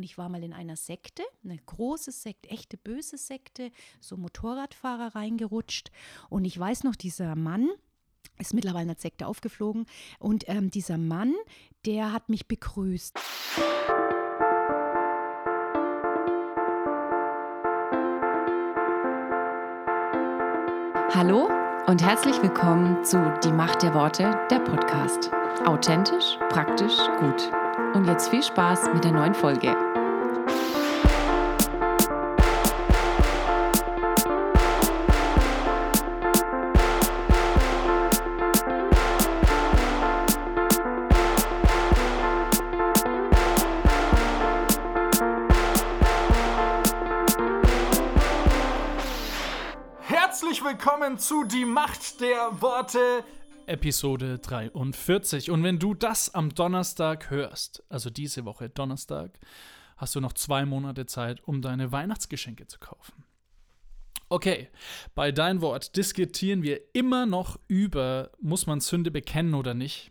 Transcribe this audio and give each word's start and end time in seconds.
Und 0.00 0.04
ich 0.04 0.16
war 0.16 0.30
mal 0.30 0.42
in 0.42 0.54
einer 0.54 0.76
Sekte, 0.76 1.22
eine 1.44 1.58
große 1.58 2.10
Sekte, 2.10 2.48
echte 2.48 2.78
böse 2.78 3.18
Sekte, 3.18 3.70
so 4.00 4.16
Motorradfahrer 4.16 5.14
reingerutscht. 5.14 5.90
Und 6.30 6.46
ich 6.46 6.58
weiß 6.58 6.84
noch, 6.84 6.96
dieser 6.96 7.36
Mann, 7.36 7.68
ist 8.38 8.54
mittlerweile 8.54 8.84
in 8.84 8.88
der 8.88 8.96
Sekte 8.96 9.26
aufgeflogen. 9.26 9.84
Und 10.18 10.48
ähm, 10.48 10.70
dieser 10.70 10.96
Mann, 10.96 11.34
der 11.84 12.14
hat 12.14 12.30
mich 12.30 12.48
begrüßt. 12.48 13.18
Hallo 21.12 21.50
und 21.88 22.02
herzlich 22.02 22.40
willkommen 22.42 23.04
zu 23.04 23.18
Die 23.44 23.52
Macht 23.52 23.82
der 23.82 23.92
Worte, 23.92 24.40
der 24.50 24.60
Podcast. 24.60 25.30
Authentisch, 25.66 26.38
praktisch, 26.48 26.96
gut. 27.18 27.52
Und 27.92 28.06
jetzt 28.06 28.30
viel 28.30 28.42
Spaß 28.42 28.94
mit 28.94 29.04
der 29.04 29.12
neuen 29.12 29.34
Folge. 29.34 29.89
Zu 51.20 51.44
Die 51.44 51.66
Macht 51.66 52.22
der 52.22 52.62
Worte, 52.62 53.22
Episode 53.66 54.38
43. 54.38 55.50
Und 55.50 55.62
wenn 55.62 55.78
du 55.78 55.92
das 55.92 56.34
am 56.34 56.54
Donnerstag 56.54 57.28
hörst, 57.28 57.84
also 57.90 58.08
diese 58.08 58.46
Woche 58.46 58.70
Donnerstag, 58.70 59.38
hast 59.98 60.14
du 60.14 60.20
noch 60.20 60.32
zwei 60.32 60.64
Monate 60.64 61.04
Zeit, 61.04 61.46
um 61.46 61.60
deine 61.60 61.92
Weihnachtsgeschenke 61.92 62.66
zu 62.68 62.78
kaufen. 62.78 63.24
Okay, 64.30 64.70
bei 65.14 65.30
Dein 65.30 65.60
Wort 65.60 65.94
diskutieren 65.94 66.62
wir 66.62 66.80
immer 66.94 67.26
noch 67.26 67.60
über, 67.68 68.30
muss 68.40 68.66
man 68.66 68.80
Sünde 68.80 69.10
bekennen 69.10 69.52
oder 69.52 69.74
nicht. 69.74 70.10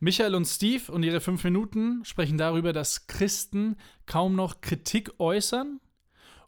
Michael 0.00 0.34
und 0.34 0.46
Steve 0.46 0.90
und 0.90 1.04
ihre 1.04 1.20
fünf 1.20 1.44
Minuten 1.44 2.04
sprechen 2.04 2.36
darüber, 2.36 2.72
dass 2.72 3.06
Christen 3.06 3.76
kaum 4.06 4.34
noch 4.34 4.60
Kritik 4.60 5.20
äußern 5.20 5.80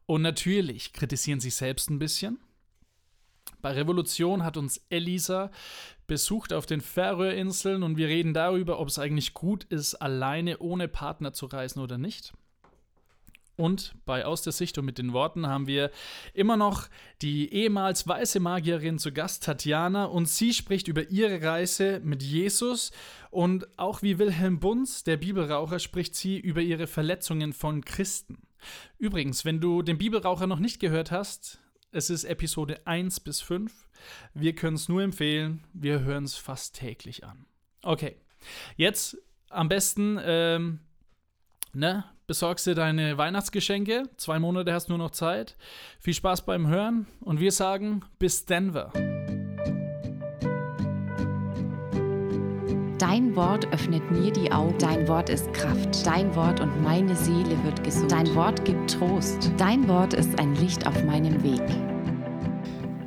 und 0.06 0.22
natürlich 0.22 0.92
kritisieren 0.92 1.38
sie 1.38 1.50
selbst 1.50 1.90
ein 1.90 2.00
bisschen. 2.00 2.40
Bei 3.60 3.72
Revolution 3.72 4.44
hat 4.44 4.56
uns 4.56 4.80
Elisa 4.88 5.50
besucht 6.06 6.52
auf 6.52 6.66
den 6.66 6.80
Färöerinseln 6.80 7.82
und 7.82 7.96
wir 7.96 8.08
reden 8.08 8.34
darüber, 8.34 8.78
ob 8.78 8.88
es 8.88 8.98
eigentlich 8.98 9.34
gut 9.34 9.64
ist, 9.64 9.96
alleine 9.96 10.58
ohne 10.58 10.88
Partner 10.88 11.32
zu 11.32 11.46
reisen 11.46 11.80
oder 11.80 11.98
nicht. 11.98 12.32
Und 13.58 13.96
bei 14.06 14.24
Aus 14.24 14.42
der 14.42 14.52
Sicht 14.52 14.78
und 14.78 14.84
mit 14.84 14.98
den 14.98 15.12
Worten 15.12 15.48
haben 15.48 15.66
wir 15.66 15.90
immer 16.32 16.56
noch 16.56 16.88
die 17.22 17.52
ehemals 17.52 18.06
weiße 18.06 18.38
Magierin 18.38 19.00
zu 19.00 19.12
Gast, 19.12 19.42
Tatjana, 19.42 20.04
und 20.04 20.28
sie 20.28 20.54
spricht 20.54 20.86
über 20.86 21.10
ihre 21.10 21.42
Reise 21.42 22.00
mit 22.04 22.22
Jesus. 22.22 22.92
Und 23.30 23.66
auch 23.76 24.00
wie 24.00 24.20
Wilhelm 24.20 24.60
Bunz, 24.60 25.02
der 25.02 25.16
Bibelraucher, 25.16 25.80
spricht 25.80 26.14
sie 26.14 26.38
über 26.38 26.60
ihre 26.60 26.86
Verletzungen 26.86 27.52
von 27.52 27.84
Christen. 27.84 28.38
Übrigens, 28.96 29.44
wenn 29.44 29.60
du 29.60 29.82
den 29.82 29.98
Bibelraucher 29.98 30.46
noch 30.46 30.60
nicht 30.60 30.78
gehört 30.78 31.10
hast, 31.10 31.58
es 31.92 32.10
ist 32.10 32.24
Episode 32.24 32.80
1 32.86 33.20
bis 33.20 33.40
5. 33.40 33.72
Wir 34.34 34.54
können 34.54 34.76
es 34.76 34.88
nur 34.88 35.02
empfehlen. 35.02 35.64
Wir 35.72 36.00
hören 36.00 36.24
es 36.24 36.36
fast 36.36 36.76
täglich 36.76 37.24
an. 37.24 37.46
Okay, 37.82 38.16
jetzt 38.76 39.16
am 39.50 39.68
besten, 39.68 40.18
ähm, 40.22 40.80
ne, 41.72 42.04
besorgst 42.26 42.66
dir 42.66 42.74
deine 42.74 43.16
Weihnachtsgeschenke. 43.16 44.04
Zwei 44.16 44.38
Monate 44.38 44.72
hast 44.72 44.88
du 44.88 44.92
nur 44.92 44.98
noch 44.98 45.12
Zeit. 45.12 45.56
Viel 46.00 46.14
Spaß 46.14 46.44
beim 46.44 46.66
Hören 46.66 47.06
und 47.20 47.40
wir 47.40 47.52
sagen 47.52 48.04
bis 48.18 48.44
Denver. 48.44 48.92
Dein 52.98 53.36
Wort 53.36 53.72
öffnet 53.72 54.10
mir 54.10 54.32
die 54.32 54.50
Augen. 54.50 54.76
Dein 54.80 55.06
Wort 55.06 55.30
ist 55.30 55.52
Kraft. 55.54 56.04
Dein 56.04 56.34
Wort 56.34 56.60
und 56.60 56.82
meine 56.82 57.14
Seele 57.14 57.56
wird 57.62 57.84
gesund. 57.84 58.10
Dein 58.10 58.34
Wort 58.34 58.64
gibt 58.64 58.90
Trost. 58.90 59.52
Dein 59.56 59.86
Wort 59.86 60.14
ist 60.14 60.36
ein 60.40 60.56
Licht 60.56 60.84
auf 60.84 61.04
meinem 61.04 61.40
Weg. 61.44 61.62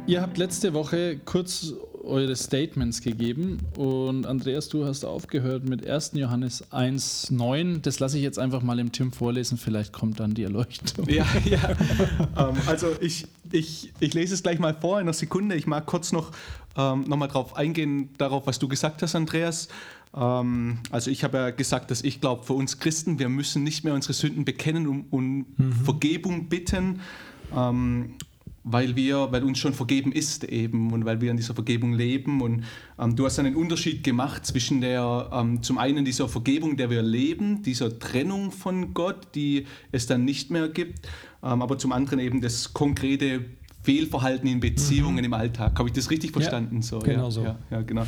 Ihr 0.08 0.22
habt 0.22 0.38
letzte 0.38 0.74
Woche 0.74 1.20
kurz 1.26 1.74
eure 2.04 2.36
Statements 2.36 3.02
gegeben 3.02 3.60
und 3.78 4.26
Andreas, 4.26 4.70
du 4.70 4.86
hast 4.86 5.04
aufgehört 5.04 5.68
mit 5.68 5.88
1. 5.88 6.12
Johannes 6.16 6.64
1,9. 6.72 7.82
Das 7.82 8.00
lasse 8.00 8.18
ich 8.18 8.24
jetzt 8.24 8.40
einfach 8.40 8.62
mal 8.62 8.80
im 8.80 8.92
Tim 8.92 9.12
vorlesen, 9.12 9.58
vielleicht 9.58 9.94
kommt 9.94 10.20
dann 10.20 10.34
die 10.34 10.44
Erleuchtung. 10.44 11.08
Ja, 11.10 11.26
ja. 11.46 11.70
ähm, 12.38 12.56
also 12.68 12.88
ich, 13.00 13.28
ich, 13.52 13.92
ich 14.00 14.14
lese 14.14 14.34
es 14.34 14.44
gleich 14.44 14.60
mal 14.60 14.76
vor 14.80 15.00
in 15.00 15.04
einer 15.04 15.14
Sekunde. 15.14 15.56
Ich 15.56 15.68
mag 15.68 15.86
kurz 15.86 16.12
noch, 16.12 16.32
ähm, 16.78 17.06
noch 17.08 17.18
mal 17.18 17.28
drauf 17.28 17.56
eingehen, 17.56 18.10
darauf, 18.18 18.48
was 18.48 18.60
du 18.60 18.68
gesagt 18.68 19.02
hast, 19.02 19.16
Andreas. 19.16 19.68
Ähm, 20.16 20.80
also 20.90 21.12
ich 21.12 21.24
habe 21.24 21.38
ja 21.38 21.50
gesagt, 21.52 21.92
dass 21.92 22.04
ich 22.04 22.22
glaube, 22.22 22.44
für 22.44 22.54
uns 22.54 22.80
Christen, 22.80 23.20
wir 23.20 23.30
müssen 23.30 23.64
nicht 23.64 23.84
mehr 23.84 23.94
unsere 23.94 24.14
Sünden 24.14 24.46
bekennen 24.46 24.88
und 24.88 25.06
um 25.12 25.46
mhm. 25.58 25.74
Vergebung 25.84 26.50
bitten. 26.50 27.02
Ähm, 27.56 28.16
weil 28.64 28.96
wir, 28.96 29.32
weil 29.32 29.44
uns 29.44 29.58
schon 29.58 29.74
vergeben 29.74 30.12
ist 30.12 30.44
eben 30.44 30.92
und 30.92 31.06
weil 31.06 31.20
wir 31.20 31.32
in 31.32 31.38
dieser 31.38 31.54
Vergebung 31.54 31.94
leben. 31.94 32.42
Und 32.42 32.64
ähm, 33.00 33.16
du 33.16 33.26
hast 33.26 33.40
einen 33.40 33.56
Unterschied 33.56 34.04
gemacht 34.04 34.46
zwischen 34.46 34.82
der, 34.82 35.30
ähm, 35.34 35.64
zum 35.64 35.78
einen 35.78 36.06
dieser 36.06 36.30
Vergebung, 36.30 36.78
der 36.78 36.90
wir 36.90 37.02
leben, 37.02 37.64
dieser 37.64 37.98
Trennung 37.98 38.52
von 38.52 38.94
Gott, 38.94 39.34
die 39.36 39.66
es 39.92 40.06
dann 40.06 40.26
nicht 40.26 40.52
mehr 40.52 40.70
gibt, 40.70 41.08
ähm, 41.44 41.62
aber 41.62 41.78
zum 41.78 41.92
anderen 41.92 42.20
eben 42.20 42.42
das 42.42 42.74
konkrete 42.74 43.46
Fehlverhalten 43.82 44.48
in 44.48 44.60
Beziehungen 44.60 45.18
mhm. 45.18 45.26
im 45.26 45.34
Alltag. 45.34 45.78
Habe 45.80 45.90
ich 45.90 45.94
das 45.94 46.12
richtig 46.12 46.32
verstanden? 46.32 46.78
Ja, 46.78 46.82
so, 46.82 47.00
genau 47.00 47.24
ja, 47.24 47.32
so. 47.32 47.44
Ja, 47.44 47.60
ja 47.72 47.82
genau. 47.82 48.06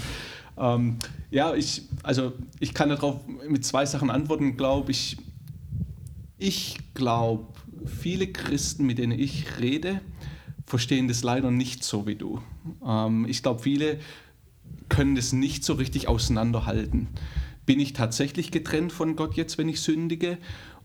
Ähm, 0.56 0.98
ja, 1.32 1.56
ich, 1.56 1.84
also 2.04 2.34
ich 2.60 2.76
kann 2.76 2.90
darauf 2.90 3.22
mit 3.50 3.66
zwei 3.66 3.88
Sachen 3.88 4.12
antworten, 4.12 4.56
glaube 4.56 4.92
ich. 4.92 5.18
Ich 6.38 6.78
glaube, 6.94 7.48
viele 7.86 8.28
Christen, 8.28 8.86
mit 8.86 9.00
denen 9.00 9.18
ich 9.18 9.60
rede, 9.60 10.02
verstehen 10.66 11.08
das 11.08 11.24
leider 11.24 11.52
nicht 11.52 11.84
so 11.84 12.08
wie 12.08 12.16
du. 12.16 12.42
Ähm, 12.86 13.26
ich 13.28 13.44
glaube, 13.44 13.62
viele 13.62 14.00
können 14.90 15.16
das 15.16 15.34
nicht 15.34 15.64
so 15.64 15.74
richtig 15.74 16.08
auseinanderhalten. 16.08 17.08
Bin 17.66 17.80
ich 17.80 17.94
tatsächlich 17.94 18.52
getrennt 18.52 18.92
von 18.92 19.16
Gott 19.16 19.36
jetzt, 19.36 19.58
wenn 19.58 19.70
ich 19.70 19.82
sündige? 19.82 20.38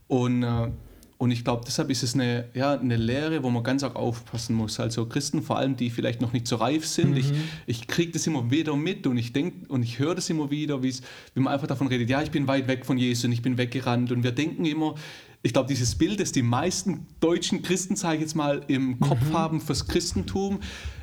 Und, 0.06 0.42
äh, 0.42 0.70
und 1.18 1.32
ich 1.32 1.44
glaube, 1.44 1.64
deshalb 1.66 1.90
ist 1.90 2.04
es 2.04 2.14
eine, 2.14 2.48
ja, 2.54 2.78
eine 2.78 2.96
Lehre, 2.96 3.42
wo 3.42 3.50
man 3.50 3.64
ganz 3.64 3.82
arg 3.82 3.96
aufpassen 3.96 4.54
muss. 4.54 4.78
Also 4.78 5.06
Christen, 5.06 5.42
vor 5.42 5.58
allem, 5.58 5.76
die 5.76 5.90
vielleicht 5.90 6.20
noch 6.20 6.32
nicht 6.32 6.46
so 6.46 6.56
reif 6.56 6.86
sind, 6.86 7.10
mhm. 7.10 7.16
ich, 7.16 7.32
ich 7.66 7.86
kriege 7.88 8.12
das 8.12 8.26
immer 8.28 8.50
wieder 8.50 8.76
mit 8.76 9.06
und 9.06 9.16
ich 9.16 9.32
denke 9.32 9.66
und 9.68 9.82
ich 9.82 9.98
höre 9.98 10.14
das 10.14 10.30
immer 10.30 10.50
wieder, 10.50 10.82
wie 10.82 10.94
man 11.34 11.52
einfach 11.52 11.66
davon 11.66 11.88
redet, 11.88 12.08
ja, 12.08 12.22
ich 12.22 12.30
bin 12.30 12.46
weit 12.46 12.68
weg 12.68 12.86
von 12.86 12.98
Jesus 12.98 13.24
und 13.24 13.32
ich 13.32 13.42
bin 13.42 13.58
weggerannt. 13.58 14.12
Und 14.12 14.22
wir 14.22 14.32
denken 14.32 14.64
immer, 14.64 14.94
ich 15.42 15.52
glaube, 15.52 15.68
dieses 15.68 15.94
Bild, 15.94 16.20
das 16.20 16.32
die 16.32 16.42
meisten 16.42 17.06
deutschen 17.20 17.62
Christen, 17.62 17.96
sage 17.96 18.16
ich 18.16 18.22
jetzt 18.22 18.34
mal, 18.34 18.64
im 18.68 18.98
Kopf 19.00 19.22
mhm. 19.22 19.32
haben 19.32 19.60
fürs 19.60 19.86
Christentum, 19.86 20.60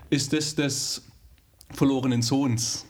ist 0.09 0.34
das 0.34 0.56
des 0.56 1.03
verlorenen 1.72 2.22
Sohns. 2.22 2.85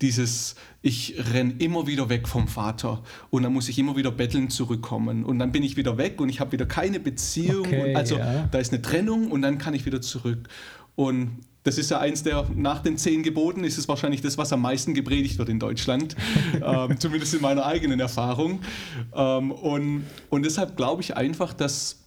Dieses, 0.00 0.54
ich 0.80 1.16
renne 1.32 1.54
immer 1.58 1.88
wieder 1.88 2.08
weg 2.08 2.28
vom 2.28 2.46
Vater 2.46 3.02
und 3.30 3.42
dann 3.42 3.52
muss 3.52 3.68
ich 3.68 3.80
immer 3.80 3.96
wieder 3.96 4.12
betteln 4.12 4.48
zurückkommen 4.48 5.24
und 5.24 5.40
dann 5.40 5.50
bin 5.50 5.64
ich 5.64 5.76
wieder 5.76 5.98
weg 5.98 6.20
und 6.20 6.28
ich 6.28 6.38
habe 6.38 6.52
wieder 6.52 6.66
keine 6.66 7.00
Beziehung. 7.00 7.66
Okay, 7.66 7.96
also 7.96 8.16
ja. 8.16 8.46
da 8.46 8.58
ist 8.58 8.72
eine 8.72 8.80
Trennung 8.80 9.32
und 9.32 9.42
dann 9.42 9.58
kann 9.58 9.74
ich 9.74 9.86
wieder 9.86 10.00
zurück. 10.00 10.48
Und 10.94 11.40
das 11.68 11.76
ist 11.76 11.90
ja 11.90 12.00
eins 12.00 12.22
der, 12.22 12.48
nach 12.54 12.82
den 12.82 12.96
zehn 12.96 13.22
Geboten 13.22 13.62
ist 13.62 13.76
es 13.76 13.88
wahrscheinlich 13.88 14.22
das, 14.22 14.38
was 14.38 14.54
am 14.54 14.62
meisten 14.62 14.94
gepredigt 14.94 15.36
wird 15.36 15.50
in 15.50 15.60
Deutschland, 15.60 16.16
ähm, 16.64 16.98
zumindest 16.98 17.34
in 17.34 17.42
meiner 17.42 17.66
eigenen 17.66 18.00
Erfahrung. 18.00 18.60
Ähm, 19.14 19.50
und, 19.50 20.06
und 20.30 20.46
deshalb 20.46 20.78
glaube 20.78 21.02
ich 21.02 21.14
einfach, 21.14 21.52
dass 21.52 22.06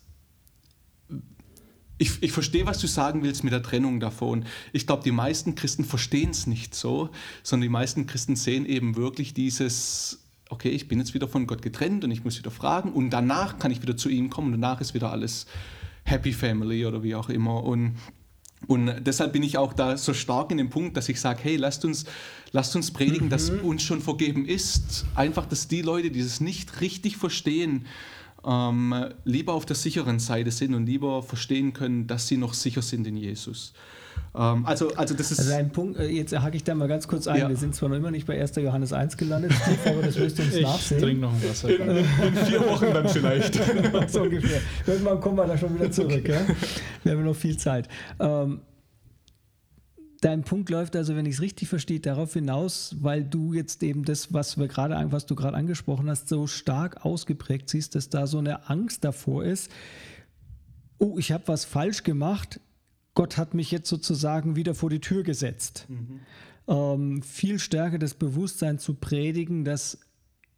ich, 1.99 2.23
ich 2.23 2.31
verstehe, 2.31 2.65
was 2.65 2.79
du 2.79 2.87
sagen 2.87 3.21
willst 3.21 3.43
mit 3.43 3.53
der 3.53 3.61
Trennung 3.61 3.99
davon. 3.99 4.45
Ich 4.73 4.87
glaube, 4.87 5.03
die 5.03 5.11
meisten 5.11 5.53
Christen 5.53 5.85
verstehen 5.85 6.31
es 6.31 6.47
nicht 6.47 6.73
so, 6.73 7.11
sondern 7.43 7.61
die 7.61 7.69
meisten 7.69 8.07
Christen 8.07 8.35
sehen 8.35 8.65
eben 8.65 8.95
wirklich 8.95 9.35
dieses, 9.35 10.23
okay, 10.49 10.69
ich 10.69 10.87
bin 10.87 10.97
jetzt 10.97 11.13
wieder 11.13 11.27
von 11.27 11.45
Gott 11.45 11.61
getrennt 11.61 12.03
und 12.03 12.09
ich 12.09 12.23
muss 12.23 12.39
wieder 12.39 12.49
fragen 12.49 12.91
und 12.93 13.11
danach 13.11 13.59
kann 13.59 13.69
ich 13.69 13.83
wieder 13.83 13.95
zu 13.95 14.09
ihm 14.09 14.31
kommen 14.31 14.55
und 14.55 14.59
danach 14.59 14.81
ist 14.81 14.95
wieder 14.95 15.11
alles 15.11 15.45
Happy 16.03 16.33
Family 16.33 16.87
oder 16.87 17.03
wie 17.03 17.13
auch 17.13 17.29
immer. 17.29 17.63
Und 17.63 17.97
und 18.67 19.03
deshalb 19.05 19.33
bin 19.33 19.43
ich 19.43 19.57
auch 19.57 19.73
da 19.73 19.97
so 19.97 20.13
stark 20.13 20.51
in 20.51 20.57
dem 20.57 20.69
Punkt, 20.69 20.95
dass 20.95 21.09
ich 21.09 21.19
sage, 21.19 21.39
hey, 21.43 21.55
lasst 21.55 21.83
uns, 21.83 22.05
lasst 22.51 22.75
uns 22.75 22.91
predigen, 22.91 23.25
mhm. 23.25 23.29
dass 23.29 23.49
uns 23.49 23.81
schon 23.81 24.01
vergeben 24.01 24.45
ist. 24.45 25.05
Einfach, 25.15 25.45
dass 25.45 25.67
die 25.67 25.81
Leute, 25.81 26.11
die 26.11 26.19
es 26.19 26.41
nicht 26.41 26.79
richtig 26.81 27.17
verstehen, 27.17 27.85
ähm, 28.45 29.13
lieber 29.23 29.53
auf 29.53 29.65
der 29.65 29.75
sicheren 29.75 30.19
Seite 30.19 30.51
sind 30.51 30.73
und 30.73 30.85
lieber 30.85 31.23
verstehen 31.23 31.73
können, 31.73 32.07
dass 32.07 32.27
sie 32.27 32.37
noch 32.37 32.53
sicher 32.53 32.81
sind 32.81 33.07
in 33.07 33.17
Jesus. 33.17 33.73
Ähm, 34.33 34.65
also, 34.65 34.93
also 34.95 35.13
das 35.13 35.31
ist. 35.31 35.39
Also 35.39 35.53
ein 35.53 35.71
Punkt, 35.71 35.99
äh, 35.99 36.07
jetzt 36.07 36.37
hake 36.37 36.55
ich 36.55 36.63
da 36.63 36.73
mal 36.73 36.87
ganz 36.87 37.07
kurz 37.07 37.27
ein. 37.27 37.39
Ja. 37.39 37.49
Wir 37.49 37.57
sind 37.57 37.75
zwar 37.75 37.89
noch 37.89 37.97
immer 37.97 38.11
nicht 38.11 38.25
bei 38.25 38.39
1. 38.39 38.55
Johannes 38.57 38.93
1 38.93 39.17
gelandet, 39.17 39.51
aber 39.85 40.01
das 40.01 40.15
wirst 40.17 40.39
du 40.39 40.43
uns 40.43 40.55
ich 40.55 40.63
nachsehen. 40.63 40.97
Ich 40.97 41.03
trinke 41.03 41.21
noch 41.21 41.33
ein 41.33 41.49
Wasser. 41.49 41.69
In, 41.69 41.97
in, 41.97 42.05
vier 42.45 42.65
Wochen 42.65 42.93
dann 42.93 43.09
vielleicht. 43.09 43.55
so 44.09 44.21
ungefähr. 44.21 44.61
Irgendwann 44.87 45.19
kommen 45.19 45.37
wir 45.37 45.45
da 45.45 45.57
schon 45.57 45.75
wieder 45.75 45.91
zurück. 45.91 46.11
Okay. 46.19 46.31
Ja? 46.31 46.55
Wir 47.03 47.11
haben 47.13 47.25
noch 47.25 47.35
viel 47.35 47.57
Zeit. 47.57 47.89
Ähm, 48.19 48.61
Dein 50.21 50.43
Punkt 50.43 50.69
läuft 50.69 50.95
also, 50.95 51.15
wenn 51.15 51.25
ich 51.25 51.35
es 51.35 51.41
richtig 51.41 51.67
verstehe, 51.67 51.99
darauf 51.99 52.33
hinaus, 52.33 52.95
weil 52.99 53.23
du 53.23 53.53
jetzt 53.53 53.81
eben 53.81 54.05
das, 54.05 54.31
was 54.31 54.55
wir 54.55 54.67
gerade, 54.67 54.95
was 55.11 55.25
du 55.25 55.33
gerade 55.33 55.57
angesprochen 55.57 56.07
hast, 56.11 56.29
so 56.29 56.45
stark 56.45 57.03
ausgeprägt 57.03 57.69
siehst, 57.69 57.95
dass 57.95 58.09
da 58.09 58.27
so 58.27 58.37
eine 58.37 58.69
Angst 58.69 59.03
davor 59.03 59.43
ist. 59.43 59.71
Oh, 60.99 61.17
ich 61.17 61.31
habe 61.31 61.47
was 61.47 61.65
falsch 61.65 62.03
gemacht. 62.03 62.59
Gott 63.13 63.37
hat 63.37 63.53
mich 63.53 63.71
jetzt 63.71 63.89
sozusagen 63.89 64.55
wieder 64.55 64.73
vor 64.73 64.89
die 64.89 65.01
Tür 65.01 65.23
gesetzt. 65.23 65.85
Mhm. 65.89 66.19
Ähm, 66.67 67.21
viel 67.23 67.59
stärker 67.59 67.97
das 67.97 68.13
Bewusstsein 68.13 68.79
zu 68.79 68.93
predigen, 68.93 69.65
dass 69.65 69.97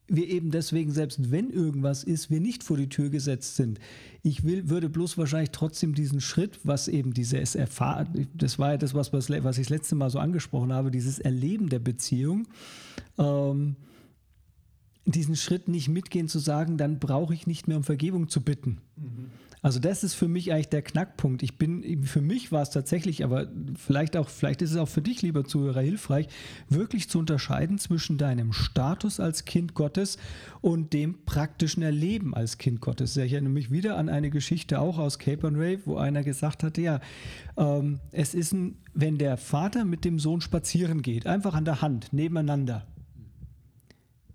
wir 0.07 0.27
eben 0.27 0.51
deswegen, 0.51 0.91
selbst 0.91 1.31
wenn 1.31 1.49
irgendwas 1.49 2.03
ist, 2.03 2.29
wir 2.29 2.41
nicht 2.41 2.63
vor 2.63 2.77
die 2.77 2.89
Tür 2.89 3.09
gesetzt 3.09 3.55
sind. 3.55 3.79
Ich 4.21 4.43
will, 4.43 4.69
würde 4.69 4.89
bloß 4.89 5.17
wahrscheinlich 5.17 5.51
trotzdem 5.51 5.95
diesen 5.95 6.19
Schritt, 6.19 6.59
was 6.63 6.87
eben 6.87 7.13
dieses 7.13 7.55
Erfahren, 7.55 8.27
das 8.33 8.59
war 8.59 8.71
ja 8.71 8.77
das, 8.77 8.93
was, 8.93 9.13
was 9.13 9.29
ich 9.29 9.67
das 9.67 9.69
letzte 9.69 9.95
Mal 9.95 10.09
so 10.09 10.19
angesprochen 10.19 10.73
habe, 10.73 10.91
dieses 10.91 11.19
Erleben 11.19 11.69
der 11.69 11.79
Beziehung, 11.79 12.47
ähm, 13.17 13.77
diesen 15.05 15.35
Schritt 15.35 15.67
nicht 15.67 15.87
mitgehen 15.87 16.27
zu 16.27 16.39
sagen, 16.39 16.77
dann 16.77 16.99
brauche 16.99 17.33
ich 17.33 17.47
nicht 17.47 17.67
mehr 17.67 17.77
um 17.77 17.83
Vergebung 17.83 18.27
zu 18.29 18.41
bitten. 18.41 18.79
Mhm. 18.97 19.31
Also 19.63 19.79
das 19.79 20.03
ist 20.03 20.13
für 20.13 20.27
mich 20.27 20.51
eigentlich 20.51 20.67
der 20.67 20.81
Knackpunkt. 20.81 21.41
Ich 21.41 21.57
bin, 21.57 22.03
für 22.03 22.19
mich 22.19 22.51
war 22.51 22.61
es 22.61 22.69
tatsächlich, 22.69 23.23
aber 23.23 23.47
vielleicht 23.77 24.17
auch, 24.17 24.27
vielleicht 24.27 24.61
ist 24.61 24.71
es 24.71 24.77
auch 24.77 24.89
für 24.89 25.01
dich, 25.01 25.21
lieber 25.21 25.45
Zuhörer, 25.45 25.79
hilfreich, 25.79 26.27
wirklich 26.67 27.09
zu 27.09 27.17
unterscheiden 27.17 27.77
zwischen 27.77 28.17
deinem 28.17 28.51
Status 28.51 29.21
als 29.21 29.45
Kind 29.45 29.73
Gottes 29.73 30.17
und 30.59 30.91
dem 30.91 31.23
praktischen 31.25 31.81
Erleben 31.81 32.35
als 32.35 32.57
Kind 32.57 32.81
Gottes. 32.81 33.15
Ich 33.15 33.31
erinnere 33.31 33.53
mich 33.53 33.71
wieder 33.71 33.97
an 33.97 34.09
eine 34.09 34.29
Geschichte 34.29 34.81
auch 34.81 34.97
aus 34.97 35.17
Cape 35.17 35.47
and 35.47 35.57
Ray, 35.57 35.79
wo 35.85 35.95
einer 35.95 36.23
gesagt 36.23 36.61
hat, 36.61 36.77
ja, 36.77 36.99
ähm, 37.55 38.01
es 38.11 38.33
ist 38.33 38.51
ein, 38.51 38.75
wenn 38.93 39.17
der 39.17 39.37
Vater 39.37 39.85
mit 39.85 40.03
dem 40.03 40.19
Sohn 40.19 40.41
spazieren 40.41 41.01
geht, 41.01 41.25
einfach 41.25 41.53
an 41.53 41.63
der 41.63 41.81
Hand, 41.81 42.11
nebeneinander, 42.11 42.85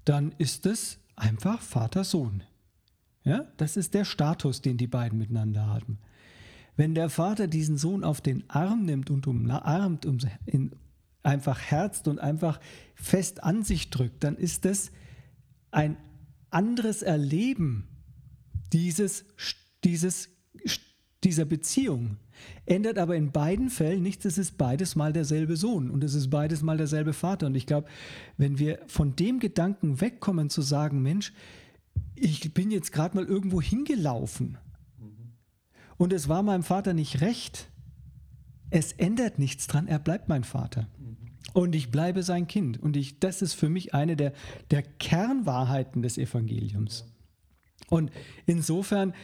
dann 0.07 0.33
ist 0.39 0.65
es 0.65 1.01
einfach 1.17 1.61
Vater-Sohn. 1.61 2.45
Ja, 3.29 3.45
das 3.59 3.77
ist 3.77 3.93
der 3.93 4.07
Status, 4.07 4.63
den 4.63 4.79
die 4.79 4.87
beiden 4.87 5.19
miteinander 5.19 5.67
haben. 5.67 5.99
Wenn 6.77 6.95
der 6.95 7.11
Vater 7.11 7.47
diesen 7.47 7.77
Sohn 7.77 8.03
auf 8.03 8.23
den 8.23 8.49
Arm 8.49 8.87
nimmt 8.87 9.11
und 9.11 9.27
umarmt, 9.27 10.07
um 10.07 10.17
ihn 10.47 10.73
einfach 11.23 11.61
herzt 11.61 12.09
und 12.09 12.21
einfach 12.21 12.59
fest 12.95 13.45
an 13.45 13.65
sich 13.65 13.91
drückt, 13.91 14.25
dann 14.25 14.37
ist 14.37 14.65
das 14.65 14.91
ein 15.71 15.99
anderes 16.51 17.03
Erleben 17.03 17.89
dieses, 18.73 19.27
dieses, 19.85 20.31
dieser 21.23 21.45
Beziehung. 21.45 22.17
Ändert 22.65 22.97
aber 22.97 23.17
in 23.17 23.31
beiden 23.31 23.69
Fällen 23.69 24.03
nichts, 24.03 24.25
es 24.25 24.39
ist 24.39 24.57
beides 24.57 24.97
mal 24.97 25.13
derselbe 25.13 25.57
Sohn 25.57 25.91
und 25.91 26.03
es 26.03 26.15
ist 26.15 26.31
beides 26.31 26.63
mal 26.63 26.79
derselbe 26.79 27.13
Vater. 27.13 27.49
Und 27.49 27.57
ich 27.57 27.67
glaube, 27.67 27.89
wenn 28.39 28.59
wir 28.59 28.79
von 28.87 29.17
dem 29.17 29.39
Gedanken 29.39 30.01
wegkommen 30.01 30.49
zu 30.49 30.63
sagen, 30.63 31.03
Mensch, 31.03 31.35
ich 32.15 32.53
bin 32.55 32.71
jetzt 32.71 32.93
gerade 32.93 33.17
mal 33.17 33.25
irgendwo 33.25 33.61
hingelaufen 33.61 34.59
und 35.99 36.13
es 36.13 36.29
war 36.29 36.43
meinem 36.43 36.63
Vater 36.63 36.95
nicht 36.95 37.21
recht. 37.21 37.69
Es 38.71 38.93
ändert 38.93 39.39
nichts 39.39 39.67
dran, 39.67 39.89
er 39.89 39.99
bleibt 39.99 40.29
mein 40.29 40.45
Vater. 40.45 40.89
Und 41.53 41.75
ich 41.75 41.91
bleibe 41.91 42.23
sein 42.23 42.47
Kind. 42.47 42.81
Und 42.81 42.97
ich, 42.97 43.19
das 43.19 43.43
ist 43.43 43.55
für 43.55 43.69
mich 43.69 43.95
eine 43.95 44.17
der, 44.17 44.33
der 44.71 44.83
Kernwahrheiten 44.83 46.03
des 46.03 46.17
Evangeliums. 46.17 47.05
Und 47.89 48.13
insofern, 48.47 49.15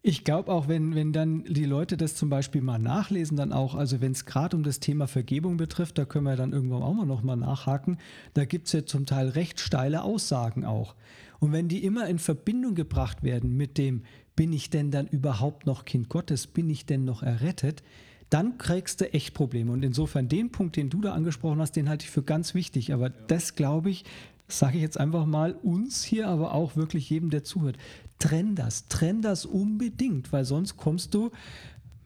ich 0.00 0.24
glaube 0.24 0.50
auch, 0.50 0.68
wenn, 0.68 0.94
wenn 0.94 1.12
dann 1.12 1.44
die 1.44 1.64
Leute 1.64 1.96
das 1.96 2.14
zum 2.14 2.30
Beispiel 2.30 2.62
mal 2.62 2.78
nachlesen, 2.78 3.36
dann 3.36 3.52
auch, 3.52 3.74
also 3.74 4.00
wenn 4.00 4.12
es 4.12 4.24
gerade 4.24 4.56
um 4.56 4.62
das 4.62 4.80
Thema 4.80 5.06
Vergebung 5.06 5.56
betrifft, 5.56 5.98
da 5.98 6.04
können 6.04 6.24
wir 6.24 6.36
dann 6.36 6.52
irgendwann 6.52 6.82
auch 6.82 6.94
mal 6.94 7.04
nochmal 7.04 7.36
nachhaken, 7.36 7.98
da 8.32 8.44
gibt 8.44 8.68
es 8.68 8.72
ja 8.72 8.86
zum 8.86 9.04
Teil 9.04 9.28
recht 9.30 9.60
steile 9.60 10.02
Aussagen 10.02 10.64
auch. 10.64 10.94
Und 11.40 11.52
wenn 11.52 11.68
die 11.68 11.84
immer 11.84 12.06
in 12.06 12.18
Verbindung 12.18 12.74
gebracht 12.74 13.22
werden 13.22 13.56
mit 13.56 13.78
dem, 13.78 14.02
bin 14.36 14.52
ich 14.52 14.70
denn 14.70 14.90
dann 14.90 15.06
überhaupt 15.06 15.66
noch 15.66 15.84
Kind 15.84 16.08
Gottes, 16.08 16.46
bin 16.46 16.70
ich 16.70 16.86
denn 16.86 17.04
noch 17.04 17.22
errettet, 17.22 17.82
dann 18.30 18.58
kriegst 18.58 19.00
du 19.00 19.12
echt 19.12 19.34
Probleme. 19.34 19.72
Und 19.72 19.84
insofern 19.84 20.28
den 20.28 20.52
Punkt, 20.52 20.76
den 20.76 20.88
du 20.88 21.00
da 21.00 21.12
angesprochen 21.12 21.60
hast, 21.60 21.72
den 21.72 21.88
halte 21.88 22.04
ich 22.04 22.10
für 22.10 22.22
ganz 22.22 22.54
wichtig. 22.54 22.92
Aber 22.92 23.08
ja. 23.08 23.14
das 23.26 23.56
glaube 23.56 23.90
ich, 23.90 24.04
sage 24.48 24.76
ich 24.76 24.82
jetzt 24.82 24.98
einfach 24.98 25.26
mal 25.26 25.52
uns 25.62 26.04
hier, 26.04 26.28
aber 26.28 26.54
auch 26.54 26.76
wirklich 26.76 27.10
jedem, 27.10 27.30
der 27.30 27.42
zuhört. 27.42 27.76
Trenn 28.18 28.54
das, 28.54 28.86
trenn 28.88 29.22
das 29.22 29.46
unbedingt, 29.46 30.32
weil 30.32 30.44
sonst 30.44 30.76
kommst 30.76 31.14
du, 31.14 31.30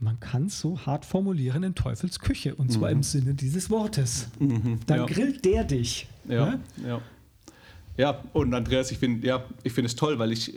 man 0.00 0.20
kann 0.20 0.46
es 0.46 0.60
so 0.60 0.78
hart 0.86 1.04
formulieren, 1.04 1.62
in 1.62 1.74
Teufels 1.74 2.20
Küche. 2.20 2.54
Und 2.54 2.72
zwar 2.72 2.90
mhm. 2.90 2.96
im 2.96 3.02
Sinne 3.02 3.34
dieses 3.34 3.68
Wortes. 3.70 4.28
Mhm. 4.38 4.80
Dann 4.86 4.98
ja. 5.00 5.06
grillt 5.06 5.44
der 5.44 5.64
dich. 5.64 6.06
Ja, 6.28 6.46
ne? 6.46 6.60
ja. 6.86 7.00
Ja, 7.96 8.22
und 8.32 8.52
Andreas, 8.54 8.90
ich 8.90 8.98
finde 8.98 9.26
ja, 9.26 9.44
ich 9.62 9.76
es 9.76 9.94
toll, 9.94 10.18
weil 10.18 10.32
ich, 10.32 10.52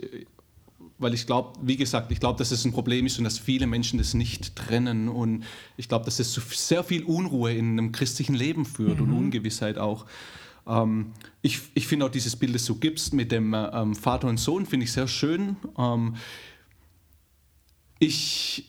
weil 0.98 1.14
ich 1.14 1.26
glaube, 1.26 1.58
wie 1.62 1.76
gesagt, 1.76 2.10
ich 2.10 2.20
glaube, 2.20 2.38
dass 2.38 2.50
es 2.50 2.64
ein 2.64 2.72
Problem 2.72 3.06
ist 3.06 3.18
und 3.18 3.24
dass 3.24 3.38
viele 3.38 3.66
Menschen 3.66 3.98
das 3.98 4.14
nicht 4.14 4.56
trennen. 4.56 5.08
Und 5.08 5.44
ich 5.76 5.88
glaube, 5.88 6.04
dass 6.04 6.18
es 6.18 6.32
zu 6.32 6.40
sehr 6.40 6.82
viel 6.82 7.04
Unruhe 7.04 7.52
in 7.52 7.78
einem 7.78 7.92
christlichen 7.92 8.34
Leben 8.34 8.64
führt 8.64 9.00
mhm. 9.00 9.12
und 9.12 9.18
Ungewissheit 9.18 9.78
auch. 9.78 10.06
Ähm, 10.66 11.12
ich 11.40 11.60
ich 11.74 11.86
finde 11.86 12.06
auch 12.06 12.10
dieses 12.10 12.34
Bild, 12.34 12.54
das 12.54 12.64
du 12.64 12.74
gibst 12.74 13.14
mit 13.14 13.30
dem 13.30 13.54
ähm, 13.54 13.94
Vater 13.94 14.28
und 14.28 14.38
Sohn, 14.38 14.66
finde 14.66 14.84
ich 14.84 14.92
sehr 14.92 15.08
schön. 15.08 15.56
Ähm, 15.78 16.16
ich, 18.00 18.68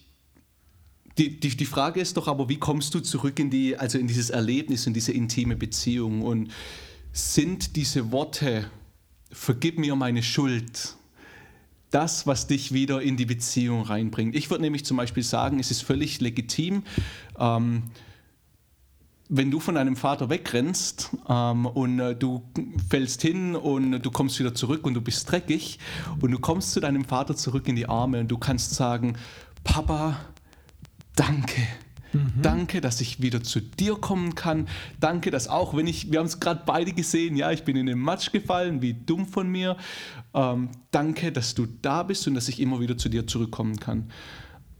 die, 1.18 1.40
die, 1.40 1.56
die 1.56 1.66
Frage 1.66 2.00
ist 2.00 2.18
doch 2.18 2.28
aber, 2.28 2.50
wie 2.50 2.58
kommst 2.58 2.94
du 2.94 3.00
zurück 3.00 3.40
in, 3.40 3.50
die, 3.50 3.76
also 3.76 3.98
in 3.98 4.08
dieses 4.08 4.30
Erlebnis, 4.30 4.88
in 4.88 4.94
diese 4.94 5.12
intime 5.12 5.56
Beziehung? 5.56 6.22
Und 6.22 6.52
sind 7.12 7.76
diese 7.76 8.12
Worte, 8.12 8.70
vergib 9.32 9.78
mir 9.78 9.96
meine 9.96 10.24
Schuld, 10.24 10.96
das, 11.92 12.28
was 12.28 12.48
dich 12.48 12.72
wieder 12.72 13.02
in 13.02 13.18
die 13.18 13.26
Beziehung 13.26 13.82
reinbringt. 13.82 14.36
Ich 14.36 14.50
würde 14.50 14.62
nämlich 14.62 14.86
zum 14.86 14.98
Beispiel 14.98 15.24
sagen, 15.24 15.60
es 15.60 15.72
ist 15.72 15.82
völlig 15.82 16.22
legitim, 16.22 16.84
ähm, 17.40 17.84
wenn 19.28 19.52
du 19.52 19.60
von 19.60 19.76
deinem 19.76 19.96
Vater 19.96 20.30
wegrennst 20.30 21.12
ähm, 21.28 21.66
und 21.66 22.00
äh, 22.00 22.16
du 22.16 22.44
fällst 22.90 23.22
hin 23.22 23.56
und 23.56 24.02
du 24.02 24.12
kommst 24.12 24.40
wieder 24.40 24.56
zurück 24.56 24.86
und 24.86 24.96
du 24.96 25.02
bist 25.02 25.30
dreckig 25.32 25.80
und 26.20 26.32
du 26.32 26.40
kommst 26.40 26.72
zu 26.72 26.80
deinem 26.80 27.06
Vater 27.06 27.36
zurück 27.36 27.68
in 27.68 27.76
die 27.76 27.88
Arme 27.88 28.20
und 28.20 28.28
du 28.28 28.38
kannst 28.38 28.74
sagen, 28.74 29.18
Papa, 29.64 30.20
danke 31.16 31.68
Mhm. 32.14 32.42
Danke, 32.42 32.82
dass 32.82 33.02
ich 33.02 33.22
wieder 33.22 33.44
zu 33.44 33.60
dir 33.60 33.96
kommen 33.96 34.36
kann. 34.36 34.68
Danke, 35.00 35.32
dass 35.32 35.48
auch 35.48 35.76
wenn 35.76 35.88
ich, 35.88 36.12
wir 36.12 36.20
haben 36.20 36.26
es 36.26 36.40
gerade 36.40 36.64
beide 36.66 36.94
gesehen, 36.94 37.36
ja, 37.36 37.52
ich 37.52 37.64
bin 37.64 37.76
in 37.76 37.86
den 37.86 38.00
Matsch 38.00 38.32
gefallen, 38.32 38.82
wie 38.82 38.94
dumm 38.94 39.28
von 39.28 39.50
mir. 39.50 39.78
Ähm, 40.34 40.70
danke, 40.92 41.32
dass 41.32 41.56
du 41.56 41.68
da 41.82 42.04
bist 42.04 42.28
und 42.28 42.36
dass 42.36 42.48
ich 42.48 42.60
immer 42.60 42.80
wieder 42.80 42.98
zu 42.98 43.10
dir 43.10 43.28
zurückkommen 43.28 43.80
kann. 43.80 44.12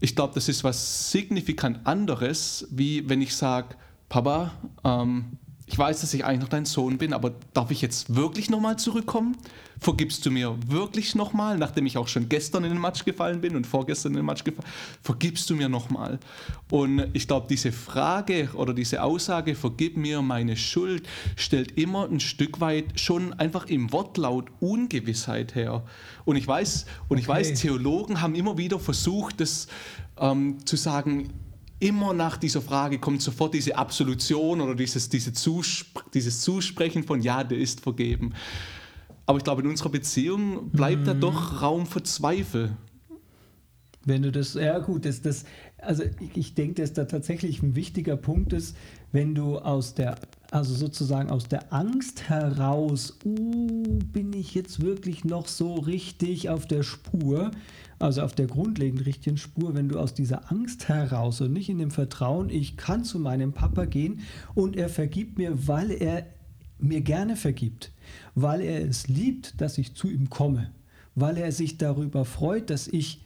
Ich 0.00 0.16
glaube, 0.16 0.34
das 0.34 0.48
ist 0.48 0.64
was 0.64 1.10
signifikant 1.10 1.86
anderes, 1.86 2.66
wie 2.70 3.08
wenn 3.08 3.20
ich 3.20 3.34
sage, 3.34 3.76
Papa, 4.08 4.52
ähm, 4.82 5.38
ich 5.70 5.78
weiß, 5.78 6.00
dass 6.00 6.12
ich 6.14 6.24
eigentlich 6.24 6.40
noch 6.40 6.48
dein 6.48 6.64
Sohn 6.64 6.98
bin, 6.98 7.12
aber 7.12 7.32
darf 7.54 7.70
ich 7.70 7.80
jetzt 7.80 8.16
wirklich 8.16 8.50
nochmal 8.50 8.76
zurückkommen? 8.76 9.36
Vergibst 9.78 10.26
du 10.26 10.32
mir 10.32 10.56
wirklich 10.66 11.14
nochmal, 11.14 11.58
nachdem 11.58 11.86
ich 11.86 11.96
auch 11.96 12.08
schon 12.08 12.28
gestern 12.28 12.64
in 12.64 12.70
den 12.70 12.80
Matsch 12.80 13.04
gefallen 13.04 13.40
bin 13.40 13.54
und 13.54 13.68
vorgestern 13.68 14.12
in 14.12 14.16
den 14.16 14.26
Matsch 14.26 14.42
gefallen 14.42 14.68
vergibst 15.00 15.48
du 15.48 15.54
mir 15.54 15.68
nochmal? 15.68 16.18
Und 16.72 17.06
ich 17.12 17.28
glaube, 17.28 17.46
diese 17.48 17.70
Frage 17.70 18.50
oder 18.54 18.74
diese 18.74 19.00
Aussage, 19.04 19.54
vergib 19.54 19.96
mir 19.96 20.22
meine 20.22 20.56
Schuld, 20.56 21.08
stellt 21.36 21.78
immer 21.78 22.08
ein 22.10 22.18
Stück 22.18 22.60
weit 22.60 22.98
schon 22.98 23.32
einfach 23.34 23.66
im 23.66 23.92
Wortlaut 23.92 24.48
Ungewissheit 24.58 25.54
her. 25.54 25.84
Und 26.24 26.34
ich 26.34 26.48
weiß, 26.48 26.86
und 27.08 27.12
okay. 27.12 27.20
ich 27.20 27.28
weiß, 27.28 27.60
Theologen 27.60 28.20
haben 28.20 28.34
immer 28.34 28.58
wieder 28.58 28.80
versucht, 28.80 29.40
das 29.40 29.68
ähm, 30.18 30.66
zu 30.66 30.74
sagen, 30.74 31.28
immer 31.80 32.12
nach 32.12 32.36
dieser 32.36 32.60
Frage 32.60 32.98
kommt 32.98 33.22
sofort 33.22 33.54
diese 33.54 33.76
Absolution 33.76 34.60
oder 34.60 34.74
dieses, 34.74 35.08
diese 35.08 35.32
Zuspr 35.32 36.04
dieses 36.14 36.42
Zusprechen 36.42 37.02
von 37.02 37.20
Ja, 37.22 37.42
der 37.42 37.58
ist 37.58 37.80
vergeben. 37.80 38.34
Aber 39.26 39.38
ich 39.38 39.44
glaube, 39.44 39.62
in 39.62 39.68
unserer 39.68 39.90
Beziehung 39.90 40.70
bleibt 40.70 41.02
mhm. 41.02 41.06
da 41.06 41.14
doch 41.14 41.62
Raum 41.62 41.86
für 41.86 42.02
Zweifel. 42.02 42.76
Wenn 44.04 44.22
du 44.22 44.32
das, 44.32 44.54
ja 44.54 44.78
gut, 44.78 45.04
das, 45.04 45.22
das, 45.22 45.44
also 45.78 46.02
ich, 46.02 46.36
ich 46.36 46.54
denke, 46.54 46.82
dass 46.82 46.92
da 46.92 47.04
tatsächlich 47.04 47.62
ein 47.62 47.74
wichtiger 47.74 48.16
Punkt 48.16 48.52
ist, 48.52 48.76
wenn 49.12 49.34
du 49.34 49.58
aus 49.58 49.94
der 49.94 50.16
also 50.50 50.74
sozusagen 50.74 51.30
aus 51.30 51.44
der 51.44 51.72
Angst 51.72 52.28
heraus, 52.28 53.18
uh, 53.24 53.98
bin 54.12 54.32
ich 54.32 54.54
jetzt 54.54 54.80
wirklich 54.80 55.24
noch 55.24 55.46
so 55.46 55.74
richtig 55.74 56.48
auf 56.48 56.66
der 56.66 56.82
Spur, 56.82 57.52
also 57.98 58.22
auf 58.22 58.34
der 58.34 58.46
grundlegend 58.46 59.06
richtigen 59.06 59.36
Spur, 59.36 59.74
wenn 59.74 59.88
du 59.88 59.98
aus 59.98 60.14
dieser 60.14 60.50
Angst 60.50 60.88
heraus 60.88 61.40
und 61.40 61.52
nicht 61.52 61.68
in 61.68 61.78
dem 61.78 61.90
Vertrauen, 61.90 62.50
ich 62.50 62.76
kann 62.76 63.04
zu 63.04 63.18
meinem 63.18 63.52
Papa 63.52 63.84
gehen 63.84 64.20
und 64.54 64.76
er 64.76 64.88
vergibt 64.88 65.38
mir, 65.38 65.68
weil 65.68 65.90
er 65.90 66.26
mir 66.78 67.02
gerne 67.02 67.36
vergibt, 67.36 67.92
weil 68.34 68.62
er 68.62 68.84
es 68.84 69.06
liebt, 69.06 69.60
dass 69.60 69.78
ich 69.78 69.94
zu 69.94 70.08
ihm 70.08 70.30
komme, 70.30 70.70
weil 71.14 71.36
er 71.36 71.52
sich 71.52 71.78
darüber 71.78 72.24
freut, 72.24 72.70
dass 72.70 72.88
ich 72.88 73.20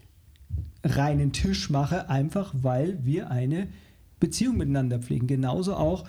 reinen 0.83 1.33
Tisch 1.33 1.71
mache, 1.71 2.11
einfach 2.11 2.53
weil 2.61 2.99
wir 3.05 3.31
eine 3.31 3.69
Beziehung 4.21 4.57
miteinander 4.57 4.99
pflegen. 4.99 5.27
Genauso 5.27 5.75
auch 5.75 6.05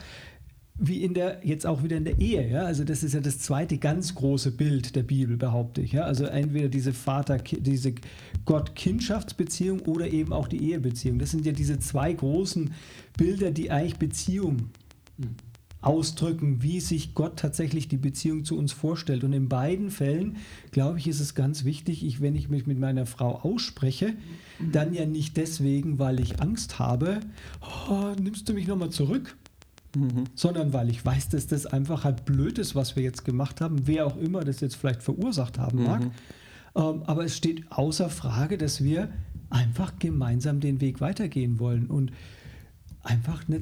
wie 0.77 1.03
in 1.03 1.13
der, 1.13 1.39
jetzt 1.43 1.65
auch 1.65 1.83
wieder 1.83 1.95
in 1.95 2.03
der 2.03 2.19
Ehe, 2.19 2.49
ja. 2.49 2.63
Also 2.63 2.83
das 2.83 3.01
ist 3.01 3.13
ja 3.13 3.21
das 3.21 3.39
zweite 3.39 3.77
ganz 3.77 4.13
große 4.13 4.51
Bild 4.51 4.95
der 4.95 5.03
Bibel, 5.03 5.37
behaupte 5.37 5.81
ich. 5.81 5.93
Ja? 5.93 6.03
Also 6.03 6.25
entweder 6.25 6.67
diese 6.67 6.91
Vater, 6.91 7.37
diese 7.37 7.93
Gott-Kindschaftsbeziehung 8.43 9.81
oder 9.81 10.09
eben 10.09 10.33
auch 10.33 10.47
die 10.47 10.61
Ehebeziehung. 10.61 11.17
Das 11.17 11.31
sind 11.31 11.45
ja 11.45 11.53
diese 11.53 11.79
zwei 11.79 12.11
großen 12.11 12.73
Bilder, 13.17 13.51
die 13.51 13.71
eigentlich 13.71 13.97
Beziehung 13.97 14.69
ausdrücken, 15.79 16.61
wie 16.61 16.81
sich 16.81 17.13
Gott 17.13 17.37
tatsächlich 17.37 17.87
die 17.87 17.97
Beziehung 17.97 18.43
zu 18.43 18.57
uns 18.57 18.73
vorstellt. 18.73 19.23
Und 19.23 19.31
in 19.31 19.47
beiden 19.47 19.91
Fällen, 19.91 20.37
glaube 20.71 20.97
ich, 20.97 21.07
ist 21.07 21.21
es 21.21 21.35
ganz 21.35 21.63
wichtig, 21.63 22.05
ich, 22.05 22.19
wenn 22.19 22.35
ich 22.35 22.49
mich 22.49 22.65
mit 22.65 22.79
meiner 22.79 23.05
Frau 23.05 23.35
ausspreche, 23.43 24.13
dann 24.71 24.93
ja 24.93 25.05
nicht 25.05 25.37
deswegen, 25.37 25.99
weil 25.99 26.19
ich 26.19 26.41
Angst 26.41 26.79
habe, 26.79 27.19
oh, 27.61 28.13
nimmst 28.19 28.49
du 28.49 28.53
mich 28.53 28.67
nochmal 28.67 28.89
zurück? 28.89 29.37
Mhm. 29.95 30.25
sondern 30.35 30.73
weil 30.73 30.89
ich 30.89 31.05
weiß, 31.05 31.29
dass 31.29 31.47
das 31.47 31.65
einfach 31.65 32.03
halt 32.03 32.25
blöd 32.25 32.57
ist, 32.59 32.75
was 32.75 32.95
wir 32.95 33.03
jetzt 33.03 33.23
gemacht 33.25 33.61
haben, 33.61 33.87
wer 33.87 34.05
auch 34.05 34.17
immer 34.17 34.43
das 34.43 34.59
jetzt 34.59 34.75
vielleicht 34.75 35.01
verursacht 35.01 35.57
haben 35.57 35.83
mag. 35.83 36.01
Mhm. 36.01 36.11
Ähm, 36.75 37.03
aber 37.05 37.23
es 37.23 37.37
steht 37.37 37.71
außer 37.71 38.09
Frage, 38.09 38.57
dass 38.57 38.83
wir 38.83 39.09
einfach 39.49 39.97
gemeinsam 39.99 40.59
den 40.59 40.81
Weg 40.81 41.01
weitergehen 41.01 41.59
wollen 41.59 41.87
und 41.87 42.11
einfach 43.03 43.47
eine 43.47 43.61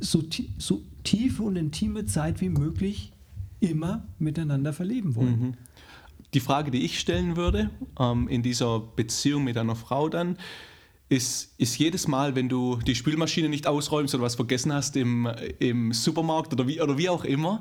so, 0.00 0.22
so 0.58 0.82
tiefe 1.04 1.42
und 1.42 1.56
intime 1.56 2.06
Zeit 2.06 2.40
wie 2.40 2.48
möglich 2.48 3.12
immer 3.60 4.06
miteinander 4.18 4.72
verleben 4.72 5.16
wollen. 5.16 5.40
Mhm. 5.40 5.54
Die 6.34 6.40
Frage, 6.40 6.70
die 6.70 6.84
ich 6.84 7.00
stellen 7.00 7.36
würde 7.36 7.70
ähm, 7.98 8.28
in 8.28 8.42
dieser 8.42 8.80
Beziehung 8.80 9.44
mit 9.44 9.56
einer 9.56 9.76
Frau 9.76 10.08
dann, 10.08 10.36
ist, 11.08 11.54
ist 11.56 11.78
jedes 11.78 12.06
Mal, 12.06 12.34
wenn 12.34 12.48
du 12.48 12.76
die 12.76 12.94
Spülmaschine 12.94 13.48
nicht 13.48 13.66
ausräumst 13.66 14.14
oder 14.14 14.24
was 14.24 14.34
vergessen 14.34 14.72
hast 14.72 14.96
im, 14.96 15.28
im 15.58 15.92
Supermarkt 15.92 16.52
oder 16.52 16.66
wie, 16.66 16.80
oder 16.80 16.98
wie 16.98 17.08
auch 17.08 17.24
immer 17.24 17.60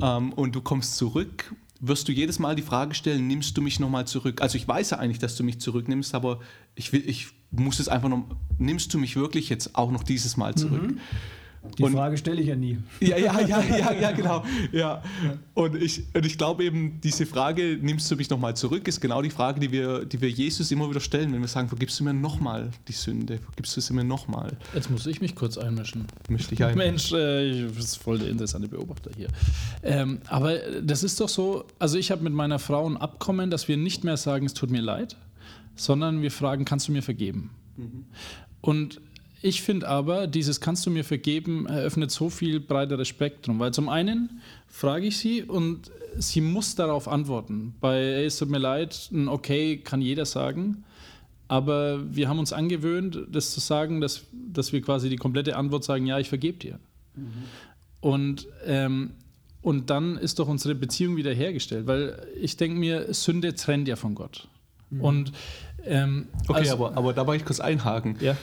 ähm, 0.00 0.32
und 0.32 0.54
du 0.54 0.60
kommst 0.60 0.96
zurück, 0.96 1.52
wirst 1.80 2.08
du 2.08 2.12
jedes 2.12 2.38
Mal 2.38 2.54
die 2.54 2.62
Frage 2.62 2.94
stellen, 2.94 3.26
nimmst 3.26 3.56
du 3.56 3.62
mich 3.62 3.80
nochmal 3.80 4.06
zurück? 4.06 4.40
Also 4.40 4.56
ich 4.56 4.66
weiß 4.66 4.90
ja 4.90 4.98
eigentlich, 4.98 5.18
dass 5.18 5.36
du 5.36 5.42
mich 5.42 5.60
zurücknimmst, 5.60 6.14
aber 6.14 6.40
ich, 6.74 6.92
will, 6.92 7.02
ich 7.06 7.28
muss 7.50 7.80
es 7.80 7.88
einfach 7.88 8.08
noch, 8.08 8.24
nimmst 8.58 8.94
du 8.94 8.98
mich 8.98 9.16
wirklich 9.16 9.48
jetzt 9.48 9.74
auch 9.74 9.90
noch 9.90 10.04
dieses 10.04 10.36
Mal 10.36 10.54
zurück? 10.54 10.92
Mhm. 10.92 11.00
Die 11.78 11.82
und, 11.82 11.92
Frage 11.92 12.16
stelle 12.16 12.40
ich 12.40 12.48
ja 12.48 12.56
nie. 12.56 12.78
Ja, 13.00 13.18
ja, 13.18 13.40
ja, 13.40 13.62
ja, 13.62 13.92
ja 13.92 14.12
genau. 14.16 14.44
Ja. 14.72 15.02
Und, 15.54 15.76
ich, 15.76 16.04
und 16.14 16.24
ich 16.24 16.38
glaube 16.38 16.64
eben, 16.64 17.00
diese 17.02 17.26
Frage, 17.26 17.78
nimmst 17.80 18.10
du 18.10 18.16
mich 18.16 18.30
nochmal 18.30 18.56
zurück, 18.56 18.88
ist 18.88 19.00
genau 19.00 19.20
die 19.20 19.30
Frage, 19.30 19.60
die 19.60 19.70
wir, 19.70 20.04
die 20.04 20.20
wir 20.20 20.30
Jesus 20.30 20.70
immer 20.70 20.88
wieder 20.88 21.00
stellen, 21.00 21.32
wenn 21.32 21.40
wir 21.40 21.48
sagen, 21.48 21.68
vergibst 21.68 22.00
du 22.00 22.04
mir 22.04 22.14
nochmal 22.14 22.70
die 22.88 22.92
Sünde, 22.92 23.38
vergibst 23.38 23.76
du 23.76 23.80
sie 23.80 23.92
mir 23.92 24.04
nochmal. 24.04 24.56
Jetzt 24.74 24.90
muss 24.90 25.06
ich 25.06 25.20
mich 25.20 25.34
kurz 25.34 25.58
einmischen. 25.58 26.06
Misch 26.28 26.48
dich 26.48 26.64
ein. 26.64 26.76
Mensch, 26.76 27.12
äh, 27.12 27.66
das 27.68 27.84
ist 27.84 27.96
voll 27.96 28.18
der 28.18 28.28
interessante 28.28 28.68
Beobachter 28.68 29.10
hier. 29.16 29.28
Ähm, 29.82 30.20
aber 30.28 30.58
das 30.82 31.02
ist 31.02 31.20
doch 31.20 31.28
so, 31.28 31.64
also 31.78 31.98
ich 31.98 32.10
habe 32.10 32.22
mit 32.22 32.32
meiner 32.32 32.58
Frau 32.58 32.88
ein 32.88 32.96
Abkommen, 32.96 33.50
dass 33.50 33.68
wir 33.68 33.76
nicht 33.76 34.04
mehr 34.04 34.16
sagen, 34.16 34.46
es 34.46 34.54
tut 34.54 34.70
mir 34.70 34.82
leid, 34.82 35.16
sondern 35.74 36.22
wir 36.22 36.30
fragen, 36.30 36.64
kannst 36.64 36.88
du 36.88 36.92
mir 36.92 37.02
vergeben? 37.02 37.50
Mhm. 37.76 38.06
Und 38.60 39.00
ich 39.42 39.62
finde 39.62 39.88
aber, 39.88 40.26
dieses 40.26 40.60
Kannst 40.60 40.86
du 40.86 40.90
mir 40.90 41.04
vergeben 41.04 41.66
eröffnet 41.66 42.10
so 42.10 42.30
viel 42.30 42.60
breiteres 42.60 43.08
Spektrum, 43.08 43.58
weil 43.58 43.72
zum 43.72 43.88
einen 43.88 44.40
frage 44.66 45.06
ich 45.06 45.18
sie 45.18 45.42
und 45.42 45.90
sie 46.16 46.40
muss 46.40 46.74
darauf 46.74 47.06
antworten. 47.06 47.74
Bei 47.80 48.24
Es 48.24 48.38
tut 48.38 48.48
mir 48.48 48.58
leid, 48.58 49.08
ein 49.12 49.28
Okay 49.28 49.76
kann 49.78 50.00
jeder 50.00 50.24
sagen, 50.24 50.84
aber 51.48 52.14
wir 52.14 52.28
haben 52.28 52.38
uns 52.38 52.52
angewöhnt, 52.52 53.18
das 53.30 53.52
zu 53.52 53.60
sagen, 53.60 54.00
dass, 54.00 54.22
dass 54.32 54.72
wir 54.72 54.80
quasi 54.80 55.10
die 55.10 55.16
komplette 55.16 55.56
Antwort 55.56 55.84
sagen, 55.84 56.06
ja, 56.06 56.18
ich 56.18 56.28
vergebe 56.28 56.58
dir. 56.58 56.78
Mhm. 57.14 57.30
Und, 58.00 58.46
ähm, 58.64 59.12
und 59.60 59.90
dann 59.90 60.16
ist 60.16 60.38
doch 60.38 60.48
unsere 60.48 60.74
Beziehung 60.74 61.16
wieder 61.16 61.32
hergestellt, 61.32 61.86
weil 61.86 62.26
ich 62.40 62.56
denke 62.56 62.78
mir, 62.78 63.12
Sünde 63.12 63.54
trennt 63.54 63.86
ja 63.86 63.96
von 63.96 64.14
Gott. 64.14 64.48
Mhm. 64.90 65.00
Und 65.00 65.32
ähm, 65.84 66.28
okay, 66.48 66.60
also, 66.60 66.72
aber, 66.72 66.96
aber 66.96 67.12
da 67.12 67.26
war 67.26 67.36
ich 67.36 67.44
kurz 67.44 67.60
einhaken. 67.60 68.16
Ja 68.20 68.36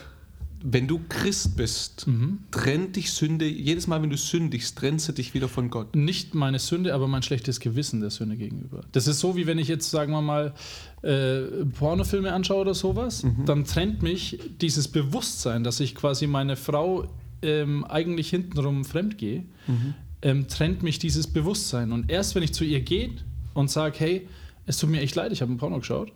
wenn 0.65 0.87
du 0.87 1.01
Christ 1.09 1.57
bist, 1.57 2.07
mhm. 2.07 2.39
trennt 2.49 2.95
dich 2.95 3.11
Sünde, 3.11 3.45
jedes 3.45 3.87
Mal, 3.87 4.01
wenn 4.01 4.09
du 4.09 4.15
sündigst, 4.15 4.77
trennst 4.77 5.09
du 5.09 5.11
dich 5.11 5.33
wieder 5.33 5.49
von 5.49 5.69
Gott. 5.69 5.93
Nicht 5.93 6.35
meine 6.35 6.57
Sünde, 6.57 6.93
aber 6.93 7.07
mein 7.09 7.21
schlechtes 7.21 7.59
Gewissen 7.59 7.99
der 7.99 8.11
Sünde 8.11 8.37
gegenüber. 8.37 8.81
Das 8.93 9.07
ist 9.07 9.19
so, 9.19 9.35
wie 9.35 9.45
wenn 9.45 9.59
ich 9.59 9.67
jetzt, 9.67 9.91
sagen 9.91 10.13
wir 10.13 10.21
mal, 10.21 10.53
äh, 11.01 11.65
Pornofilme 11.65 12.31
anschaue 12.31 12.61
oder 12.61 12.73
sowas, 12.73 13.23
mhm. 13.23 13.45
dann 13.45 13.65
trennt 13.65 14.01
mich 14.03 14.39
dieses 14.61 14.87
Bewusstsein, 14.87 15.65
dass 15.65 15.81
ich 15.81 15.95
quasi 15.95 16.27
meine 16.27 16.55
Frau 16.55 17.09
ähm, 17.41 17.83
eigentlich 17.83 18.29
hintenrum 18.29 18.85
fremd 18.85 19.17
gehe, 19.17 19.43
mhm. 19.67 19.93
ähm, 20.21 20.47
trennt 20.47 20.81
mich 20.81 20.97
dieses 20.97 21.27
Bewusstsein. 21.27 21.91
Und 21.91 22.09
erst 22.09 22.35
wenn 22.35 22.43
ich 22.43 22.53
zu 22.53 22.63
ihr 22.63 22.79
gehe 22.79 23.09
und 23.53 23.69
sage, 23.69 23.99
hey, 23.99 24.29
es 24.65 24.77
tut 24.77 24.89
mir 24.89 25.01
echt 25.01 25.15
leid, 25.15 25.33
ich 25.33 25.41
habe 25.41 25.51
ein 25.51 25.57
Porno 25.57 25.79
geschaut, 25.79 26.13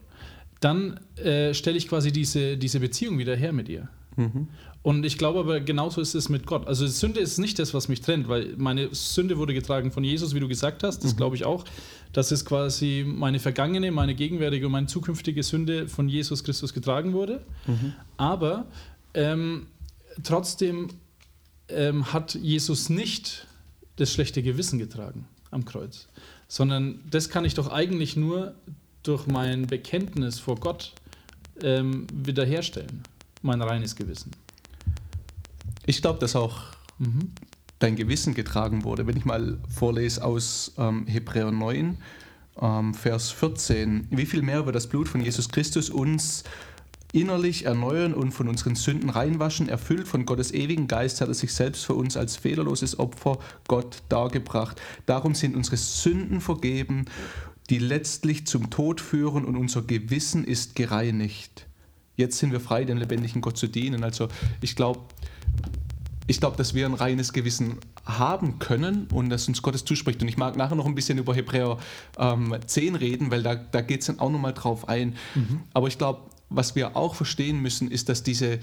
dann 0.62 1.02
äh, 1.18 1.54
stelle 1.54 1.78
ich 1.78 1.90
quasi 1.90 2.14
diese, 2.14 2.56
diese 2.56 2.80
Beziehung 2.80 3.20
wieder 3.20 3.36
her 3.36 3.52
mit 3.52 3.68
ihr. 3.68 3.90
Mhm. 4.18 4.48
Und 4.82 5.06
ich 5.06 5.18
glaube 5.18 5.40
aber, 5.40 5.60
genauso 5.60 6.02
ist 6.02 6.16
es 6.16 6.28
mit 6.28 6.46
Gott. 6.46 6.68
Also 6.68 6.88
Sünde 6.88 7.20
ist 7.20 7.38
nicht 7.38 7.60
das, 7.60 7.74
was 7.74 7.88
mich 7.88 8.02
trennt, 8.02 8.28
weil 8.28 8.56
meine 8.58 8.94
Sünde 8.94 9.38
wurde 9.38 9.54
getragen 9.54 9.92
von 9.92 10.04
Jesus, 10.04 10.34
wie 10.34 10.40
du 10.40 10.48
gesagt 10.48 10.84
hast. 10.84 11.04
Das 11.04 11.14
mhm. 11.14 11.18
glaube 11.18 11.36
ich 11.36 11.46
auch. 11.46 11.66
Dass 12.14 12.32
es 12.32 12.46
quasi 12.46 13.06
meine 13.08 13.40
vergangene, 13.40 13.92
meine 13.92 14.16
gegenwärtige 14.16 14.66
und 14.66 14.72
meine 14.72 14.88
zukünftige 14.88 15.44
Sünde 15.44 15.88
von 15.88 16.10
Jesus 16.10 16.44
Christus 16.44 16.74
getragen 16.74 17.14
wurde. 17.14 17.44
Mhm. 17.68 17.94
Aber 18.18 18.66
ähm, 19.14 19.68
trotzdem 20.24 20.88
ähm, 21.70 22.12
hat 22.12 22.36
Jesus 22.36 22.90
nicht 22.90 23.46
das 23.98 24.12
schlechte 24.12 24.42
Gewissen 24.42 24.80
getragen 24.80 25.28
am 25.52 25.66
Kreuz, 25.66 26.08
sondern 26.48 27.02
das 27.10 27.30
kann 27.30 27.46
ich 27.46 27.54
doch 27.54 27.72
eigentlich 27.72 28.16
nur 28.16 28.56
durch 29.04 29.28
mein 29.28 29.68
Bekenntnis 29.68 30.40
vor 30.40 30.56
Gott 30.56 30.94
ähm, 31.62 32.08
wiederherstellen 32.14 33.04
mein 33.48 33.62
reines 33.62 33.96
Gewissen. 33.96 34.32
Ich 35.86 36.02
glaube, 36.02 36.20
dass 36.20 36.36
auch 36.36 36.60
mhm. 37.00 37.32
dein 37.80 37.96
Gewissen 37.96 38.36
getragen 38.36 38.84
wurde. 38.84 39.08
Wenn 39.08 39.18
ich 39.18 39.26
mal 39.26 39.58
vorlese 39.68 40.24
aus 40.24 40.74
ähm, 40.78 41.08
Hebräer 41.08 41.52
9, 41.52 41.98
ähm, 42.62 42.94
Vers 42.94 43.32
14. 43.32 44.08
Wie 44.12 44.26
viel 44.26 44.42
mehr 44.42 44.66
wird 44.66 44.76
das 44.76 44.88
Blut 44.88 45.08
von 45.08 45.22
Jesus 45.22 45.50
Christus 45.50 45.90
uns 45.90 46.44
innerlich 47.14 47.66
erneuern 47.66 48.14
und 48.14 48.34
von 48.34 48.50
unseren 48.50 48.76
Sünden 48.76 49.10
reinwaschen. 49.10 49.70
Erfüllt 49.70 50.10
von 50.10 50.26
Gottes 50.26 50.54
ewigen 50.54 50.88
Geist 50.88 51.22
hat 51.22 51.30
er 51.30 51.34
sich 51.34 51.54
selbst 51.54 51.86
für 51.86 51.94
uns 51.94 52.18
als 52.18 52.36
fehlerloses 52.36 53.00
Opfer 53.00 53.40
Gott 53.68 54.04
dargebracht. 54.10 54.82
Darum 55.06 55.34
sind 55.34 55.56
unsere 55.56 55.78
Sünden 55.78 56.42
vergeben, 56.42 57.06
die 57.70 57.80
letztlich 57.80 58.46
zum 58.46 58.70
Tod 58.70 59.00
führen 59.00 59.46
und 59.46 59.56
unser 59.56 59.84
Gewissen 59.84 60.44
ist 60.44 60.76
gereinigt 60.76 61.67
jetzt 62.18 62.40
sind 62.40 62.52
wir 62.52 62.60
frei, 62.60 62.84
dem 62.84 62.98
lebendigen 62.98 63.42
Gott 63.42 63.58
zu 63.58 63.68
dienen. 63.68 64.04
Also 64.04 64.28
ich 64.60 64.76
glaube, 64.76 65.02
ich 66.28 66.42
glaube, 66.42 66.58
dass 66.58 66.74
wir 66.74 66.86
ein 66.86 66.94
reines 66.94 67.32
Gewissen 67.32 67.78
haben 68.06 68.60
können 68.60 69.08
und 69.14 69.30
dass 69.30 69.48
uns 69.48 69.62
Gottes 69.62 69.86
zuspricht. 69.86 70.22
Und 70.22 70.28
ich 70.28 70.36
mag 70.36 70.58
nachher 70.58 70.76
noch 70.76 70.86
ein 70.86 70.96
bisschen 70.96 71.18
über 71.18 71.34
Hebräer 71.34 71.78
ähm, 72.18 72.54
10 72.66 72.96
reden, 72.96 73.32
weil 73.32 73.44
da, 73.44 73.56
da 73.56 73.82
geht 73.82 74.02
es 74.02 74.08
dann 74.08 74.20
auch 74.20 74.30
nochmal 74.30 74.54
drauf 74.54 74.90
ein. 74.90 75.16
Mhm. 75.36 75.62
Aber 75.74 75.88
ich 75.88 75.98
glaube, 75.98 76.22
was 76.50 76.76
wir 76.76 76.98
auch 76.98 77.16
verstehen 77.16 77.62
müssen, 77.62 77.90
ist, 77.90 78.10
dass 78.10 78.24
diese, 78.24 78.60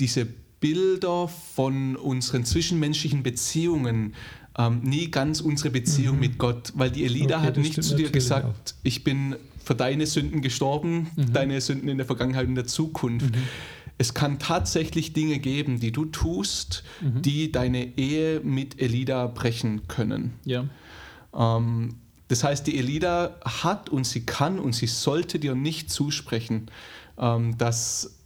diese 0.00 0.26
Bilder 0.60 1.28
von 1.28 1.96
unseren 1.96 2.44
zwischenmenschlichen 2.44 3.22
Beziehungen 3.22 4.14
ähm, 4.58 4.80
nie 4.82 5.10
ganz 5.10 5.40
unsere 5.40 5.70
Beziehung 5.70 6.16
mhm. 6.16 6.20
mit 6.20 6.38
Gott, 6.38 6.72
weil 6.76 6.90
die 6.90 7.04
Elida 7.04 7.38
okay, 7.38 7.46
hat 7.46 7.56
nicht 7.58 7.82
zu 7.82 7.94
dir 7.94 8.10
gesagt, 8.10 8.46
auch. 8.46 8.80
ich 8.82 9.04
bin 9.04 9.36
für 9.66 9.74
deine 9.74 10.06
Sünden 10.06 10.42
gestorben, 10.42 11.10
mhm. 11.16 11.32
deine 11.32 11.60
Sünden 11.60 11.88
in 11.88 11.96
der 11.96 12.06
Vergangenheit 12.06 12.44
und 12.44 12.50
in 12.50 12.54
der 12.54 12.68
Zukunft. 12.68 13.34
Mhm. 13.34 13.42
Es 13.98 14.14
kann 14.14 14.38
tatsächlich 14.38 15.12
Dinge 15.12 15.40
geben, 15.40 15.80
die 15.80 15.90
du 15.90 16.04
tust, 16.04 16.84
mhm. 17.00 17.22
die 17.22 17.50
deine 17.50 17.98
Ehe 17.98 18.40
mit 18.40 18.80
Elida 18.80 19.26
brechen 19.26 19.88
können. 19.88 20.34
Ja. 20.44 20.66
Ähm, 21.34 21.96
das 22.28 22.44
heißt, 22.44 22.64
die 22.68 22.78
Elida 22.78 23.40
hat 23.44 23.88
und 23.88 24.06
sie 24.06 24.24
kann 24.24 24.60
und 24.60 24.72
sie 24.72 24.86
sollte 24.86 25.40
dir 25.40 25.56
nicht 25.56 25.90
zusprechen, 25.90 26.70
ähm, 27.18 27.58
dass 27.58 28.20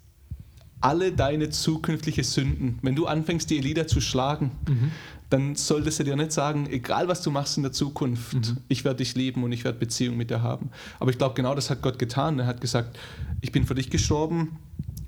alle 0.81 1.13
deine 1.13 1.51
zukünftige 1.51 2.25
Sünden, 2.25 2.79
wenn 2.83 2.97
du 2.97 3.07
anfängst, 3.07 3.51
die 3.51 3.59
Elida 3.59 3.87
zu 3.87 4.01
schlagen, 4.01 4.51
mhm. 4.69 4.91
dann 5.29 5.55
sollte 5.55 5.91
sie 5.91 6.05
dir 6.05 6.17
nicht 6.17 6.33
sagen, 6.33 6.67
egal 6.71 7.09
was 7.09 7.23
du 7.23 7.31
machst 7.31 7.57
in 7.57 7.63
der 7.63 7.73
Zukunft, 7.73 8.35
mhm. 8.35 8.57
ich 8.69 8.85
werde 8.85 8.99
dich 8.99 9.15
lieben 9.15 9.45
und 9.45 9.53
ich 9.53 9.65
werde 9.65 9.79
Beziehung 9.79 10.17
mit 10.17 10.31
dir 10.31 10.43
haben. 10.43 10.71
Aber 10.99 11.11
ich 11.11 11.19
glaube, 11.19 11.35
genau 11.35 11.55
das 11.55 11.71
hat 11.71 11.83
Gott 11.83 11.99
getan. 11.99 12.39
Er 12.39 12.47
hat 12.47 12.61
gesagt, 12.61 12.99
ich 13.41 13.53
bin 13.53 13.67
für 13.67 13.75
dich 13.75 13.91
gestorben, 13.91 14.59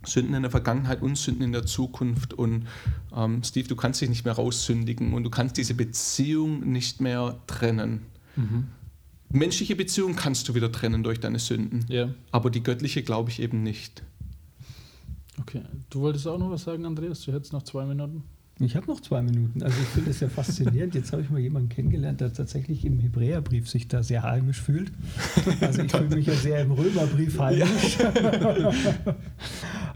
Sünden 0.04 0.34
in 0.34 0.42
der 0.42 0.50
Vergangenheit 0.50 1.00
und 1.00 1.16
Sünden 1.16 1.44
in 1.44 1.52
der 1.52 1.64
Zukunft. 1.64 2.34
Und 2.34 2.66
ähm, 3.16 3.42
Steve, 3.42 3.68
du 3.68 3.76
kannst 3.76 4.00
dich 4.00 4.08
nicht 4.08 4.24
mehr 4.24 4.34
raussündigen 4.34 5.14
und 5.14 5.24
du 5.24 5.30
kannst 5.30 5.56
diese 5.56 5.74
Beziehung 5.74 6.70
nicht 6.70 7.00
mehr 7.00 7.36
trennen. 7.46 8.02
Mhm. 8.36 8.68
Menschliche 9.30 9.76
Beziehung 9.76 10.14
kannst 10.14 10.48
du 10.48 10.54
wieder 10.54 10.70
trennen 10.70 11.02
durch 11.02 11.18
deine 11.18 11.38
Sünden, 11.38 11.86
ja. 11.88 12.10
aber 12.32 12.50
die 12.50 12.62
göttliche 12.62 13.02
glaube 13.02 13.30
ich 13.30 13.40
eben 13.40 13.62
nicht. 13.62 14.02
Okay, 15.40 15.62
du 15.90 16.00
wolltest 16.00 16.26
auch 16.26 16.38
noch 16.38 16.50
was 16.50 16.64
sagen, 16.64 16.84
Andreas? 16.84 17.22
Du 17.22 17.32
hättest 17.32 17.52
noch 17.52 17.62
zwei 17.62 17.84
Minuten. 17.84 18.24
Ich 18.64 18.76
habe 18.76 18.86
noch 18.86 19.00
zwei 19.00 19.22
Minuten. 19.22 19.62
Also 19.62 19.76
ich 19.80 19.88
finde 19.88 20.10
es 20.10 20.20
ja 20.20 20.28
faszinierend. 20.28 20.94
Jetzt 20.94 21.12
habe 21.12 21.22
ich 21.22 21.30
mal 21.30 21.40
jemanden 21.40 21.68
kennengelernt, 21.68 22.20
der 22.20 22.32
tatsächlich 22.32 22.84
im 22.84 23.00
Hebräerbrief 23.00 23.68
sich 23.68 23.88
da 23.88 24.02
sehr 24.02 24.22
heimisch 24.22 24.60
fühlt. 24.60 24.92
Also 25.60 25.82
ich 25.82 25.90
fühle 25.90 26.16
mich 26.16 26.26
ja 26.26 26.34
sehr 26.34 26.62
im 26.62 26.72
Römerbrief 26.72 27.38
heimisch. 27.38 27.98
Ja. 27.98 28.72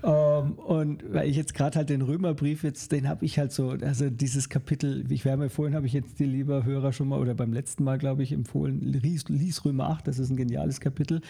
ähm, 0.42 0.52
und 0.52 1.04
weil 1.12 1.28
ich 1.28 1.36
jetzt 1.36 1.54
gerade 1.54 1.76
halt 1.78 1.90
den 1.90 2.02
Römerbrief 2.02 2.64
jetzt, 2.64 2.92
den 2.92 3.08
habe 3.08 3.24
ich 3.24 3.38
halt 3.38 3.52
so, 3.52 3.70
also 3.70 4.10
dieses 4.10 4.48
Kapitel, 4.48 5.04
ich 5.10 5.24
werde 5.24 5.42
mir 5.42 5.50
vorhin, 5.50 5.74
habe 5.74 5.86
ich 5.86 5.92
jetzt 5.92 6.18
die 6.18 6.24
lieber 6.24 6.64
Hörer 6.64 6.92
schon 6.92 7.08
mal 7.08 7.20
oder 7.20 7.34
beim 7.34 7.52
letzten 7.52 7.84
Mal, 7.84 7.98
glaube 7.98 8.22
ich, 8.22 8.32
empfohlen, 8.32 8.80
lies, 8.80 9.28
lies 9.28 9.64
Römer 9.64 9.90
8, 9.90 10.08
das 10.08 10.18
ist 10.18 10.30
ein 10.30 10.36
geniales 10.36 10.80
Kapitel. 10.80 11.20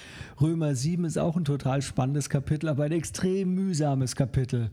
Römer 0.41 0.75
7 0.75 1.05
ist 1.05 1.19
auch 1.19 1.37
ein 1.37 1.45
total 1.45 1.83
spannendes 1.83 2.31
Kapitel, 2.31 2.69
aber 2.69 2.85
ein 2.85 2.93
extrem 2.93 3.55
mühsames 3.55 4.17
Kapitel, 4.17 4.71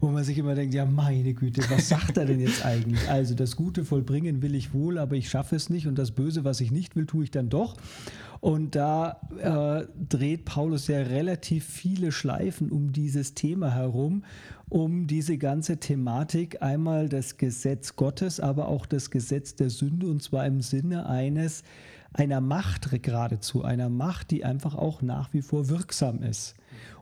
wo 0.00 0.08
man 0.08 0.24
sich 0.24 0.38
immer 0.38 0.54
denkt, 0.54 0.74
ja 0.74 0.86
meine 0.86 1.34
Güte, 1.34 1.62
was 1.70 1.88
sagt 1.98 2.16
er 2.16 2.26
denn 2.26 2.40
jetzt 2.40 2.64
eigentlich? 2.64 3.08
Also 3.08 3.34
das 3.34 3.56
Gute 3.56 3.84
vollbringen 3.84 4.40
will 4.42 4.54
ich 4.54 4.72
wohl, 4.72 4.98
aber 4.98 5.16
ich 5.16 5.28
schaffe 5.28 5.56
es 5.56 5.68
nicht 5.68 5.86
und 5.86 5.98
das 5.98 6.12
Böse, 6.12 6.44
was 6.44 6.60
ich 6.60 6.70
nicht 6.70 6.96
will, 6.96 7.06
tue 7.06 7.24
ich 7.24 7.30
dann 7.30 7.48
doch. 7.48 7.76
Und 8.40 8.76
da 8.76 9.20
äh, 9.40 9.86
dreht 10.08 10.44
Paulus 10.44 10.86
ja 10.86 10.98
relativ 10.98 11.64
viele 11.64 12.12
Schleifen 12.12 12.70
um 12.70 12.92
dieses 12.92 13.34
Thema 13.34 13.74
herum, 13.74 14.24
um 14.68 15.08
diese 15.08 15.38
ganze 15.38 15.78
Thematik 15.78 16.62
einmal 16.62 17.08
das 17.08 17.36
Gesetz 17.36 17.96
Gottes, 17.96 18.38
aber 18.38 18.68
auch 18.68 18.86
das 18.86 19.10
Gesetz 19.10 19.56
der 19.56 19.70
Sünde 19.70 20.06
und 20.06 20.22
zwar 20.22 20.46
im 20.46 20.60
Sinne 20.60 21.06
eines 21.06 21.64
einer 22.12 22.40
Macht 22.40 23.02
geradezu, 23.02 23.64
einer 23.64 23.88
Macht, 23.88 24.30
die 24.30 24.44
einfach 24.44 24.76
auch 24.76 25.02
nach 25.02 25.32
wie 25.32 25.42
vor 25.42 25.68
wirksam 25.68 26.22
ist. 26.22 26.54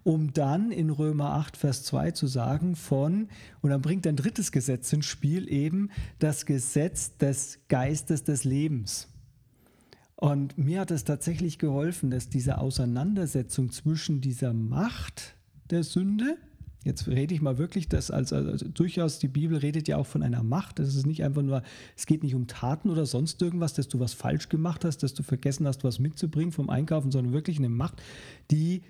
Um 0.06 0.32
dann 0.32 0.70
in 0.70 0.90
Römer 0.90 1.32
8, 1.32 1.56
Vers 1.56 1.82
2 1.82 2.12
zu 2.12 2.28
sagen 2.28 2.76
von, 2.76 3.26
und 3.60 3.70
dann 3.70 3.82
bringt 3.82 4.06
ein 4.06 4.14
drittes 4.14 4.52
Gesetz 4.52 4.92
ins 4.92 5.06
Spiel, 5.06 5.50
eben 5.52 5.90
das 6.20 6.46
Gesetz 6.46 7.16
des 7.16 7.58
Geistes 7.66 8.22
des 8.22 8.44
Lebens. 8.44 9.08
Und 10.14 10.56
mir 10.56 10.78
hat 10.78 10.92
es 10.92 11.02
tatsächlich 11.02 11.58
geholfen, 11.58 12.12
dass 12.12 12.28
diese 12.28 12.58
Auseinandersetzung 12.58 13.72
zwischen 13.72 14.20
dieser 14.20 14.52
Macht 14.52 15.34
der 15.70 15.82
Sünde, 15.82 16.36
jetzt 16.84 17.08
rede 17.08 17.34
ich 17.34 17.42
mal 17.42 17.58
wirklich, 17.58 17.88
dass 17.88 18.12
als, 18.12 18.32
also 18.32 18.64
durchaus 18.68 19.18
die 19.18 19.26
Bibel 19.26 19.58
redet 19.58 19.88
ja 19.88 19.96
auch 19.96 20.06
von 20.06 20.22
einer 20.22 20.44
Macht. 20.44 20.78
Das 20.78 20.94
ist 20.94 21.04
nicht 21.04 21.24
einfach 21.24 21.42
nur, 21.42 21.64
es 21.96 22.06
geht 22.06 22.22
nicht 22.22 22.36
um 22.36 22.46
Taten 22.46 22.90
oder 22.90 23.06
sonst 23.06 23.42
irgendwas, 23.42 23.74
dass 23.74 23.88
du 23.88 23.98
was 23.98 24.14
falsch 24.14 24.50
gemacht 24.50 24.84
hast, 24.84 25.02
dass 25.02 25.14
du 25.14 25.24
vergessen 25.24 25.66
hast, 25.66 25.82
was 25.82 25.98
mitzubringen 25.98 26.52
vom 26.52 26.70
Einkaufen, 26.70 27.10
sondern 27.10 27.32
wirklich 27.32 27.58
eine 27.58 27.70
Macht, 27.70 28.00
die 28.52 28.82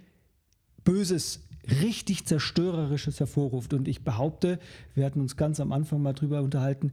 Böses 0.87 1.41
richtig 1.83 2.25
Zerstörerisches 2.25 3.21
hervorruft. 3.21 3.75
Und 3.75 3.89
ich 3.89 4.05
behaupte, 4.05 4.59
wir 4.95 5.05
hatten 5.05 5.21
uns 5.21 5.37
ganz 5.37 5.61
am 5.61 5.73
Anfang 5.73 6.01
mal 6.01 6.15
drüber 6.15 6.41
unterhalten, 6.41 6.93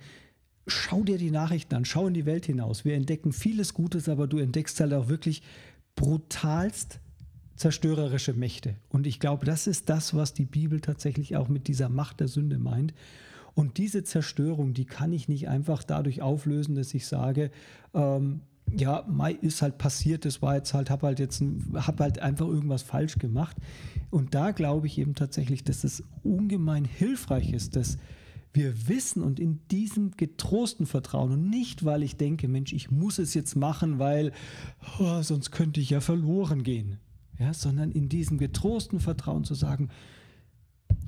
schau 0.67 1.03
dir 1.03 1.17
die 1.17 1.31
Nachrichten 1.31 1.75
an, 1.75 1.85
schau 1.85 2.07
in 2.07 2.13
die 2.13 2.25
Welt 2.25 2.45
hinaus. 2.45 2.83
Wir 2.83 2.95
entdecken 2.95 3.31
vieles 3.31 3.73
Gutes, 3.73 4.09
aber 4.09 4.27
du 4.27 4.39
entdeckst 4.39 4.79
halt 4.81 4.93
auch 4.93 5.07
wirklich 5.07 5.43
brutalst 5.95 6.99
zerstörerische 7.55 8.33
Mächte. 8.33 8.75
Und 8.89 9.05
ich 9.05 9.19
glaube, 9.19 9.45
das 9.45 9.67
ist 9.67 9.89
das, 9.89 10.15
was 10.15 10.33
die 10.33 10.45
Bibel 10.45 10.81
tatsächlich 10.81 11.35
auch 11.37 11.47
mit 11.47 11.67
dieser 11.67 11.87
Macht 11.87 12.19
der 12.19 12.27
Sünde 12.27 12.57
meint. 12.57 12.93
Und 13.53 13.77
diese 13.77 14.03
Zerstörung, 14.03 14.73
die 14.73 14.85
kann 14.85 15.13
ich 15.13 15.27
nicht 15.27 15.47
einfach 15.47 15.83
dadurch 15.83 16.23
auflösen, 16.23 16.73
dass 16.73 16.93
ich 16.95 17.05
sage, 17.05 17.51
ähm, 17.93 18.41
ja, 18.71 19.05
Mai 19.07 19.33
ist 19.33 19.61
halt 19.61 19.77
passiert, 19.77 20.25
das 20.25 20.41
war 20.41 20.55
jetzt 20.55 20.73
halt, 20.73 20.89
habe 20.89 21.07
halt 21.07 21.19
jetzt, 21.19 21.43
habe 21.75 22.03
halt 22.03 22.19
einfach 22.19 22.47
irgendwas 22.47 22.81
falsch 22.81 23.17
gemacht. 23.17 23.57
Und 24.09 24.33
da 24.33 24.51
glaube 24.51 24.87
ich 24.87 24.97
eben 24.97 25.15
tatsächlich, 25.15 25.63
dass 25.63 25.83
es 25.83 26.03
ungemein 26.23 26.85
hilfreich 26.85 27.51
ist, 27.51 27.75
dass 27.75 27.97
wir 28.53 28.87
wissen 28.87 29.23
und 29.23 29.39
in 29.39 29.59
diesem 29.71 30.11
getrosten 30.11 30.85
Vertrauen 30.85 31.31
und 31.31 31.49
nicht, 31.49 31.85
weil 31.85 32.03
ich 32.03 32.17
denke, 32.17 32.47
Mensch, 32.47 32.71
ich 32.71 32.91
muss 32.91 33.17
es 33.17 33.33
jetzt 33.33 33.55
machen, 33.55 33.97
weil 33.97 34.31
oh, 34.99 35.21
sonst 35.23 35.51
könnte 35.51 35.81
ich 35.81 35.89
ja 35.89 36.01
verloren 36.01 36.63
gehen, 36.63 36.99
ja, 37.39 37.53
sondern 37.53 37.91
in 37.91 38.09
diesem 38.09 38.37
getrosten 38.37 38.99
Vertrauen 38.99 39.43
zu 39.43 39.55
sagen, 39.55 39.89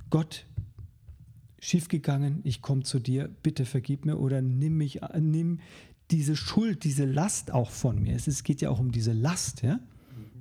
Gott, 0.09 0.47
schiefgegangen, 1.59 2.41
ich 2.43 2.61
komme 2.61 2.83
zu 2.83 2.99
dir, 2.99 3.29
bitte 3.43 3.65
vergib 3.65 4.05
mir 4.05 4.17
oder 4.17 4.41
nimm 4.41 4.77
mich, 4.77 5.01
nimm 5.19 5.59
diese 6.11 6.35
Schuld, 6.35 6.83
diese 6.83 7.05
Last 7.05 7.51
auch 7.51 7.71
von 7.71 8.01
mir. 8.01 8.15
Es 8.15 8.43
geht 8.43 8.61
ja 8.61 8.69
auch 8.69 8.79
um 8.79 8.91
diese 8.91 9.13
Last, 9.13 9.61
ja. 9.61 9.79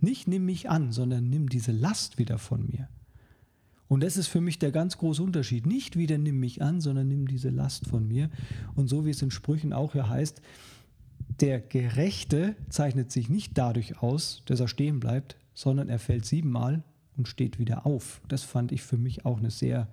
Nicht 0.00 0.28
nimm 0.28 0.44
mich 0.44 0.68
an, 0.68 0.92
sondern 0.92 1.30
nimm 1.30 1.48
diese 1.48 1.72
Last 1.72 2.18
wieder 2.18 2.38
von 2.38 2.66
mir. 2.66 2.88
Und 3.88 4.02
das 4.02 4.16
ist 4.16 4.28
für 4.28 4.40
mich 4.40 4.58
der 4.58 4.72
ganz 4.72 4.98
große 4.98 5.22
Unterschied. 5.22 5.66
Nicht 5.66 5.96
wieder 5.96 6.18
nimm 6.18 6.40
mich 6.40 6.62
an, 6.62 6.80
sondern 6.80 7.08
nimm 7.08 7.28
diese 7.28 7.50
Last 7.50 7.86
von 7.86 8.06
mir. 8.06 8.30
Und 8.74 8.88
so 8.88 9.06
wie 9.06 9.10
es 9.10 9.22
in 9.22 9.30
Sprüchen 9.30 9.72
auch 9.72 9.94
ja 9.94 10.08
heißt, 10.08 10.42
der 11.40 11.60
Gerechte 11.60 12.56
zeichnet 12.68 13.10
sich 13.10 13.28
nicht 13.28 13.56
dadurch 13.56 14.02
aus, 14.02 14.42
dass 14.46 14.60
er 14.60 14.68
stehen 14.68 15.00
bleibt, 15.00 15.36
sondern 15.54 15.88
er 15.88 15.98
fällt 15.98 16.26
siebenmal 16.26 16.82
und 17.16 17.28
steht 17.28 17.58
wieder 17.58 17.86
auf. 17.86 18.20
Das 18.28 18.42
fand 18.42 18.72
ich 18.72 18.82
für 18.82 18.98
mich 18.98 19.24
auch 19.24 19.38
eine 19.38 19.50
sehr, 19.50 19.88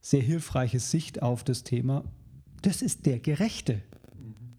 sehr 0.00 0.22
hilfreiche 0.22 0.80
Sicht 0.80 1.22
auf 1.22 1.44
das 1.44 1.64
Thema. 1.64 2.04
Das 2.62 2.82
ist 2.82 3.06
der 3.06 3.18
Gerechte. 3.18 3.82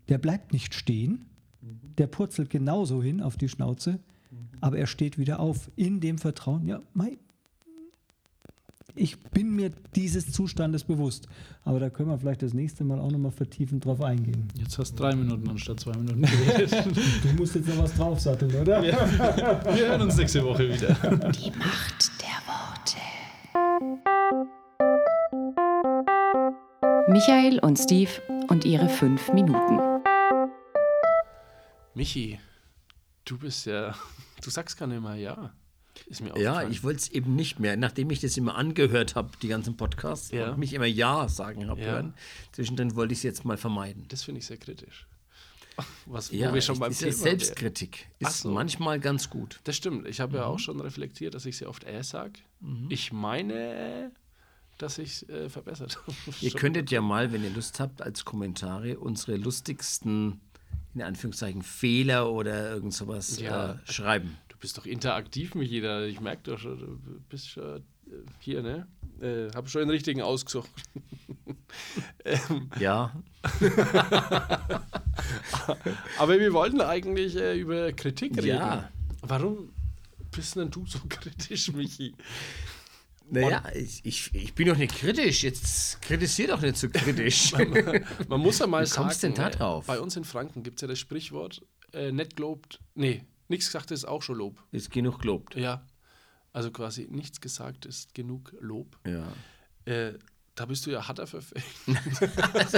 Der 0.10 0.18
bleibt 0.18 0.54
nicht 0.54 0.74
stehen, 0.74 1.26
der 1.98 2.08
purzelt 2.08 2.50
genauso 2.50 3.02
hin 3.02 3.22
auf 3.22 3.38
die 3.38 3.50
Schnauze, 3.50 4.00
aber 4.62 4.78
er 4.78 4.88
steht 4.88 5.18
wieder 5.18 5.40
auf 5.40 5.72
in 5.76 6.00
dem 6.00 6.18
Vertrauen, 6.18 6.68
ja, 6.68 6.82
mei, 6.94 7.18
ich 8.96 9.20
bin 9.20 9.56
mir 9.56 9.72
dieses 9.96 10.32
Zustandes 10.32 10.84
bewusst. 10.84 11.28
Aber 11.64 11.80
da 11.80 11.90
können 11.90 12.10
wir 12.10 12.18
vielleicht 12.18 12.42
das 12.42 12.54
nächste 12.54 12.84
Mal 12.84 13.00
auch 13.00 13.12
nochmal 13.12 13.32
vertiefend 13.32 13.84
drauf 13.84 14.02
eingehen. 14.02 14.48
Jetzt 14.56 14.78
hast 14.80 14.94
du 14.94 15.04
drei 15.04 15.16
Minuten 15.16 15.50
anstatt 15.50 15.82
zwei 15.82 15.92
Minuten 15.98 16.22
geredet. 16.22 16.72
du 17.24 17.34
musst 17.38 17.56
jetzt 17.56 17.68
noch 17.68 17.80
was 17.80 17.94
draufsatteln, 17.94 18.56
oder? 18.56 18.84
Ja. 18.84 19.66
Wir 19.76 19.90
hören 19.90 20.02
uns 20.02 20.16
nächste 20.16 20.44
Woche 20.44 20.70
wieder. 20.70 20.94
Die 21.32 21.52
Macht 21.52 22.12
der 22.22 22.40
Worte. 22.48 22.98
Michael 27.12 27.60
und 27.60 27.78
Steve 27.78 28.12
und 28.48 28.66
ihre 28.66 28.88
fünf 28.88 29.34
Minuten. 29.34 29.95
Michi, 31.96 32.40
du 33.24 33.38
bist 33.38 33.66
ja, 33.66 33.96
du 34.44 34.50
sagst 34.50 34.78
gar 34.78 34.88
nicht 34.88 35.02
mal 35.02 35.18
ja. 35.18 35.54
Ist 36.08 36.22
mir 36.22 36.38
ja, 36.38 36.68
ich 36.68 36.84
wollte 36.84 37.00
es 37.00 37.08
eben 37.10 37.36
nicht 37.36 37.60
mehr. 37.60 37.78
Nachdem 37.78 38.10
ich 38.10 38.20
das 38.20 38.36
immer 38.36 38.56
angehört 38.56 39.16
habe, 39.16 39.32
die 39.42 39.48
ganzen 39.48 39.78
Podcasts, 39.78 40.30
ja. 40.30 40.52
und 40.52 40.60
mich 40.60 40.74
immer 40.74 40.86
Ja 40.86 41.30
sagen 41.30 41.70
habe 41.70 41.80
ja. 41.80 41.88
hören, 41.88 42.14
zwischendrin 42.52 42.96
wollte 42.96 43.14
ich 43.14 43.20
es 43.20 43.24
jetzt 43.24 43.46
mal 43.46 43.56
vermeiden. 43.56 44.06
Das 44.10 44.24
finde 44.24 44.40
ich 44.40 44.46
sehr 44.46 44.58
kritisch. 44.58 45.08
Was, 46.06 46.32
ja, 46.32 46.54
wir 46.54 46.62
schon 46.62 46.80
beim 46.80 46.94
Thema 46.94 47.14
Selbstkritik 47.14 48.08
ist 48.20 48.42
so. 48.42 48.52
manchmal 48.52 49.00
ganz 49.00 49.30
gut. 49.30 49.62
Das 49.64 49.78
stimmt. 49.78 50.06
Ich 50.08 50.20
habe 50.20 50.34
mhm. 50.34 50.38
ja 50.38 50.46
auch 50.46 50.60
schon 50.60 50.80
reflektiert, 50.82 51.34
dass 51.34 51.46
ich 51.46 51.58
sehr 51.58 51.70
oft 51.70 51.86
äh 51.86 52.04
sage. 52.04 52.40
Mhm. 52.60 52.88
Ich 52.90 53.14
meine, 53.14 54.12
dass 54.78 54.98
ich 54.98 55.22
es 55.22 55.30
äh, 55.30 55.50
verbessert 55.50 55.98
habe. 56.08 56.18
Ihr 56.42 56.52
könntet 56.52 56.92
ja 56.92 57.02
mal, 57.02 57.32
wenn 57.32 57.44
ihr 57.44 57.52
Lust 57.52 57.80
habt, 57.80 58.02
als 58.02 58.26
Kommentare 58.26 59.00
unsere 59.00 59.38
lustigsten, 59.38 60.42
in 60.96 61.04
Anführungszeichen, 61.04 61.62
Fehler 61.62 62.32
oder 62.32 62.72
irgend 62.72 62.94
sowas 62.94 63.40
ja. 63.40 63.74
äh, 63.74 63.78
schreiben 63.92 64.38
bist 64.66 64.80
doch 64.80 64.88
interaktiv 64.88 65.54
mit 65.54 65.70
jeder. 65.70 66.08
Ich 66.08 66.20
merke 66.20 66.42
doch 66.50 66.58
schon, 66.58 66.80
du 66.80 67.20
bist 67.30 67.50
schon 67.50 67.84
äh, 68.08 68.14
hier, 68.40 68.64
ne? 68.64 68.88
Äh, 69.22 69.52
hab 69.56 69.70
schon 69.70 69.82
den 69.82 69.92
richtigen 69.92 70.24
ausgesucht. 70.24 70.72
ähm, 72.26 72.72
ja. 72.80 73.16
Aber 76.18 76.40
wir 76.40 76.52
wollten 76.52 76.82
eigentlich 76.82 77.36
äh, 77.36 77.60
über 77.60 77.94
Kritik 77.94 78.38
reden. 78.38 78.58
Ja. 78.58 78.90
Warum 79.22 79.72
bist 80.32 80.56
denn 80.56 80.72
du 80.72 80.84
so 80.88 80.98
kritisch, 81.10 81.72
Michi? 81.72 82.16
Naja, 83.30 83.64
ich, 83.74 84.06
ich, 84.06 84.34
ich 84.36 84.54
bin 84.54 84.68
doch 84.68 84.78
nicht 84.78 84.96
kritisch. 84.96 85.44
Jetzt 85.44 86.02
kritisier 86.02 86.48
doch 86.48 86.62
nicht 86.62 86.78
so 86.78 86.90
kritisch. 86.90 87.52
man, 87.58 88.06
man, 88.28 88.40
muss 88.40 88.60
ja 88.60 88.68
mal 88.68 88.84
Wie 88.84 88.88
sagen, 88.88 89.16
denn 89.22 89.34
da 89.34 89.50
drauf? 89.50 89.88
bei 89.88 90.00
uns 90.00 90.16
in 90.16 90.24
Franken 90.24 90.64
gibt 90.64 90.78
es 90.78 90.82
ja 90.82 90.88
das 90.88 91.00
Sprichwort, 91.00 91.66
äh, 91.94 92.12
nicht 92.12 92.36
gelobt, 92.36 92.80
nee, 92.94 93.26
Nichts 93.48 93.68
gesagt 93.68 93.92
ist 93.92 94.06
auch 94.06 94.22
schon 94.22 94.38
Lob. 94.38 94.64
Ist 94.72 94.92
genug 94.92 95.22
gelobt. 95.22 95.56
Ja. 95.56 95.86
Also 96.52 96.72
quasi 96.72 97.08
nichts 97.10 97.42
gesagt 97.42 97.86
ist 97.86 98.14
genug 98.14 98.56
Lob. 98.60 98.98
Ja. 99.06 99.32
Äh, 99.86 100.14
Da 100.56 100.66
bist 100.66 100.86
du 100.86 100.92
ja 100.92 101.06
harter 101.06 101.28
verfecht. 101.28 101.66
also, 102.54 102.78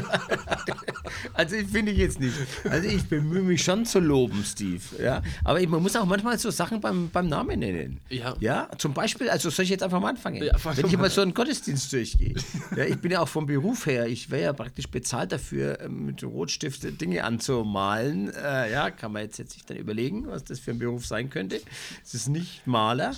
also 1.34 1.56
ich 1.56 1.68
finde 1.68 1.92
ich 1.92 2.00
jetzt 2.00 2.20
nicht. 2.20 2.34
Also 2.64 2.90
ich 2.90 3.08
bemühe 3.08 3.44
mich 3.44 3.64
schon 3.64 3.86
zu 3.86 4.00
loben, 4.00 4.44
Steve. 4.44 4.82
Ja? 5.00 5.22
Aber 5.44 5.62
ich, 5.62 5.70
man 5.70 5.84
muss 5.84 5.96
auch 5.96 6.06
manchmal 6.06 6.40
so 6.40 6.50
Sachen 6.50 6.82
beim, 6.82 7.12
beim 7.12 7.28
Namen 7.28 7.60
nennen. 7.60 8.00
Ja. 8.10 8.36
ja. 8.40 8.68
Zum 8.80 8.96
Beispiel, 8.96 9.30
also 9.30 9.52
soll 9.52 9.64
ich 9.64 9.70
jetzt 9.70 9.84
einfach 9.84 10.02
mal 10.02 10.10
anfangen? 10.10 10.42
Ja, 10.44 10.56
Wenn 10.76 10.88
ich 10.88 10.98
mal 10.98 11.12
so 11.12 11.22
einen 11.22 11.36
Gottesdienst 11.36 11.94
durchgehe. 11.94 12.34
ja, 12.76 12.86
ich 12.86 12.98
bin 12.98 13.12
ja 13.12 13.22
auch 13.22 13.28
vom 13.28 13.46
Beruf 13.46 13.86
her, 13.86 14.08
ich 14.08 14.32
wäre 14.32 14.44
ja 14.44 14.54
praktisch 14.54 14.88
bezahlt 14.88 15.32
dafür, 15.32 15.80
ähm, 15.80 16.08
mit 16.08 16.24
Rotstift 16.24 17.00
Dinge 17.00 17.24
anzumalen. 17.24 18.34
Äh, 18.34 18.72
ja, 18.72 18.90
kann 18.90 19.12
man 19.12 19.22
jetzt, 19.22 19.38
jetzt 19.38 19.54
sich 19.54 19.66
dann 19.66 19.78
überlegen, 19.78 20.26
was 20.26 20.44
das 20.44 20.60
für 20.60 20.72
ein 20.72 20.80
Beruf 20.80 21.06
sein 21.06 21.30
könnte. 21.30 21.62
Es 22.04 22.16
ist 22.16 22.28
nicht 22.28 22.66
Maler. 22.66 23.16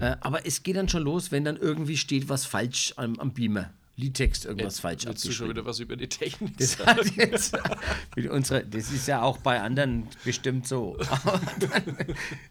Äh, 0.00 0.16
aber 0.20 0.46
es 0.46 0.62
geht 0.62 0.76
dann 0.76 0.88
schon 0.88 1.02
los, 1.02 1.32
wenn 1.32 1.44
dann 1.44 1.56
irgendwie 1.56 1.96
steht 1.96 2.28
was 2.28 2.44
falsch 2.44 2.92
am, 2.96 3.18
am 3.18 3.32
Beamer. 3.32 3.70
Liedtext 3.98 4.44
irgendwas 4.44 4.74
jetzt, 4.74 4.80
falsch 4.80 5.06
abgeschrieben. 5.06 5.34
schon 5.34 5.48
wieder 5.48 5.64
was 5.64 5.80
über 5.80 5.96
die 5.96 6.06
Technik 6.06 6.58
das, 6.58 6.76
jetzt, 7.16 7.56
unsere, 8.30 8.62
das 8.62 8.92
ist 8.92 9.08
ja 9.08 9.22
auch 9.22 9.38
bei 9.38 9.62
anderen 9.62 10.06
bestimmt 10.22 10.68
so. 10.68 10.98
Dann, 11.60 11.96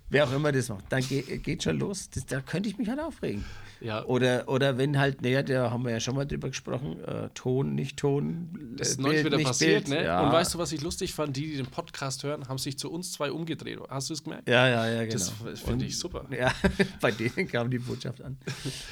wer 0.09 0.27
auch 0.27 0.33
immer 0.33 0.51
das 0.51 0.69
macht, 0.69 0.85
dann 0.89 1.07
geht, 1.07 1.43
geht 1.43 1.61
schon 1.61 1.77
los. 1.77 2.09
Das, 2.09 2.25
da 2.25 2.41
könnte 2.41 2.67
ich 2.67 2.79
mich 2.79 2.89
halt 2.89 2.99
aufregen. 2.99 3.45
Ja. 3.81 4.05
Oder, 4.05 4.47
oder 4.47 4.77
wenn 4.77 4.97
halt, 4.97 5.21
naja, 5.21 5.43
da 5.43 5.71
haben 5.71 5.83
wir 5.83 5.91
ja 5.91 5.99
schon 5.99 6.15
mal 6.15 6.25
drüber 6.25 6.49
gesprochen, 6.49 7.03
äh, 7.03 7.29
Ton, 7.33 7.75
nicht 7.75 7.97
Ton. 7.97 8.75
Das 8.77 8.89
ist 8.89 8.99
neulich 8.99 9.25
wieder 9.25 9.39
passiert, 9.39 9.85
Bild. 9.85 9.99
ne? 9.99 10.05
Ja. 10.05 10.21
Und 10.25 10.31
weißt 10.31 10.53
du, 10.53 10.57
was 10.57 10.71
ich 10.71 10.81
lustig 10.81 11.13
fand? 11.13 11.35
Die, 11.35 11.47
die 11.51 11.57
den 11.57 11.65
Podcast 11.65 12.23
hören, 12.23 12.47
haben 12.47 12.57
sich 12.57 12.77
zu 12.77 12.91
uns 12.91 13.11
zwei 13.11 13.31
umgedreht. 13.31 13.79
Hast 13.89 14.09
du 14.09 14.13
es 14.13 14.23
gemerkt? 14.23 14.47
Ja, 14.47 14.67
ja, 14.67 14.87
ja, 14.87 15.05
genau. 15.05 15.13
Das 15.13 15.59
finde 15.59 15.85
ich 15.85 15.97
super. 15.97 16.25
Ja, 16.29 16.51
bei 17.01 17.11
denen 17.11 17.47
kam 17.47 17.69
die 17.69 17.79
Botschaft 17.79 18.21
an. 18.21 18.37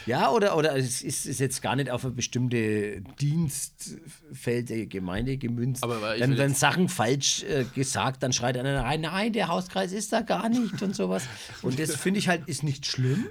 Ja, 0.06 0.30
oder, 0.30 0.58
oder 0.58 0.76
es 0.76 1.02
ist, 1.02 1.26
ist 1.26 1.40
jetzt 1.40 1.62
gar 1.62 1.76
nicht 1.76 1.90
auf 1.90 2.06
ein 2.06 2.16
bestimmte 2.16 3.02
Dienstfeld 3.20 4.70
der 4.70 4.86
Gemeinde 4.88 5.38
gemünzt. 5.38 5.84
Aber 5.84 6.18
dann 6.18 6.38
werden 6.38 6.54
Sachen 6.54 6.90
falsch 6.90 7.44
äh, 7.44 7.66
gesagt, 7.76 8.24
dann 8.24 8.34
schreit 8.34 8.58
einer 8.58 8.84
rein, 8.84 9.02
nein, 9.02 9.34
der 9.34 9.48
Hauskreis 9.48 9.92
ist 9.92 10.14
da 10.14 10.22
gar 10.22 10.50
nicht 10.50 10.82
und 10.82 10.96
sowas. 10.96 11.24
Und 11.62 11.80
das 11.80 11.96
finde 11.96 12.20
ich 12.20 12.28
halt, 12.28 12.48
ist 12.48 12.64
nicht 12.64 12.86
schlimm, 12.86 13.28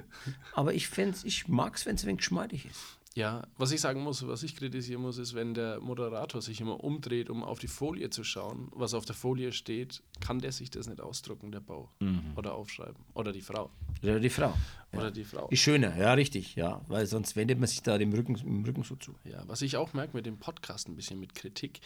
aber 0.53 0.73
ich 0.73 0.87
finde 0.87 1.11
es, 1.11 1.23
ich 1.23 1.42
mag 1.47 1.75
es, 1.75 1.85
wenn 1.85 1.95
es 1.95 2.03
ein 2.03 2.07
wenig 2.07 2.19
geschmeidig 2.19 2.65
ist. 2.65 2.99
Ja, 3.15 3.43
was 3.57 3.71
ich 3.71 3.79
sagen 3.79 4.01
muss, 4.01 4.27
was 4.27 4.41
ich 4.41 4.55
kritisieren 4.55 5.01
muss, 5.03 5.19
ist, 5.19 5.35
wenn 5.35 5.53
der 5.53 5.79
Moderator 5.79 6.41
sich 6.41 6.59
immer 6.61 6.83
umdreht, 6.83 7.29
um 7.29 7.43
auf 7.43 7.59
die 7.59 7.67
Folie 7.67 8.09
zu 8.09 8.23
schauen, 8.23 8.69
was 8.71 8.95
auf 8.95 9.05
der 9.05 9.13
Folie 9.13 9.51
steht, 9.51 10.01
kann 10.19 10.39
der 10.39 10.51
sich 10.51 10.71
das 10.71 10.87
nicht 10.87 10.99
ausdrucken, 10.99 11.51
der 11.51 11.59
Bau. 11.59 11.91
Mhm. 11.99 12.33
Oder 12.35 12.55
aufschreiben. 12.55 13.03
Oder 13.13 13.31
die 13.31 13.41
Frau. 13.41 13.69
Oder 14.01 14.19
die 14.19 14.31
Frau. 14.31 14.53
Oder 14.93 15.11
die 15.11 15.23
Frau. 15.23 15.47
Ist 15.49 15.59
schöner, 15.59 15.95
ja, 15.95 16.13
richtig, 16.13 16.55
ja. 16.55 16.81
Weil 16.87 17.05
sonst 17.05 17.35
wendet 17.35 17.59
man 17.59 17.67
sich 17.67 17.83
da 17.83 17.99
dem 17.99 18.13
Rücken, 18.13 18.35
im 18.35 18.65
Rücken 18.65 18.81
so 18.81 18.95
zu. 18.95 19.13
Ja, 19.25 19.43
was 19.47 19.61
ich 19.61 19.77
auch 19.77 19.93
merke 19.93 20.17
mit 20.17 20.25
dem 20.25 20.39
Podcast 20.39 20.87
ein 20.87 20.95
bisschen 20.95 21.19
mit 21.19 21.35
Kritik, 21.35 21.81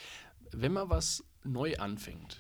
wenn 0.51 0.71
man 0.71 0.89
was 0.89 1.25
neu 1.43 1.75
anfängt, 1.75 2.39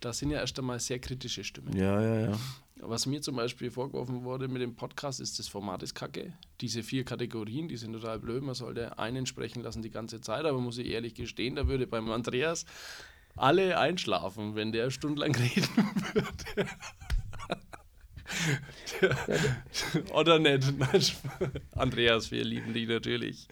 da 0.00 0.12
sind 0.12 0.30
ja 0.30 0.40
erst 0.40 0.58
einmal 0.58 0.80
sehr 0.80 0.98
kritische 0.98 1.44
Stimmen. 1.44 1.76
Ja, 1.76 2.00
ja, 2.00 2.30
ja. 2.30 2.38
Was 2.80 3.06
mir 3.06 3.22
zum 3.22 3.36
Beispiel 3.36 3.70
vorgeworfen 3.70 4.24
wurde 4.24 4.48
mit 4.48 4.60
dem 4.60 4.76
Podcast, 4.76 5.18
ist 5.20 5.38
das 5.38 5.48
Format 5.48 5.82
ist 5.82 5.94
kacke. 5.94 6.34
Diese 6.60 6.82
vier 6.82 7.04
Kategorien, 7.04 7.68
die 7.68 7.76
sind 7.78 7.94
total 7.94 8.18
blöd. 8.18 8.42
Man 8.42 8.54
sollte 8.54 8.98
einen 8.98 9.24
sprechen 9.24 9.62
lassen 9.62 9.80
die 9.80 9.90
ganze 9.90 10.20
Zeit, 10.20 10.44
aber 10.44 10.60
muss 10.60 10.76
ich 10.76 10.88
ehrlich 10.88 11.14
gestehen, 11.14 11.56
da 11.56 11.68
würde 11.68 11.86
beim 11.86 12.10
Andreas 12.10 12.66
alle 13.34 13.78
einschlafen, 13.78 14.54
wenn 14.54 14.72
der 14.72 14.90
stundenlang 14.90 15.34
reden 15.36 15.68
würde. 16.12 16.70
Oder 20.12 20.38
nicht? 20.38 20.74
Andreas, 21.72 22.30
wir 22.30 22.44
lieben 22.44 22.72
dich 22.74 22.88
natürlich. 22.88 23.48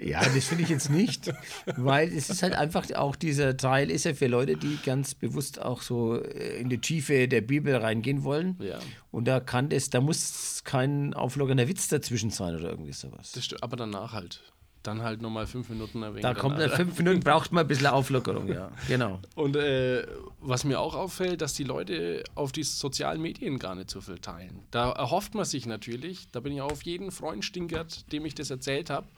Ja, 0.00 0.22
das 0.22 0.44
finde 0.44 0.64
ich 0.64 0.70
jetzt 0.70 0.90
nicht, 0.90 1.32
weil 1.76 2.08
es 2.08 2.30
ist 2.30 2.42
halt 2.42 2.54
einfach 2.54 2.90
auch 2.94 3.16
dieser 3.16 3.56
Teil 3.56 3.90
ist 3.90 4.04
ja 4.04 4.14
für 4.14 4.28
Leute, 4.28 4.56
die 4.56 4.78
ganz 4.84 5.14
bewusst 5.14 5.60
auch 5.60 5.82
so 5.82 6.22
äh, 6.22 6.60
in 6.60 6.68
die 6.68 6.78
Tiefe 6.78 7.26
der 7.26 7.40
Bibel 7.40 7.74
reingehen 7.74 8.22
wollen. 8.22 8.56
Ja. 8.60 8.78
Und 9.10 9.26
da 9.26 9.40
kann 9.40 9.68
das, 9.70 9.90
da 9.90 10.00
muss 10.00 10.62
kein 10.64 11.14
auflockernder 11.14 11.68
Witz 11.68 11.88
dazwischen 11.88 12.30
sein 12.30 12.54
oder 12.54 12.70
irgendwie 12.70 12.92
sowas. 12.92 13.32
Das 13.32 13.44
stimmt, 13.44 13.62
aber 13.62 13.76
danach 13.76 14.12
halt. 14.12 14.42
Dann 14.84 15.02
halt 15.02 15.20
nochmal 15.20 15.48
fünf 15.48 15.68
Minuten 15.70 16.02
erwähnen. 16.02 16.22
Da 16.22 16.34
kommt 16.34 16.60
dann 16.60 16.70
fünf 16.70 16.96
Minuten, 16.98 17.20
braucht 17.20 17.50
man 17.50 17.64
ein 17.64 17.68
bisschen 17.68 17.88
Auflockerung, 17.88 18.46
ja. 18.46 18.70
Genau. 18.86 19.18
Und 19.34 19.56
äh, 19.56 20.06
was 20.40 20.62
mir 20.62 20.78
auch 20.78 20.94
auffällt, 20.94 21.40
dass 21.42 21.54
die 21.54 21.64
Leute 21.64 22.22
auf 22.36 22.52
die 22.52 22.62
sozialen 22.62 23.20
Medien 23.20 23.58
gar 23.58 23.74
nicht 23.74 23.90
so 23.90 24.00
viel 24.00 24.20
teilen. 24.20 24.62
Da 24.70 24.92
erhofft 24.92 25.34
man 25.34 25.44
sich 25.44 25.66
natürlich, 25.66 26.30
da 26.30 26.38
bin 26.38 26.52
ich 26.52 26.60
auf 26.60 26.82
jeden 26.82 27.10
Freund 27.10 27.44
stinkert, 27.44 28.10
dem 28.12 28.24
ich 28.24 28.36
das 28.36 28.50
erzählt 28.50 28.88
habe. 28.88 29.08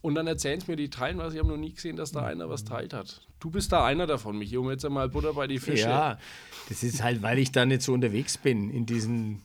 Und 0.00 0.14
dann 0.14 0.26
erzählen 0.26 0.60
sie 0.60 0.70
mir 0.70 0.76
die 0.76 0.90
teilen 0.90 1.18
was. 1.18 1.32
Ich 1.32 1.38
habe 1.38 1.48
noch 1.48 1.56
nie 1.56 1.72
gesehen, 1.72 1.96
dass 1.96 2.12
da 2.12 2.24
einer 2.24 2.48
was 2.48 2.64
teilt 2.64 2.92
hat. 2.92 3.26
Du 3.40 3.50
bist 3.50 3.72
da 3.72 3.84
einer 3.84 4.06
davon, 4.06 4.38
Michi, 4.38 4.56
um 4.56 4.70
jetzt 4.70 4.84
einmal 4.84 5.08
Butter 5.08 5.32
bei 5.32 5.46
die 5.46 5.58
Fische. 5.58 5.88
Ja, 5.88 6.18
das 6.68 6.82
ist 6.82 7.02
halt, 7.02 7.22
weil 7.22 7.38
ich 7.38 7.52
da 7.52 7.66
nicht 7.66 7.82
so 7.82 7.92
unterwegs 7.92 8.38
bin 8.38 8.70
in 8.70 8.86
diesen 8.86 9.42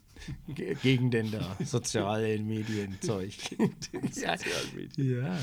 Gegenden 0.48 1.32
da. 1.32 1.58
Sozialen 1.66 2.48
Medien, 2.48 2.98
Zeug. 3.02 3.36
Sozialen 4.12 4.76
Medien. 4.76 5.24
Ja. 5.24 5.38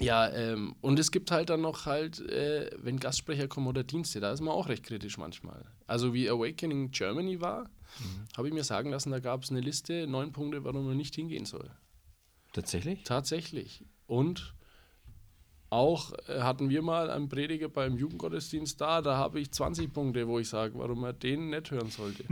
Ja, 0.00 0.28
ähm, 0.32 0.74
und 0.80 0.98
es 0.98 1.12
gibt 1.12 1.30
halt 1.30 1.50
dann 1.50 1.60
noch 1.60 1.86
halt, 1.86 2.18
äh, 2.28 2.68
wenn 2.78 2.98
Gastsprecher 2.98 3.46
kommen 3.46 3.68
oder 3.68 3.84
Dienste, 3.84 4.18
da 4.18 4.32
ist 4.32 4.40
man 4.40 4.52
auch 4.52 4.68
recht 4.68 4.82
kritisch 4.82 5.18
manchmal. 5.18 5.64
Also 5.86 6.12
wie 6.12 6.28
Awakening 6.28 6.90
Germany 6.90 7.40
war, 7.40 7.64
mhm. 8.00 8.26
habe 8.36 8.48
ich 8.48 8.54
mir 8.54 8.64
sagen 8.64 8.90
lassen, 8.90 9.12
da 9.12 9.20
gab 9.20 9.44
es 9.44 9.50
eine 9.50 9.60
Liste, 9.60 10.08
neun 10.08 10.32
Punkte, 10.32 10.64
warum 10.64 10.86
man 10.86 10.96
nicht 10.96 11.14
hingehen 11.14 11.44
soll. 11.44 11.70
Tatsächlich? 12.52 13.04
Tatsächlich. 13.04 13.84
Und 14.06 14.54
auch 15.74 16.12
äh, 16.28 16.40
hatten 16.40 16.70
wir 16.70 16.82
mal 16.82 17.10
einen 17.10 17.28
Prediger 17.28 17.68
beim 17.68 17.96
Jugendgottesdienst 17.96 18.80
da, 18.80 19.02
da 19.02 19.16
habe 19.16 19.40
ich 19.40 19.50
20 19.50 19.92
Punkte, 19.92 20.28
wo 20.28 20.38
ich 20.38 20.48
sage, 20.48 20.74
warum 20.76 21.02
er 21.02 21.12
den 21.12 21.50
nicht 21.50 21.72
hören 21.72 21.90
sollte. 21.90 22.22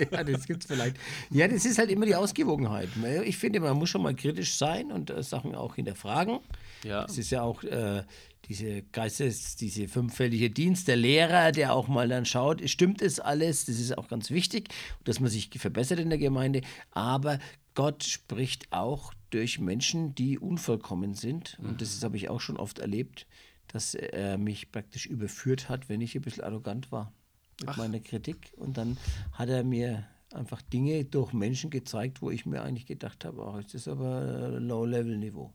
ja, 0.12 0.22
das 0.22 0.46
gibt 0.46 0.62
es 0.62 0.66
vielleicht. 0.66 0.96
Ja, 1.30 1.48
das 1.48 1.64
ist 1.64 1.78
halt 1.78 1.90
immer 1.90 2.04
die 2.04 2.14
Ausgewogenheit. 2.14 2.90
Ich 3.24 3.38
finde, 3.38 3.60
man 3.60 3.78
muss 3.78 3.88
schon 3.88 4.02
mal 4.02 4.14
kritisch 4.14 4.56
sein 4.56 4.92
und 4.92 5.08
äh, 5.08 5.22
Sachen 5.22 5.54
auch 5.54 5.76
hinterfragen. 5.76 6.40
Ja. 6.84 7.06
Es 7.06 7.16
ist 7.16 7.30
ja 7.30 7.42
auch 7.42 7.62
äh, 7.62 8.02
diese 8.46 8.82
Geistes, 8.82 9.56
diese 9.56 9.88
fünffällige 9.88 10.50
Dienst, 10.50 10.88
der 10.88 10.96
Lehrer, 10.96 11.52
der 11.52 11.72
auch 11.72 11.88
mal 11.88 12.08
dann 12.08 12.26
schaut, 12.26 12.68
stimmt 12.68 13.00
es 13.00 13.18
alles, 13.18 13.64
das 13.64 13.78
ist 13.78 13.96
auch 13.96 14.08
ganz 14.08 14.30
wichtig, 14.30 14.68
dass 15.04 15.20
man 15.20 15.30
sich 15.30 15.48
verbessert 15.56 16.00
in 16.00 16.10
der 16.10 16.18
Gemeinde, 16.18 16.60
aber 16.90 17.38
Gott 17.74 18.04
spricht 18.04 18.72
auch 18.72 19.14
durch 19.30 19.58
Menschen, 19.58 20.14
die 20.14 20.38
unvollkommen 20.38 21.14
sind. 21.14 21.58
Und 21.60 21.80
das 21.80 22.02
habe 22.02 22.16
ich 22.16 22.28
auch 22.28 22.40
schon 22.40 22.56
oft 22.56 22.78
erlebt, 22.78 23.26
dass 23.68 23.94
er 23.94 24.38
mich 24.38 24.70
praktisch 24.70 25.06
überführt 25.06 25.68
hat, 25.68 25.88
wenn 25.88 26.00
ich 26.00 26.14
ein 26.14 26.22
bisschen 26.22 26.44
arrogant 26.44 26.92
war 26.92 27.12
mit 27.60 27.70
Ach. 27.70 27.76
meiner 27.78 28.00
Kritik. 28.00 28.52
Und 28.56 28.76
dann 28.76 28.98
hat 29.32 29.48
er 29.48 29.64
mir 29.64 30.06
einfach 30.32 30.62
Dinge 30.62 31.04
durch 31.04 31.32
Menschen 31.32 31.70
gezeigt, 31.70 32.22
wo 32.22 32.30
ich 32.30 32.46
mir 32.46 32.62
eigentlich 32.62 32.86
gedacht 32.86 33.24
habe, 33.24 33.44
ach, 33.46 33.62
das 33.62 33.74
ist 33.74 33.88
aber 33.88 34.58
Low-Level-Niveau. 34.60 35.52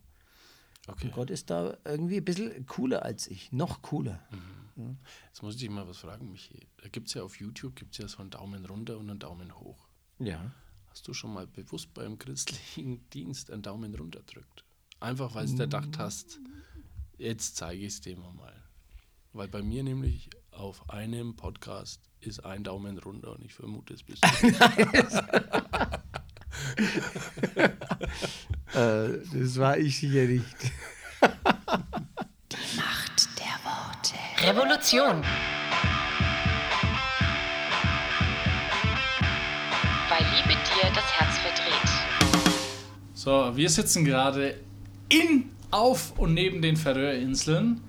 Okay. 0.87 1.11
Gott 1.13 1.29
ist 1.29 1.49
da 1.49 1.77
irgendwie 1.83 2.17
ein 2.17 2.25
bisschen 2.25 2.65
cooler 2.65 3.03
als 3.03 3.27
ich, 3.27 3.51
noch 3.51 3.81
cooler. 3.81 4.25
Mhm. 4.31 4.83
Ja. 4.83 4.95
Jetzt 5.27 5.41
muss 5.41 5.55
ich 5.55 5.61
dich 5.61 5.69
mal 5.69 5.87
was 5.87 5.97
fragen, 5.97 6.31
Michi. 6.31 6.67
Da 6.81 6.87
gibt 6.89 7.07
es 7.07 7.15
ja 7.15 7.23
auf 7.23 7.39
YouTube 7.39 7.75
gibt's 7.75 7.97
ja 7.97 8.07
so 8.07 8.19
einen 8.19 8.29
Daumen 8.29 8.65
runter 8.65 8.97
und 8.97 9.09
einen 9.09 9.19
Daumen 9.19 9.59
hoch. 9.59 9.87
Ja. 10.19 10.51
Hast 10.97 11.07
du 11.07 11.13
schon 11.13 11.31
mal 11.31 11.45
bewusst 11.45 11.93
beim 11.93 12.17
christlichen 12.17 13.07
Dienst 13.13 13.51
einen 13.51 13.61
Daumen 13.61 13.93
runter 13.93 14.23
drückt? 14.25 14.63
Einfach 14.99 15.35
weil 15.35 15.45
du 15.45 15.53
mm. 15.53 15.57
gedacht 15.57 15.99
hast, 15.99 16.39
jetzt 17.19 17.55
zeige 17.55 17.85
ich 17.85 17.93
es 17.93 18.01
dir 18.01 18.17
mal. 18.17 18.65
Weil 19.31 19.47
bei 19.47 19.61
mir 19.61 19.83
nämlich 19.83 20.31
auf 20.49 20.89
einem 20.89 21.35
Podcast 21.35 22.01
ist 22.19 22.43
ein 22.43 22.63
Daumen 22.63 22.97
runter 22.97 23.33
und 23.33 23.45
ich 23.45 23.53
vermute, 23.53 23.93
es 23.93 24.01
bist 24.01 24.23
du. 24.23 24.47
äh, 28.73 29.19
das 29.31 29.57
war 29.59 29.77
ich 29.77 29.99
sicher 29.99 30.25
nicht. 30.25 30.71
Die 32.51 32.75
Macht 32.75 33.29
der 33.37 33.59
Worte. 33.63 34.15
Revolution. 34.47 35.23
Das 40.97 41.13
Herz 41.13 41.37
verdreht. 41.37 41.89
So, 43.13 43.55
wir 43.55 43.69
sitzen 43.69 44.03
gerade 44.03 44.55
in, 45.09 45.51
auf 45.69 46.17
und 46.17 46.33
neben 46.33 46.63
den 46.63 46.75
Färöerinseln 46.75 47.81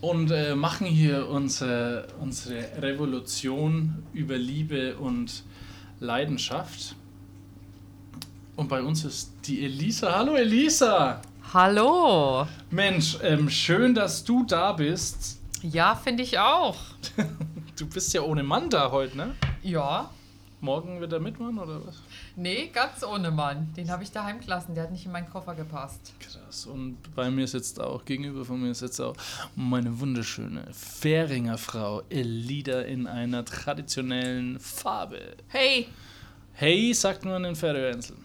und 0.00 0.32
äh, 0.32 0.56
machen 0.56 0.88
hier 0.88 1.28
unsere, 1.28 2.08
unsere 2.18 2.82
Revolution 2.82 4.02
über 4.12 4.36
Liebe 4.36 4.96
und 4.96 5.44
Leidenschaft. 6.00 6.96
Und 8.56 8.68
bei 8.68 8.82
uns 8.82 9.04
ist 9.04 9.32
die 9.44 9.64
Elisa. 9.64 10.12
Hallo 10.16 10.34
Elisa! 10.34 11.22
Hallo! 11.54 12.48
Mensch, 12.70 13.16
ähm, 13.22 13.48
schön, 13.48 13.94
dass 13.94 14.24
du 14.24 14.44
da 14.44 14.72
bist. 14.72 15.38
Ja, 15.62 15.94
finde 15.94 16.24
ich 16.24 16.36
auch. 16.40 16.78
du 17.78 17.86
bist 17.86 18.12
ja 18.12 18.22
ohne 18.22 18.42
Mann 18.42 18.70
da 18.70 18.90
heute, 18.90 19.16
ne? 19.16 19.34
Ja, 19.62 20.10
Morgen 20.60 21.00
wird 21.00 21.12
er 21.12 21.20
mitmachen 21.20 21.58
oder 21.58 21.86
was? 21.86 22.02
Nee, 22.34 22.70
ganz 22.72 23.04
ohne 23.04 23.30
Mann. 23.30 23.72
Den 23.76 23.90
habe 23.90 24.02
ich 24.02 24.10
daheim 24.10 24.40
gelassen. 24.40 24.74
Der 24.74 24.84
hat 24.84 24.90
nicht 24.90 25.06
in 25.06 25.12
meinen 25.12 25.30
Koffer 25.30 25.54
gepasst. 25.54 26.12
Krass. 26.18 26.66
Und 26.66 26.96
bei 27.14 27.30
mir 27.30 27.46
sitzt 27.46 27.80
auch, 27.80 28.04
gegenüber 28.04 28.44
von 28.44 28.60
mir 28.60 28.74
sitzt 28.74 29.00
auch 29.00 29.14
meine 29.54 30.00
wunderschöne 30.00 30.66
Fähringer 30.72 31.58
Frau 31.58 32.02
Elida 32.08 32.80
in 32.80 33.06
einer 33.06 33.44
traditionellen 33.44 34.58
Farbe. 34.58 35.36
Hey! 35.46 35.86
Hey, 36.54 36.92
sagt 36.92 37.24
man 37.24 37.44
in 37.44 37.54
Färöerinseln. 37.54 38.18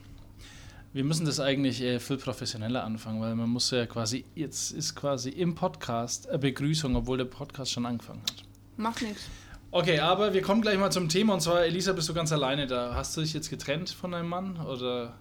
Wir 0.91 1.03
müssen 1.03 1.25
das 1.25 1.39
eigentlich 1.39 1.81
äh, 1.81 1.99
viel 1.99 2.17
professioneller 2.17 2.83
anfangen, 2.83 3.21
weil 3.21 3.35
man 3.35 3.49
muss 3.49 3.69
ja 3.69 3.85
quasi, 3.85 4.25
jetzt 4.33 4.71
ist 4.71 4.95
quasi 4.95 5.29
im 5.29 5.53
Podcast 5.53 6.29
eine 6.29 6.39
Begrüßung, 6.39 6.95
obwohl 6.95 7.17
der 7.17 7.25
Podcast 7.25 7.71
schon 7.71 7.85
angefangen 7.85 8.21
hat. 8.21 8.43
Macht 8.77 9.03
nichts. 9.03 9.29
Okay, 9.73 9.97
aber 9.97 10.35
wir 10.35 10.43
kommen 10.43 10.61
gleich 10.61 10.77
mal 10.77 10.91
zum 10.91 11.09
Thema 11.09 11.33
und 11.33 11.41
zwar, 11.41 11.65
Elisa, 11.65 11.93
bist 11.93 12.07
du 12.07 12.13
ganz 12.13 12.31
alleine 12.31 12.67
da? 12.67 12.93
Hast 12.93 13.17
du 13.17 13.21
dich 13.21 13.33
jetzt 13.33 13.49
getrennt 13.49 13.89
von 13.89 14.11
deinem 14.11 14.29
Mann 14.29 14.57
oder? 14.57 15.15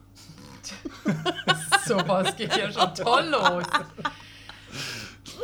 Sowas 1.87 2.37
geht 2.37 2.55
ja 2.55 2.71
schon 2.71 2.95
toll 2.95 3.29
los. 3.31 3.65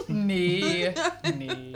Nee, 0.09 0.93
nee. 1.39 1.73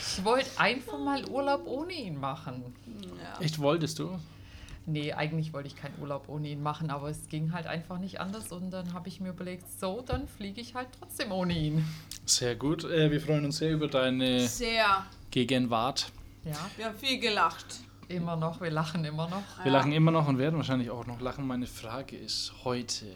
Ich 0.00 0.24
wollte 0.24 0.50
einfach 0.56 0.98
mal 0.98 1.24
Urlaub 1.28 1.64
ohne 1.64 1.92
ihn 1.92 2.18
machen. 2.18 2.74
Ja. 3.22 3.40
Echt 3.40 3.60
wolltest 3.60 4.00
du? 4.00 4.18
Nee, 4.84 5.12
eigentlich 5.12 5.52
wollte 5.52 5.68
ich 5.68 5.76
keinen 5.76 5.96
Urlaub 6.00 6.24
ohne 6.28 6.48
ihn 6.48 6.60
machen, 6.60 6.90
aber 6.90 7.08
es 7.08 7.28
ging 7.28 7.52
halt 7.52 7.68
einfach 7.68 7.98
nicht 7.98 8.18
anders 8.18 8.50
und 8.50 8.72
dann 8.72 8.94
habe 8.94 9.06
ich 9.06 9.20
mir 9.20 9.28
überlegt, 9.28 9.62
so, 9.78 10.02
dann 10.04 10.26
fliege 10.26 10.60
ich 10.60 10.74
halt 10.74 10.88
trotzdem 10.98 11.30
ohne 11.30 11.56
ihn. 11.56 11.84
Sehr 12.26 12.56
gut. 12.56 12.82
Äh, 12.82 13.12
wir 13.12 13.20
freuen 13.20 13.44
uns 13.44 13.58
sehr 13.58 13.70
über 13.70 13.86
deine 13.86 14.40
sehr. 14.48 15.06
Gegenwart. 15.30 16.10
Ja. 16.44 16.56
Wir 16.76 16.86
haben 16.86 16.98
viel 16.98 17.18
gelacht. 17.18 17.80
Immer 18.08 18.36
noch, 18.36 18.60
wir 18.60 18.70
lachen 18.70 19.04
immer 19.04 19.28
noch. 19.28 19.42
Wir 19.62 19.66
ja. 19.66 19.78
lachen 19.78 19.92
immer 19.92 20.10
noch 20.10 20.26
und 20.28 20.38
werden 20.38 20.56
wahrscheinlich 20.56 20.90
auch 20.90 21.06
noch 21.06 21.20
lachen. 21.20 21.46
Meine 21.46 21.66
Frage 21.66 22.16
ist 22.16 22.52
heute, 22.64 23.06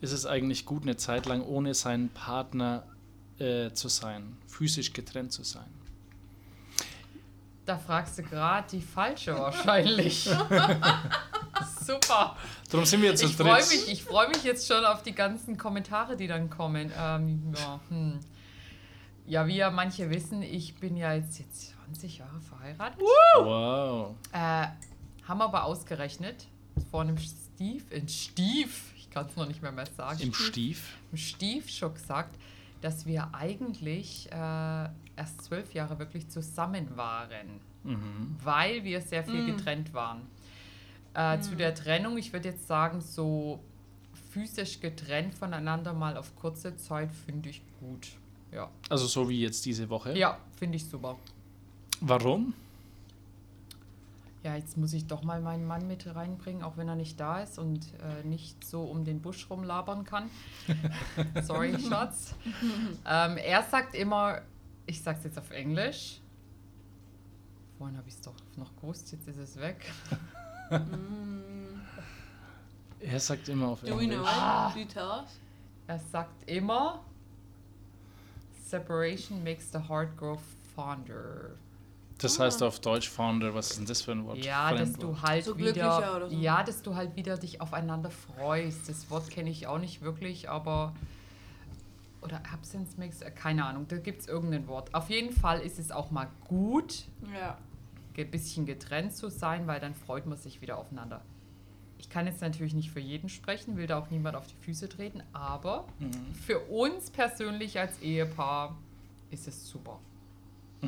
ist 0.00 0.12
es 0.12 0.26
eigentlich 0.26 0.66
gut, 0.66 0.82
eine 0.82 0.96
Zeit 0.96 1.26
lang 1.26 1.42
ohne 1.42 1.74
seinen 1.74 2.08
Partner 2.10 2.84
äh, 3.38 3.70
zu 3.70 3.88
sein, 3.88 4.36
physisch 4.46 4.92
getrennt 4.92 5.32
zu 5.32 5.44
sein? 5.44 5.72
Da 7.64 7.78
fragst 7.78 8.18
du 8.18 8.22
gerade 8.22 8.68
die 8.70 8.80
falsche 8.80 9.36
wahrscheinlich. 9.36 10.24
Super. 11.84 12.36
Darum 12.70 12.84
sind 12.84 13.00
wir 13.02 13.10
jetzt 13.10 13.22
ich 13.22 13.36
freue 13.36 13.64
mich, 13.66 13.88
ich 13.88 14.02
freue 14.02 14.28
mich 14.28 14.42
jetzt 14.44 14.66
schon 14.68 14.84
auf 14.84 15.02
die 15.02 15.12
ganzen 15.12 15.56
Kommentare, 15.56 16.16
die 16.16 16.26
dann 16.26 16.50
kommen. 16.50 16.92
Ähm, 16.98 17.54
ja, 17.56 17.80
hm. 17.88 18.20
ja, 19.26 19.46
wie 19.46 19.56
ja 19.56 19.70
manche 19.70 20.10
wissen, 20.10 20.42
ich 20.42 20.74
bin 20.76 20.96
ja 20.96 21.14
jetzt, 21.14 21.38
jetzt 21.38 21.75
20 21.86 22.18
Jahre 22.18 22.40
verheiratet. 22.40 23.00
Wow. 23.00 24.14
Äh, 24.32 24.66
haben 25.26 25.40
aber 25.40 25.64
ausgerechnet, 25.64 26.46
vor 26.90 27.02
einem 27.02 27.18
Stief, 27.18 27.90
in 27.90 28.08
Stief, 28.08 28.92
ich 28.96 29.10
kann 29.10 29.26
es 29.26 29.36
noch 29.36 29.46
nicht 29.46 29.62
mehr, 29.62 29.72
mehr 29.72 29.86
sagen. 29.86 30.20
Im 30.20 30.32
Stief? 30.32 30.96
Im 31.10 31.18
Stief 31.18 31.70
schon 31.70 31.94
gesagt, 31.94 32.36
dass 32.80 33.06
wir 33.06 33.34
eigentlich 33.34 34.30
äh, 34.30 34.34
erst 35.16 35.42
zwölf 35.42 35.72
Jahre 35.74 35.98
wirklich 35.98 36.28
zusammen 36.28 36.96
waren, 36.96 37.60
mhm. 37.84 38.36
weil 38.42 38.84
wir 38.84 39.00
sehr 39.00 39.24
viel 39.24 39.42
mhm. 39.42 39.56
getrennt 39.56 39.94
waren. 39.94 40.22
Äh, 41.14 41.36
mhm. 41.36 41.42
Zu 41.42 41.56
der 41.56 41.74
Trennung, 41.74 42.18
ich 42.18 42.32
würde 42.32 42.50
jetzt 42.50 42.66
sagen, 42.66 43.00
so 43.00 43.60
physisch 44.30 44.80
getrennt 44.80 45.34
voneinander 45.34 45.92
mal 45.92 46.16
auf 46.16 46.36
kurze 46.36 46.76
Zeit 46.76 47.10
finde 47.12 47.48
ich 47.48 47.62
gut. 47.80 48.08
Ja. 48.52 48.70
Also 48.88 49.06
so 49.06 49.28
wie 49.28 49.40
jetzt 49.40 49.64
diese 49.64 49.88
Woche? 49.88 50.16
Ja, 50.16 50.38
finde 50.58 50.76
ich 50.76 50.84
super. 50.84 51.18
Warum? 52.00 52.54
Ja, 54.42 54.54
jetzt 54.54 54.76
muss 54.76 54.92
ich 54.92 55.06
doch 55.06 55.24
mal 55.24 55.40
meinen 55.40 55.66
Mann 55.66 55.88
mit 55.88 56.06
reinbringen, 56.14 56.62
auch 56.62 56.76
wenn 56.76 56.88
er 56.88 56.94
nicht 56.94 57.18
da 57.18 57.40
ist 57.40 57.58
und 57.58 57.80
äh, 57.94 58.24
nicht 58.24 58.64
so 58.64 58.82
um 58.82 59.04
den 59.04 59.20
Busch 59.20 59.50
rumlabern 59.50 60.04
kann. 60.04 60.30
Sorry, 61.42 61.76
Schatz. 61.80 62.34
ähm, 63.04 63.38
er 63.38 63.64
sagt 63.64 63.96
immer, 63.96 64.42
ich 64.86 65.02
sag's 65.02 65.24
jetzt 65.24 65.36
auf 65.36 65.50
Englisch. 65.50 66.20
Vorhin 67.76 67.96
habe 67.96 68.08
ich 68.08 68.14
es 68.14 68.20
doch 68.20 68.36
noch 68.56 68.74
gewusst, 68.76 69.10
jetzt 69.10 69.26
ist 69.26 69.38
es 69.38 69.56
weg. 69.56 69.84
er 73.00 73.20
sagt 73.20 73.48
immer 73.48 73.68
auf 73.68 73.80
Do 73.80 73.98
Englisch. 73.98 74.10
We 74.10 74.14
know 74.14 74.24
ah. 74.24 74.70
Do 74.72 74.78
you 74.78 74.86
tell 74.86 75.08
us? 75.08 75.40
Er 75.88 75.98
sagt 75.98 76.48
immer, 76.48 77.00
Separation 78.64 79.42
makes 79.42 79.72
the 79.72 79.78
heart 79.88 80.16
grow 80.16 80.38
fonder. 80.74 81.56
Das 82.18 82.38
heißt 82.38 82.62
auf 82.62 82.80
Deutsch 82.80 83.10
Founder, 83.10 83.54
was 83.54 83.70
ist 83.70 83.78
denn 83.78 83.86
das 83.86 84.00
für 84.02 84.12
ein 84.12 84.24
Wort? 84.24 84.38
Ja, 84.38 84.72
dass 84.72 84.94
du 84.94 85.20
halt 85.20 85.44
so 85.44 85.58
wieder, 85.58 86.28
so. 86.28 86.34
ja, 86.34 86.62
dass 86.62 86.82
du 86.82 86.94
halt 86.94 87.14
wieder 87.14 87.36
dich 87.36 87.60
aufeinander 87.60 88.10
freust. 88.10 88.88
Das 88.88 89.10
Wort 89.10 89.30
kenne 89.30 89.50
ich 89.50 89.66
auch 89.66 89.78
nicht 89.78 90.00
wirklich, 90.00 90.48
aber 90.48 90.94
oder 92.22 92.40
Absence 92.52 92.96
äh, 92.98 93.30
keine 93.30 93.64
Ahnung, 93.64 93.86
da 93.88 93.98
gibt 93.98 94.22
es 94.22 94.28
irgendein 94.28 94.66
Wort. 94.66 94.94
Auf 94.94 95.10
jeden 95.10 95.32
Fall 95.32 95.60
ist 95.60 95.78
es 95.78 95.90
auch 95.90 96.10
mal 96.10 96.28
gut, 96.48 97.04
ja. 97.32 97.56
ein 98.16 98.30
bisschen 98.30 98.66
getrennt 98.66 99.14
zu 99.14 99.28
sein, 99.28 99.66
weil 99.66 99.80
dann 99.80 99.94
freut 99.94 100.26
man 100.26 100.36
sich 100.36 100.60
wieder 100.60 100.78
aufeinander. 100.78 101.22
Ich 101.98 102.10
kann 102.10 102.26
jetzt 102.26 102.40
natürlich 102.40 102.74
nicht 102.74 102.90
für 102.90 103.00
jeden 103.00 103.28
sprechen, 103.28 103.76
will 103.76 103.86
da 103.86 103.98
auch 103.98 104.10
niemand 104.10 104.36
auf 104.36 104.46
die 104.46 104.56
Füße 104.56 104.88
treten, 104.88 105.22
aber 105.32 105.86
mhm. 105.98 106.34
für 106.34 106.60
uns 106.60 107.10
persönlich 107.10 107.78
als 107.78 108.00
Ehepaar 108.00 108.76
ist 109.30 109.48
es 109.48 109.68
super. 109.68 109.98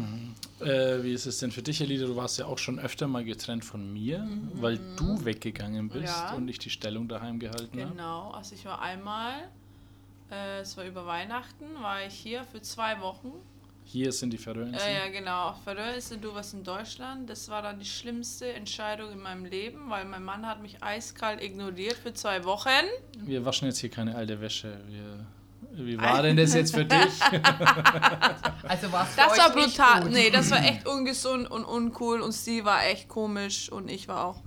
Mhm. 0.00 0.66
Äh, 0.66 1.02
wie 1.02 1.12
ist 1.12 1.26
es 1.26 1.38
denn 1.38 1.50
für 1.50 1.62
dich, 1.62 1.80
Elida? 1.80 2.06
Du 2.06 2.16
warst 2.16 2.38
ja 2.38 2.46
auch 2.46 2.58
schon 2.58 2.78
öfter 2.78 3.06
mal 3.06 3.24
getrennt 3.24 3.64
von 3.64 3.92
mir, 3.92 4.20
mhm. 4.20 4.50
weil 4.54 4.78
du 4.96 5.24
weggegangen 5.24 5.88
bist 5.88 6.16
ja. 6.16 6.34
und 6.34 6.48
ich 6.48 6.58
die 6.58 6.70
Stellung 6.70 7.08
daheim 7.08 7.38
gehalten 7.38 7.80
habe. 7.80 7.90
Genau, 7.92 8.30
also 8.30 8.54
ich 8.54 8.64
war 8.64 8.80
einmal, 8.80 9.34
äh, 10.30 10.60
es 10.60 10.76
war 10.76 10.84
über 10.84 11.06
Weihnachten, 11.06 11.64
war 11.80 12.04
ich 12.06 12.14
hier 12.14 12.44
für 12.44 12.60
zwei 12.60 13.00
Wochen. 13.00 13.32
Hier 13.84 14.12
sind 14.12 14.34
die 14.34 14.38
Färöerinseln? 14.38 14.86
Äh, 14.86 14.98
ja, 14.98 15.08
genau. 15.08 15.54
Färöerinseln, 15.64 16.20
du 16.20 16.34
warst 16.34 16.52
in 16.52 16.62
Deutschland. 16.62 17.30
Das 17.30 17.48
war 17.48 17.62
dann 17.62 17.78
die 17.78 17.86
schlimmste 17.86 18.52
Entscheidung 18.52 19.12
in 19.12 19.18
meinem 19.18 19.46
Leben, 19.46 19.88
weil 19.88 20.04
mein 20.04 20.22
Mann 20.22 20.46
hat 20.46 20.60
mich 20.60 20.82
eiskalt 20.82 21.42
ignoriert 21.42 21.94
für 21.94 22.12
zwei 22.12 22.44
Wochen. 22.44 22.68
Wir 23.18 23.46
waschen 23.46 23.66
jetzt 23.66 23.78
hier 23.78 23.88
keine 23.88 24.14
alte 24.14 24.42
Wäsche. 24.42 24.78
Wir 24.88 25.26
wie 25.72 25.98
war 25.98 26.22
denn 26.22 26.36
das 26.36 26.54
jetzt 26.54 26.74
für 26.74 26.84
dich? 26.84 26.98
also 28.68 28.92
war's 28.92 29.08
Das 29.16 29.38
war 29.38 29.50
brutal. 29.50 30.08
Nee, 30.10 30.30
das 30.30 30.50
war 30.50 30.62
echt 30.64 30.86
ungesund 30.86 31.50
und 31.50 31.64
uncool 31.64 32.20
und 32.20 32.32
sie 32.32 32.64
war 32.64 32.84
echt 32.84 33.08
komisch 33.08 33.70
und 33.70 33.88
ich 33.88 34.08
war 34.08 34.24
auch 34.24 34.42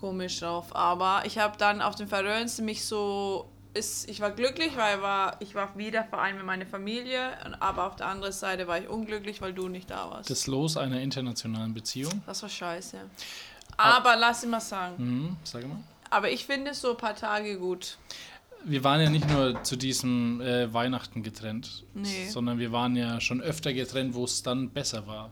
komisch 0.00 0.40
drauf. 0.40 0.74
Aber 0.74 1.22
ich 1.24 1.38
habe 1.38 1.56
dann 1.56 1.80
auf 1.80 1.94
den 1.94 2.08
Färöerinseln 2.08 2.66
mich 2.66 2.84
so 2.84 3.48
ist, 3.74 4.08
ich 4.08 4.20
war 4.20 4.30
glücklich, 4.30 4.76
weil 4.76 5.00
war, 5.00 5.36
ich 5.40 5.54
war 5.54 5.76
wieder 5.76 6.04
vereint 6.04 6.36
mit 6.36 6.44
meiner 6.44 6.66
Familie, 6.66 7.30
aber 7.60 7.86
auf 7.86 7.96
der 7.96 8.06
anderen 8.06 8.32
Seite 8.32 8.66
war 8.66 8.78
ich 8.78 8.88
unglücklich, 8.88 9.40
weil 9.40 9.54
du 9.54 9.68
nicht 9.68 9.90
da 9.90 10.10
warst. 10.10 10.28
Das 10.28 10.46
Los 10.46 10.76
einer 10.76 11.00
internationalen 11.00 11.72
Beziehung? 11.72 12.22
Das 12.26 12.42
war 12.42 12.50
scheiße. 12.50 12.98
Aber 13.76 14.10
ah. 14.10 14.14
lass 14.14 14.42
ich 14.42 14.50
mal 14.50 14.60
sagen. 14.60 14.94
Mhm, 14.98 15.36
sag 15.44 15.66
mal. 15.66 15.78
Aber 16.10 16.30
ich 16.30 16.44
finde 16.44 16.74
so 16.74 16.90
ein 16.90 16.96
paar 16.98 17.16
Tage 17.16 17.58
gut 17.58 17.96
wir 18.64 18.84
waren 18.84 19.00
ja 19.00 19.10
nicht 19.10 19.28
nur 19.28 19.62
zu 19.62 19.76
diesem 19.76 20.40
äh, 20.40 20.72
Weihnachten 20.72 21.22
getrennt, 21.22 21.84
nee. 21.94 22.28
sondern 22.28 22.58
wir 22.58 22.72
waren 22.72 22.96
ja 22.96 23.20
schon 23.20 23.40
öfter 23.40 23.72
getrennt, 23.72 24.14
wo 24.14 24.24
es 24.24 24.42
dann 24.42 24.70
besser 24.70 25.06
war. 25.06 25.30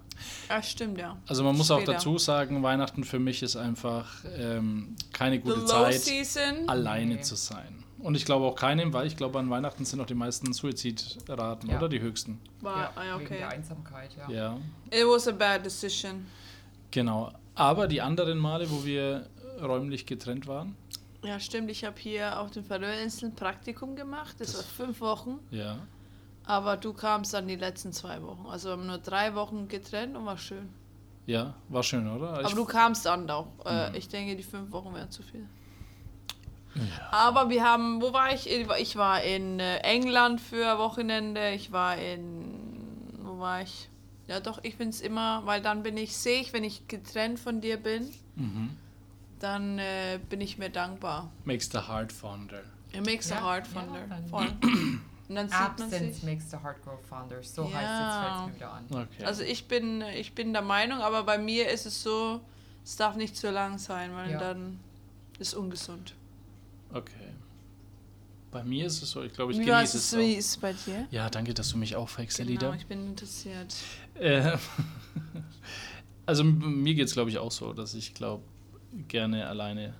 Ja, 0.48 0.62
stimmt, 0.62 0.98
ja. 0.98 1.16
Also 1.26 1.44
man 1.44 1.56
muss 1.56 1.66
Später. 1.66 1.80
auch 1.80 1.84
dazu 1.84 2.18
sagen, 2.18 2.62
Weihnachten 2.62 3.04
für 3.04 3.18
mich 3.18 3.42
ist 3.42 3.56
einfach 3.56 4.24
ähm, 4.36 4.96
keine 5.12 5.40
gute 5.40 5.64
Zeit, 5.64 6.00
season. 6.00 6.68
alleine 6.68 7.16
nee. 7.16 7.20
zu 7.20 7.36
sein. 7.36 7.84
Und 7.98 8.14
ich 8.14 8.24
glaube 8.24 8.46
auch 8.46 8.54
keinem, 8.54 8.92
weil 8.92 9.06
ich 9.06 9.16
glaube, 9.16 9.38
an 9.38 9.50
Weihnachten 9.50 9.84
sind 9.84 10.00
auch 10.00 10.06
die 10.06 10.14
meisten 10.14 10.52
Suizidraten, 10.52 11.68
ja. 11.68 11.76
oder 11.76 11.88
die 11.88 12.00
höchsten. 12.00 12.40
War, 12.60 12.92
ja, 12.96 13.14
okay. 13.14 13.24
Wegen 13.24 13.34
der 13.36 13.48
Einsamkeit, 13.50 14.10
ja. 14.16 14.34
ja. 14.34 14.56
It 14.90 15.06
was 15.06 15.28
a 15.28 15.32
bad 15.32 15.64
decision. 15.64 16.26
Genau. 16.90 17.32
Aber 17.54 17.86
die 17.86 18.00
anderen 18.00 18.38
Male, 18.38 18.70
wo 18.70 18.84
wir 18.84 19.26
räumlich 19.60 20.06
getrennt 20.06 20.46
waren, 20.46 20.76
ja, 21.22 21.38
stimmt. 21.38 21.70
Ich 21.70 21.84
habe 21.84 21.98
hier 21.98 22.40
auf 22.40 22.50
den 22.50 22.64
Färöerinseln 22.64 23.34
Praktikum 23.34 23.94
gemacht. 23.94 24.36
Das, 24.38 24.52
das 24.52 24.56
war 24.56 24.86
fünf 24.86 25.00
Wochen. 25.00 25.38
Ja. 25.50 25.78
Aber 26.44 26.76
du 26.76 26.92
kamst 26.92 27.34
dann 27.34 27.46
die 27.46 27.56
letzten 27.56 27.92
zwei 27.92 28.22
Wochen. 28.22 28.46
Also 28.48 28.68
wir 28.68 28.72
haben 28.72 28.86
nur 28.86 28.98
drei 28.98 29.34
Wochen 29.34 29.68
getrennt 29.68 30.16
und 30.16 30.24
war 30.26 30.38
schön. 30.38 30.68
Ja, 31.26 31.54
war 31.68 31.82
schön, 31.82 32.08
oder? 32.08 32.30
Aber 32.30 32.48
ich 32.48 32.54
du 32.54 32.64
kamst 32.64 33.06
dann 33.06 33.28
auch. 33.30 33.48
Äh, 33.64 33.90
mhm. 33.90 33.94
Ich 33.94 34.08
denke, 34.08 34.34
die 34.34 34.42
fünf 34.42 34.72
Wochen 34.72 34.94
wären 34.94 35.10
zu 35.10 35.22
viel. 35.22 35.46
Ja. 36.74 36.82
Aber 37.10 37.50
wir 37.50 37.64
haben, 37.64 38.00
wo 38.00 38.12
war 38.12 38.32
ich? 38.32 38.48
Ich 38.48 38.96
war 38.96 39.22
in 39.22 39.60
äh, 39.60 39.78
England 39.78 40.40
für 40.40 40.78
Wochenende. 40.78 41.50
Ich 41.50 41.70
war 41.70 41.96
in, 41.96 43.18
wo 43.22 43.38
war 43.38 43.62
ich? 43.62 43.88
Ja, 44.26 44.40
doch, 44.40 44.60
ich 44.62 44.78
bin 44.78 44.88
es 44.88 45.00
immer, 45.00 45.44
weil 45.44 45.60
dann 45.60 45.82
bin 45.82 45.96
ich, 45.96 46.16
sehe 46.16 46.40
ich, 46.40 46.52
wenn 46.52 46.64
ich 46.64 46.88
getrennt 46.88 47.38
von 47.38 47.60
dir 47.60 47.76
bin. 47.76 48.08
Mhm 48.36 48.76
dann 49.40 49.78
äh, 49.78 50.20
bin 50.28 50.40
ich 50.40 50.58
mir 50.58 50.70
dankbar. 50.70 51.30
Makes 51.44 51.70
the 51.72 51.78
heart 51.78 52.12
fonder. 52.12 52.62
It 52.92 53.04
makes 53.04 53.28
ja, 53.28 53.36
the 53.36 53.42
heart 53.42 53.66
fonder. 53.66 54.06
Ja, 54.08 54.18
Voll. 54.28 54.48
Und 55.28 55.36
dann 55.36 55.50
Absence 55.52 56.24
makes 56.24 56.50
the 56.50 56.56
heart 56.56 56.82
grow 56.82 56.98
fonder. 57.08 57.40
So 57.42 57.62
ja. 57.64 57.74
heißt 57.74 57.86
es, 58.02 58.16
fällt 58.16 58.46
mir 58.46 58.54
wieder 58.56 58.72
an. 58.72 58.84
Okay. 58.90 59.24
Also 59.24 59.42
ich 59.44 59.68
bin, 59.68 60.02
ich 60.02 60.34
bin 60.34 60.52
der 60.52 60.62
Meinung, 60.62 60.98
aber 61.00 61.22
bei 61.22 61.38
mir 61.38 61.68
ist 61.70 61.86
es 61.86 62.02
so, 62.02 62.40
Es 62.84 62.96
darf 62.96 63.14
nicht 63.14 63.36
zu 63.36 63.50
lang 63.50 63.78
sein, 63.78 64.12
weil 64.14 64.32
ja. 64.32 64.38
dann 64.38 64.80
ist 65.38 65.54
ungesund. 65.54 66.14
Okay. 66.92 67.12
Bei 68.50 68.64
mir 68.64 68.86
ist 68.86 69.00
es 69.02 69.10
so, 69.12 69.22
ich 69.22 69.32
glaube, 69.32 69.52
ich 69.52 69.60
wie 69.60 69.64
genieße 69.64 69.98
es. 69.98 70.16
Wie 70.16 70.34
ist 70.34 70.48
es 70.48 70.56
bei 70.56 70.72
dir? 70.72 71.06
Ja, 71.12 71.30
danke, 71.30 71.54
dass 71.54 71.70
du 71.70 71.78
mich 71.78 71.94
auch 71.94 72.08
fragst, 72.08 72.38
genau, 72.38 72.50
Elida. 72.50 72.74
ich 72.74 72.86
bin 72.86 73.06
interessiert. 73.06 73.72
Äh, 74.14 74.56
also 76.26 76.42
mir 76.42 76.94
geht 76.94 77.06
es, 77.06 77.12
glaube 77.12 77.30
ich, 77.30 77.38
auch 77.38 77.52
so, 77.52 77.72
dass 77.72 77.94
ich 77.94 78.14
glaube, 78.14 78.42
gerne 79.08 79.46
alleine 79.46 79.94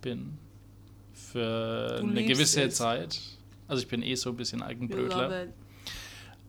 bin. 0.00 0.38
Für 1.12 1.98
du 2.00 2.08
eine 2.08 2.24
gewisse 2.24 2.62
es. 2.62 2.76
Zeit. 2.76 3.20
Also 3.68 3.82
ich 3.82 3.88
bin 3.88 4.02
eh 4.02 4.14
so 4.14 4.30
ein 4.30 4.36
bisschen 4.36 4.62
Eigenbrötler. 4.62 5.48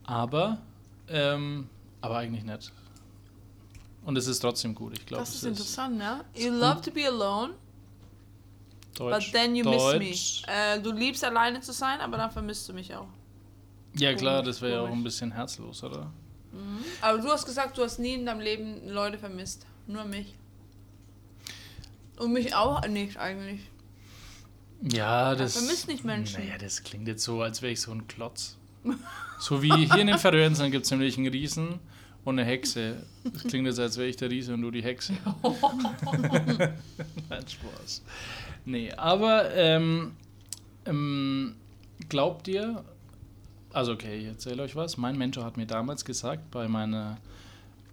Aber, 0.03 0.59
ähm, 1.07 1.69
aber 2.01 2.17
eigentlich 2.17 2.43
nicht. 2.43 2.71
Und 4.03 4.17
es 4.17 4.27
ist 4.27 4.39
trotzdem 4.39 4.75
gut, 4.75 4.97
ich 4.97 5.05
glaube. 5.05 5.23
Das 5.23 5.33
ist 5.33 5.43
interessant, 5.43 5.99
ja? 5.99 6.23
You 6.35 6.51
love 6.51 6.81
to 6.81 6.91
be 6.91 7.07
alone. 7.07 7.53
Deutsch. 8.95 9.31
But 9.31 9.33
then 9.33 9.55
you 9.55 9.63
Deutsch. 9.63 9.99
miss 9.99 10.43
me. 10.45 10.53
Äh, 10.53 10.81
du 10.81 10.91
liebst 10.91 11.23
alleine 11.23 11.59
zu 11.61 11.73
sein, 11.73 11.99
aber 11.99 12.17
dann 12.17 12.31
vermisst 12.31 12.69
du 12.69 12.73
mich 12.73 12.93
auch. 12.95 13.07
Ja 13.97 14.13
klar, 14.13 14.43
das 14.43 14.61
wäre 14.61 14.73
ja 14.73 14.81
auch 14.81 14.91
ein 14.91 15.03
bisschen 15.03 15.31
herzlos, 15.31 15.83
oder? 15.83 16.11
Mhm. 16.51 16.83
Aber 17.01 17.17
du 17.17 17.29
hast 17.29 17.45
gesagt, 17.45 17.77
du 17.77 17.83
hast 17.83 17.97
nie 17.97 18.13
in 18.13 18.25
deinem 18.25 18.41
Leben 18.41 18.87
Leute 18.87 19.17
vermisst. 19.17 19.65
Nur 19.87 20.03
mich. 20.05 20.35
Und 22.17 22.33
mich 22.33 22.55
auch 22.55 22.87
nicht 22.87 23.17
eigentlich. 23.17 23.61
Ja, 24.81 25.35
das. 25.35 25.53
Vermisst 25.53 25.87
nicht 25.87 26.03
Menschen. 26.03 26.41
Naja, 26.41 26.57
das 26.57 26.83
klingt 26.83 27.07
jetzt 27.07 27.23
so, 27.23 27.41
als 27.41 27.61
wäre 27.61 27.73
ich 27.73 27.81
so 27.81 27.91
ein 27.91 28.07
Klotz. 28.07 28.57
so 29.39 29.61
wie 29.61 29.71
hier 29.73 29.97
in 29.97 30.07
den 30.07 30.17
Färöern 30.17 30.53
gibt 30.71 30.85
es 30.85 30.91
nämlich 30.91 31.17
einen 31.17 31.27
Riesen 31.27 31.79
und 32.23 32.39
eine 32.39 32.47
Hexe. 32.47 33.03
Das 33.23 33.43
klingt 33.43 33.67
jetzt, 33.67 33.79
als 33.79 33.97
wäre 33.97 34.07
ich 34.07 34.17
der 34.17 34.29
Riese 34.29 34.53
und 34.53 34.61
du 34.61 34.71
die 34.71 34.83
Hexe. 34.83 35.13
Nein, 37.29 37.47
Spaß. 37.47 38.03
Nee, 38.65 38.91
aber 38.93 39.53
ähm, 39.53 40.13
ähm, 40.85 41.55
glaubt 42.09 42.47
ihr, 42.47 42.83
also 43.73 43.93
okay, 43.93 44.17
ich 44.17 44.25
erzähle 44.25 44.63
euch 44.63 44.75
was. 44.75 44.97
Mein 44.97 45.17
Mentor 45.17 45.43
hat 45.43 45.57
mir 45.57 45.67
damals 45.67 46.05
gesagt, 46.05 46.49
bei 46.51 46.67
meiner 46.67 47.17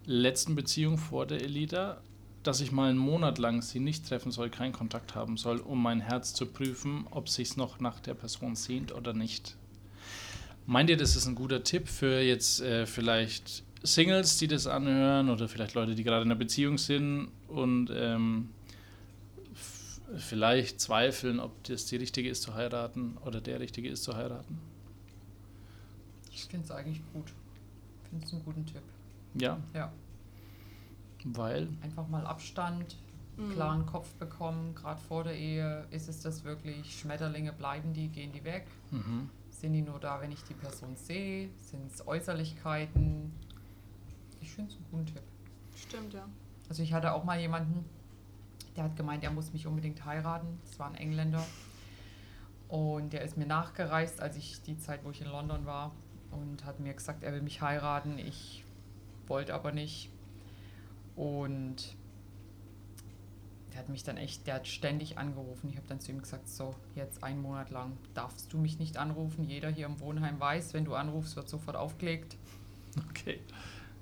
letzten 0.05 0.55
Beziehung 0.55 0.97
vor 0.97 1.25
der 1.25 1.41
Elita, 1.41 2.01
dass 2.43 2.61
ich 2.61 2.71
mal 2.71 2.89
einen 2.89 2.99
Monat 2.99 3.37
lang 3.37 3.61
sie 3.61 3.79
nicht 3.79 4.07
treffen 4.07 4.31
soll, 4.31 4.49
keinen 4.49 4.73
Kontakt 4.73 5.15
haben 5.15 5.37
soll, 5.37 5.59
um 5.59 5.81
mein 5.81 6.01
Herz 6.01 6.33
zu 6.33 6.45
prüfen, 6.45 7.07
ob 7.11 7.29
sich 7.29 7.57
noch 7.57 7.79
nach 7.79 7.99
der 7.99 8.13
Person 8.13 8.55
sehnt 8.55 8.93
oder 8.93 9.13
nicht. 9.13 9.55
Meint 10.65 10.89
ihr, 10.89 10.97
das 10.97 11.15
ist 11.15 11.25
ein 11.25 11.35
guter 11.35 11.63
Tipp 11.63 11.87
für 11.87 12.21
jetzt 12.21 12.61
äh, 12.61 12.85
vielleicht 12.85 13.63
Singles, 13.83 14.37
die 14.37 14.47
das 14.47 14.65
anhören 14.65 15.29
oder 15.29 15.49
vielleicht 15.49 15.73
Leute, 15.73 15.95
die 15.95 16.03
gerade 16.03 16.23
in 16.23 16.29
einer 16.29 16.39
Beziehung 16.39 16.77
sind 16.77 17.29
und 17.49 17.89
ähm, 17.93 18.49
vielleicht 20.17 20.79
zweifeln, 20.79 21.39
ob 21.39 21.63
das 21.65 21.85
die 21.85 21.97
richtige 21.97 22.29
ist 22.29 22.43
zu 22.43 22.53
heiraten 22.53 23.17
oder 23.25 23.41
der 23.41 23.59
richtige 23.59 23.89
ist 23.89 24.03
zu 24.03 24.15
heiraten? 24.15 24.59
Ich 26.31 26.45
finde 26.45 26.65
es 26.65 26.71
eigentlich 26.71 27.01
gut. 27.13 27.25
Ich 28.03 28.09
finde 28.09 28.25
es 28.25 28.33
einen 28.33 28.45
guten 28.45 28.65
Tipp. 28.65 28.81
Ja? 29.35 29.59
Ja. 29.73 29.91
Weil? 31.25 31.67
Einfach 31.81 32.07
mal 32.07 32.25
Abstand, 32.25 32.97
mhm. 33.37 33.51
klaren 33.51 33.85
Kopf 33.85 34.13
bekommen. 34.15 34.75
Gerade 34.75 34.99
vor 35.01 35.23
der 35.23 35.37
Ehe 35.37 35.87
ist 35.91 36.09
es 36.09 36.21
das 36.21 36.43
wirklich, 36.43 36.99
Schmetterlinge 36.99 37.53
bleiben 37.53 37.93
die, 37.93 38.09
gehen 38.09 38.31
die 38.31 38.43
weg. 38.43 38.67
Mhm. 38.91 39.29
Sind 39.49 39.73
die 39.73 39.81
nur 39.81 39.99
da, 39.99 40.19
wenn 40.21 40.31
ich 40.31 40.43
die 40.43 40.53
Person 40.53 40.95
sehe? 40.95 41.49
Sind 41.61 41.91
es 41.91 42.05
Äußerlichkeiten? 42.05 43.31
Ich 44.41 44.51
finde 44.51 44.71
es 44.71 44.77
einen 44.77 44.87
guten 44.91 45.05
Tipp. 45.05 45.23
Stimmt, 45.75 46.13
ja. 46.13 46.27
Also 46.69 46.83
ich 46.83 46.93
hatte 46.93 47.13
auch 47.13 47.23
mal 47.23 47.39
jemanden, 47.39 47.85
der 48.75 48.85
hat 48.85 48.95
gemeint, 48.95 49.23
er 49.23 49.31
muss 49.31 49.53
mich 49.53 49.67
unbedingt 49.67 50.03
heiraten. 50.05 50.59
Das 50.65 50.79
war 50.79 50.87
ein 50.89 50.95
Engländer. 50.95 51.43
Und 52.67 53.13
der 53.13 53.21
ist 53.21 53.37
mir 53.37 53.45
nachgereist, 53.45 54.19
als 54.19 54.35
ich 54.35 54.61
die 54.63 54.77
Zeit, 54.77 55.03
wo 55.03 55.11
ich 55.11 55.21
in 55.21 55.27
London 55.27 55.65
war, 55.65 55.91
und 56.31 56.65
hat 56.65 56.79
mir 56.79 56.93
gesagt, 56.93 57.23
er 57.23 57.31
will 57.33 57.41
mich 57.41 57.61
heiraten. 57.61 58.17
Ich 58.17 58.63
wollte 59.27 59.53
aber 59.53 59.71
nicht. 59.71 60.09
Und 61.15 61.95
der 63.71 63.79
hat 63.79 63.89
mich 63.89 64.03
dann 64.03 64.17
echt, 64.17 64.45
der 64.45 64.55
hat 64.55 64.67
ständig 64.67 65.17
angerufen. 65.17 65.69
Ich 65.69 65.77
habe 65.77 65.87
dann 65.87 65.99
zu 65.99 66.11
ihm 66.11 66.21
gesagt, 66.21 66.47
so, 66.47 66.75
jetzt 66.95 67.23
einen 67.23 67.41
Monat 67.41 67.71
lang 67.71 67.97
darfst 68.13 68.53
du 68.53 68.57
mich 68.57 68.79
nicht 68.79 68.97
anrufen. 68.97 69.43
Jeder 69.43 69.69
hier 69.69 69.87
im 69.87 69.99
Wohnheim 69.99 70.39
weiß, 70.39 70.73
wenn 70.73 70.85
du 70.85 70.93
anrufst, 70.93 71.35
wird 71.35 71.49
sofort 71.49 71.75
aufgelegt. 71.75 72.37
Okay. 73.09 73.39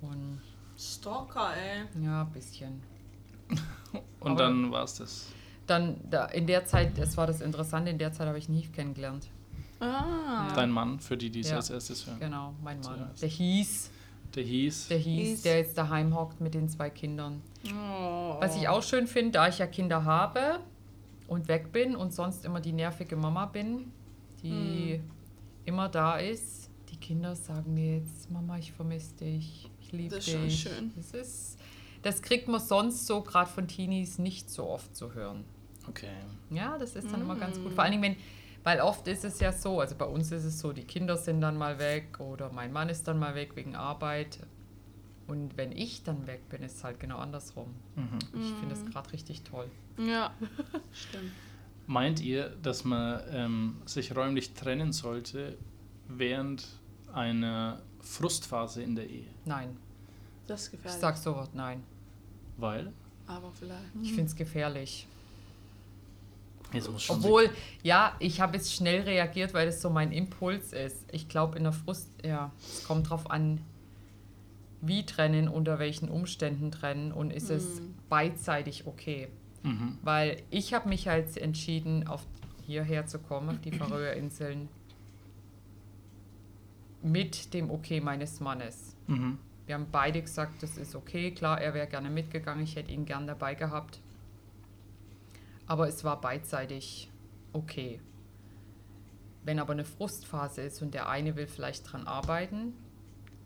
Und 0.02 0.42
Stalker, 0.78 1.54
ey. 1.56 2.04
Ja, 2.04 2.24
ein 2.24 2.32
bisschen. 2.32 2.82
Und 4.20 4.32
Aber 4.32 4.44
dann 4.44 4.72
war 4.72 4.84
es 4.84 4.96
das. 4.96 5.28
Dann, 5.68 5.98
da, 6.10 6.26
in 6.26 6.48
der 6.48 6.66
Zeit, 6.66 6.98
das 6.98 7.16
war 7.18 7.28
das 7.28 7.40
Interessante, 7.40 7.92
in 7.92 7.98
der 7.98 8.12
Zeit 8.12 8.28
habe 8.28 8.38
ich 8.38 8.50
Neve 8.50 8.72
kennengelernt. 8.72 9.30
Ah. 9.80 10.48
Ja. 10.50 10.54
Dein 10.56 10.72
Mann, 10.72 11.00
für 11.00 11.18
die, 11.18 11.30
die 11.30 11.40
es 11.42 11.50
ja. 11.50 11.58
als 11.58 11.70
erstes 11.70 12.06
hören. 12.08 12.20
Genau, 12.20 12.54
mein 12.62 12.82
Mann. 12.82 13.10
Der 13.22 13.30
hieß 13.30 13.90
der 14.36 14.44
hieß? 14.44 14.88
Der 14.88 14.98
hieß, 14.98 15.42
der 15.44 15.58
jetzt 15.58 15.78
daheim 15.78 16.16
hockt 16.16 16.42
mit 16.42 16.54
den 16.54 16.70
zwei 16.70 16.90
Kindern. 16.90 17.42
Oh. 17.68 18.38
Was 18.40 18.56
ich 18.56 18.68
auch 18.68 18.84
schön 18.84 19.08
finde, 19.08 19.32
da 19.32 19.48
ich 19.48 19.60
ja 19.60 19.68
Kinder 19.68 20.06
habe 20.06 20.60
und 21.28 21.48
weg 21.48 21.72
bin 21.72 21.96
und 21.96 22.14
sonst 22.14 22.46
immer 22.46 22.62
die 22.62 22.74
nervige 22.74 23.16
Mama 23.16 23.46
bin, 23.46 23.92
die 24.44 24.94
hm. 24.96 25.12
immer 25.66 25.90
da 25.90 26.18
ist. 26.18 26.70
Die 26.90 26.98
Kinder 26.98 27.36
sagen 27.36 27.74
mir 27.74 27.98
jetzt, 27.98 28.30
Mama, 28.32 28.58
ich 28.58 28.72
vermisse 28.72 29.16
dich, 29.16 29.70
ich 29.80 29.92
liebe 29.92 30.16
dich. 30.16 30.26
Das 30.34 30.44
ist 30.44 30.60
schon 30.62 30.72
schön. 30.74 30.92
Das, 30.96 31.12
ist, 31.12 31.58
das 32.02 32.22
kriegt 32.22 32.48
man 32.48 32.60
sonst 32.60 33.08
so 33.08 33.22
gerade 33.22 33.50
von 33.50 33.68
Teenies 33.68 34.18
nicht 34.18 34.50
so 34.50 34.68
oft 34.68 34.96
zu 34.96 35.14
hören. 35.14 35.46
Okay. 35.88 36.08
Ja, 36.50 36.78
das 36.78 36.96
ist 36.96 37.12
dann 37.12 37.22
mm. 37.22 37.24
immer 37.24 37.36
ganz 37.36 37.60
gut. 37.60 37.74
Vor 37.74 37.84
allen 37.84 37.94
Dingen, 37.94 38.04
wenn 38.04 38.16
weil 38.64 38.80
oft 38.80 39.08
ist 39.08 39.26
es 39.26 39.40
ja 39.40 39.52
so, 39.52 39.80
also 39.80 39.96
bei 39.96 40.06
uns 40.06 40.32
ist 40.32 40.44
es 40.44 40.60
so, 40.60 40.72
die 40.72 40.84
Kinder 40.84 41.18
sind 41.18 41.42
dann 41.42 41.58
mal 41.58 41.80
weg 41.80 42.20
oder 42.20 42.52
mein 42.52 42.72
Mann 42.72 42.90
ist 42.90 43.08
dann 43.08 43.18
mal 43.18 43.36
weg 43.36 43.56
wegen 43.56 43.76
Arbeit. 43.76 44.40
Und 45.28 45.56
wenn 45.58 45.72
ich 45.72 46.04
dann 46.04 46.28
weg 46.28 46.50
bin, 46.50 46.62
ist 46.62 46.78
es 46.78 46.84
halt 46.84 47.00
genau 47.00 47.18
andersrum. 47.18 47.74
Mhm. 47.96 48.20
Ich 48.40 48.54
finde 48.54 48.76
es 48.76 48.86
gerade 48.86 49.12
richtig 49.14 49.44
toll. 49.44 49.70
Ja, 49.98 50.34
stimmt. 50.92 51.32
Meint 51.88 52.22
ihr, 52.22 52.50
dass 52.62 52.84
man 52.84 53.22
ähm, 53.32 53.82
sich 53.86 54.16
räumlich 54.16 54.54
trennen 54.54 54.92
sollte 54.94 55.58
während 56.08 56.68
einer 57.14 57.82
Frustphase 58.02 58.84
in 58.84 58.96
der 58.96 59.10
Ehe? 59.10 59.28
Nein. 59.46 59.78
Das 60.48 60.64
ist 60.64 60.72
gefährlich. 60.72 60.96
Ich 60.96 61.02
sag 61.02 61.18
so 61.18 61.36
was 61.36 61.54
nein. 61.54 61.84
Weil? 62.58 62.92
Aber 63.28 63.52
vielleicht. 63.52 63.82
Ich 64.02 64.10
finde 64.10 64.26
es 64.26 64.36
gefährlich. 64.36 65.08
Obwohl, 67.10 67.46
sein. 67.46 67.56
ja, 67.84 68.16
ich 68.20 68.42
habe 68.42 68.58
jetzt 68.58 68.74
schnell 68.74 69.02
reagiert, 69.02 69.54
weil 69.54 69.66
das 69.66 69.82
so 69.82 69.90
mein 69.90 70.12
Impuls 70.12 70.74
ist. 70.74 71.06
Ich 71.12 71.28
glaube, 71.28 71.58
in 71.58 71.64
der 71.64 71.74
Frust, 71.74 72.10
ja, 72.24 72.52
es 72.60 72.84
kommt 72.84 73.10
drauf 73.10 73.30
an, 73.30 73.62
wie 74.82 75.06
trennen, 75.06 75.48
unter 75.48 75.80
welchen 75.80 76.10
Umständen 76.10 76.72
trennen 76.72 77.12
und 77.12 77.32
ist 77.32 77.50
mhm. 77.50 77.56
es 77.56 77.82
beidseitig 78.10 78.88
okay. 78.88 79.28
Mhm. 79.64 79.98
Weil 80.02 80.42
ich 80.50 80.74
habe 80.74 80.90
mich 80.90 81.08
halt 81.08 81.38
entschieden, 81.38 82.08
auf 82.08 82.26
hierher 82.66 83.06
zu 83.06 83.20
kommen, 83.20 83.50
auf 83.50 83.62
die 83.62 83.72
Färöerinseln, 83.72 84.70
mit 87.04 87.54
dem 87.54 87.70
Okay 87.70 88.02
meines 88.02 88.40
Mannes. 88.40 88.96
Mhm. 89.08 89.38
Wir 89.66 89.76
haben 89.76 89.88
beide 89.92 90.22
gesagt, 90.22 90.64
das 90.64 90.78
ist 90.78 90.96
okay. 90.96 91.32
Klar, 91.32 91.62
er 91.62 91.74
wäre 91.74 91.88
gerne 91.88 92.10
mitgegangen, 92.10 92.64
ich 92.64 92.76
hätte 92.76 92.92
ihn 92.92 93.06
gern 93.06 93.28
dabei 93.28 93.56
gehabt. 93.56 94.00
Aber 95.72 95.88
es 95.88 96.04
war 96.04 96.20
beidseitig 96.20 97.10
okay. 97.54 98.02
Wenn 99.46 99.58
aber 99.58 99.72
eine 99.72 99.86
Frustphase 99.86 100.64
ist 100.64 100.82
und 100.82 100.94
der 100.94 101.08
eine 101.08 101.38
will 101.38 101.48
vielleicht 101.48 101.90
dran 101.90 102.08
arbeiten, 102.08 102.74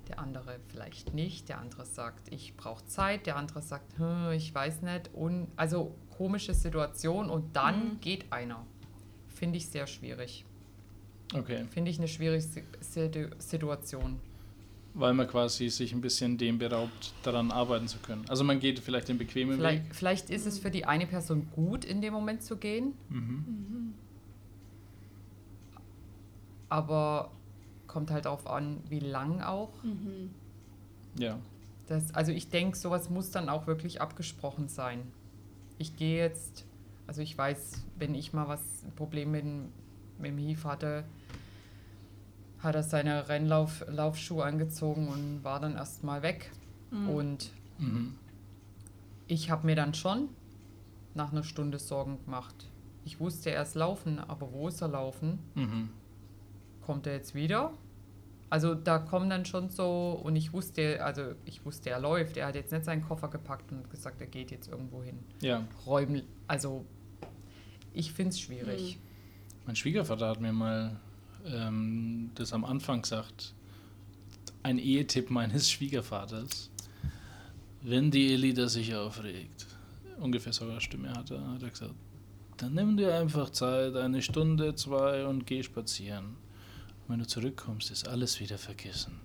der 0.08 0.18
andere 0.18 0.60
vielleicht 0.70 1.14
nicht, 1.14 1.50
der 1.50 1.60
andere 1.60 1.86
sagt, 1.86 2.34
ich 2.34 2.58
brauche 2.58 2.84
Zeit, 2.88 3.28
der 3.28 3.36
andere 3.36 3.62
sagt, 3.62 4.00
hm, 4.00 4.32
ich 4.32 4.56
weiß 4.56 4.82
nicht. 4.82 5.12
Und, 5.14 5.50
also 5.56 5.94
komische 6.18 6.56
Situation 6.56 7.30
und 7.30 7.56
dann 7.56 7.90
mhm. 7.90 8.00
geht 8.00 8.34
einer. 8.34 8.66
Finde 9.28 9.58
ich 9.58 9.70
sehr 9.70 9.86
schwierig. 9.86 10.46
Okay. 11.32 11.66
Finde 11.70 11.92
ich 11.92 12.00
eine 12.00 12.08
schwierige 12.08 12.42
Situation 13.38 14.20
weil 14.96 15.14
man 15.14 15.28
quasi 15.28 15.70
sich 15.70 15.94
ein 15.94 16.02
bisschen 16.02 16.38
dem 16.38 16.58
beraubt, 16.58 17.14
daran 17.22 17.52
arbeiten 17.52 17.88
zu 17.88 18.00
können. 18.00 18.24
Also 18.30 18.44
man 18.44 18.60
geht 18.60 18.80
vielleicht 18.80 19.10
den 19.10 19.18
bequemen 19.18 19.58
vielleicht, 19.58 19.86
Weg. 19.86 19.96
Vielleicht 19.96 20.30
ist 20.30 20.46
es 20.46 20.58
für 20.58 20.72
die 20.72 20.86
eine 20.86 21.06
Person 21.06 21.48
gut, 21.54 21.84
in 21.84 22.02
dem 22.02 22.14
Moment 22.14 22.42
zu 22.42 22.56
gehen. 22.56 22.94
Mhm. 23.10 23.20
Mhm. 23.20 23.94
Aber 26.70 27.32
kommt 27.88 28.10
halt 28.10 28.26
darauf 28.26 28.48
an, 28.48 28.78
wie 28.90 29.00
lang 29.00 29.42
auch. 29.42 29.84
Mhm. 29.84 30.32
Ja. 31.20 31.40
Das, 31.88 32.14
also 32.16 32.32
ich 32.32 32.50
denke, 32.50 32.78
sowas 32.78 33.10
muss 33.10 33.32
dann 33.32 33.50
auch 33.50 33.68
wirklich 33.68 34.02
abgesprochen 34.02 34.70
sein. 34.70 35.04
Ich 35.78 35.98
gehe 35.98 36.18
jetzt, 36.18 36.66
also 37.06 37.22
ich 37.22 37.38
weiß, 37.38 37.84
wenn 38.00 38.16
ich 38.16 38.32
mal 38.32 38.48
was 38.48 38.62
ein 38.86 38.94
Problem 38.96 39.32
mit, 39.32 39.44
mit 39.44 40.32
dem 40.32 40.38
Hief 40.38 40.64
hatte, 40.64 41.04
hat 42.66 42.76
er 42.76 42.84
seine 42.84 43.30
Rennlaufschuhe 43.30 44.44
angezogen 44.44 45.08
und 45.08 45.44
war 45.44 45.60
dann 45.60 45.76
erstmal 45.76 46.22
weg. 46.22 46.52
Mhm. 46.92 47.10
Und 47.10 47.52
mhm. 47.78 48.16
ich 49.28 49.50
habe 49.50 49.66
mir 49.66 49.76
dann 49.76 49.94
schon 49.94 50.30
nach 51.14 51.32
einer 51.32 51.44
Stunde 51.44 51.80
Sorgen 51.80 52.24
gemacht. 52.26 52.70
Ich 53.06 53.20
wusste, 53.20 53.52
er 53.52 53.62
ist 53.62 53.76
laufen, 53.76 54.20
aber 54.20 54.52
wo 54.52 54.68
ist 54.68 54.82
er 54.82 54.90
laufen? 54.90 55.40
Mhm. 55.54 55.90
Kommt 56.82 57.08
er 57.08 57.14
jetzt 57.14 57.36
wieder? 57.36 57.72
Also 58.50 58.76
da 58.76 59.00
kommen 59.00 59.30
dann 59.30 59.46
schon 59.46 59.70
so, 59.70 60.20
und 60.24 60.36
ich 60.36 60.54
wusste, 60.54 61.04
also 61.04 61.34
ich 61.46 61.66
wusste, 61.66 61.90
er 61.90 62.00
läuft. 62.00 62.38
Er 62.38 62.48
hat 62.48 62.56
jetzt 62.56 62.72
nicht 62.72 62.86
seinen 62.86 63.04
Koffer 63.04 63.28
gepackt 63.28 63.72
und 63.72 63.90
gesagt, 63.90 64.22
er 64.22 64.28
geht 64.28 64.52
jetzt 64.52 64.68
irgendwo 64.68 65.04
hin. 65.04 65.20
Ja. 65.42 65.64
Räumen, 65.86 66.24
also 66.48 66.86
ich 67.94 68.12
finde 68.14 68.32
es 68.32 68.40
schwierig. 68.40 68.98
Mhm. 68.98 69.02
Mein 69.68 69.76
Schwiegervater 69.76 70.28
hat 70.30 70.42
mir 70.42 70.54
mal 70.54 71.00
ähm, 71.46 72.32
das 72.36 72.54
am 72.54 72.66
Anfang 72.66 73.02
gesagt. 73.02 73.54
Ein 74.64 74.80
Ehetipp 74.80 75.30
meines 75.30 75.70
Schwiegervaters. 75.70 76.70
Wenn 77.82 78.10
die 78.10 78.34
Elita 78.34 78.68
sich 78.68 78.96
aufregt, 78.96 79.68
ungefähr 80.20 80.54
so 80.54 80.68
eine 80.68 80.82
Stimme 80.82 81.14
hatte, 81.14 81.40
hat 81.52 81.62
er 81.62 81.70
gesagt, 81.70 81.94
dann 82.58 82.74
nimm 82.74 82.98
dir 82.98 83.14
einfach 83.16 83.50
Zeit, 83.52 83.96
eine 83.96 84.22
Stunde, 84.22 84.76
zwei 84.76 85.26
und 85.26 85.46
geh 85.46 85.62
spazieren. 85.62 86.38
Wenn 87.08 87.20
du 87.20 87.28
zurückkommst, 87.28 87.92
ist 87.92 88.08
alles 88.08 88.40
wieder 88.40 88.58
vergessen. 88.58 89.20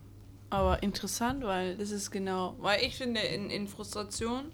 Aber 0.50 0.82
interessant, 0.82 1.44
weil 1.44 1.76
das 1.76 1.90
ist 1.90 2.10
genau, 2.10 2.56
weil 2.58 2.82
ich 2.84 2.96
finde 2.96 3.20
in, 3.20 3.48
in 3.50 3.68
Frustration, 3.68 4.46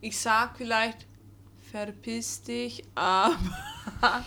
ich 0.00 0.18
sag 0.18 0.56
vielleicht, 0.56 1.06
verpiss 1.70 2.42
dich, 2.42 2.82
aber 2.94 3.36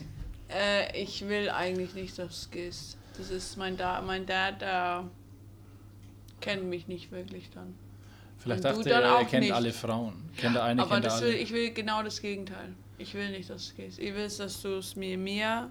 äh, 0.48 1.00
ich 1.00 1.28
will 1.28 1.50
eigentlich 1.50 1.94
nicht, 1.94 2.18
dass 2.18 2.44
du 2.44 2.50
gehst. 2.50 2.96
Das 3.16 3.30
ist 3.30 3.56
mein 3.56 3.76
Dad, 3.76 4.04
mein 4.06 4.26
Dad, 4.26 4.60
der 4.60 5.04
kennt 6.40 6.64
mich 6.64 6.86
nicht 6.86 7.10
wirklich 7.10 7.50
dann. 7.50 7.74
Vielleicht 8.38 8.64
Und 8.64 8.76
dachte 8.76 8.90
er, 8.90 9.02
er 9.02 9.24
kennt 9.24 9.44
nicht. 9.44 9.52
alle 9.52 9.72
Frauen. 9.72 10.30
Kennt 10.36 10.56
eine, 10.56 10.82
aber 10.82 11.00
kennt 11.00 11.20
will, 11.22 11.34
ich 11.34 11.52
will 11.52 11.72
genau 11.72 12.02
das 12.02 12.20
Gegenteil. 12.20 12.74
Ich 12.98 13.14
will 13.14 13.30
nicht, 13.30 13.50
dass 13.50 13.70
du 13.70 13.74
gehst. 13.74 13.98
Ich 13.98 14.14
will, 14.14 14.28
dass 14.28 14.62
du 14.62 14.78
es 14.78 14.96
mir 14.96 15.18
mehr 15.18 15.70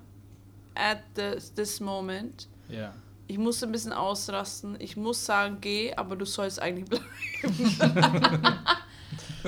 at 0.76 1.00
this, 1.16 1.54
this 1.54 1.80
moment. 1.80 2.48
Ja. 2.70 2.94
Ich 3.28 3.38
muss 3.38 3.64
ein 3.64 3.72
bisschen 3.72 3.94
ausrasten. 3.94 4.76
Ich 4.80 4.98
muss 4.98 5.26
sagen, 5.26 5.58
geh, 5.62 5.94
aber 5.96 6.16
du 6.16 6.26
sollst 6.26 6.62
eigentlich 6.62 6.88
bleiben. 6.88 7.06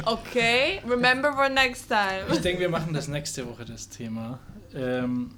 okay, 0.05 0.82
remember 0.88 1.34
for 1.34 1.49
next 1.49 1.88
time. 1.88 2.25
Ich 2.32 2.39
denke, 2.39 2.61
wir 2.61 2.69
machen 2.69 2.93
das 2.93 3.07
nächste 3.07 3.47
Woche, 3.47 3.65
das 3.65 3.88
Thema. 3.88 4.39
Ähm, 4.78 5.32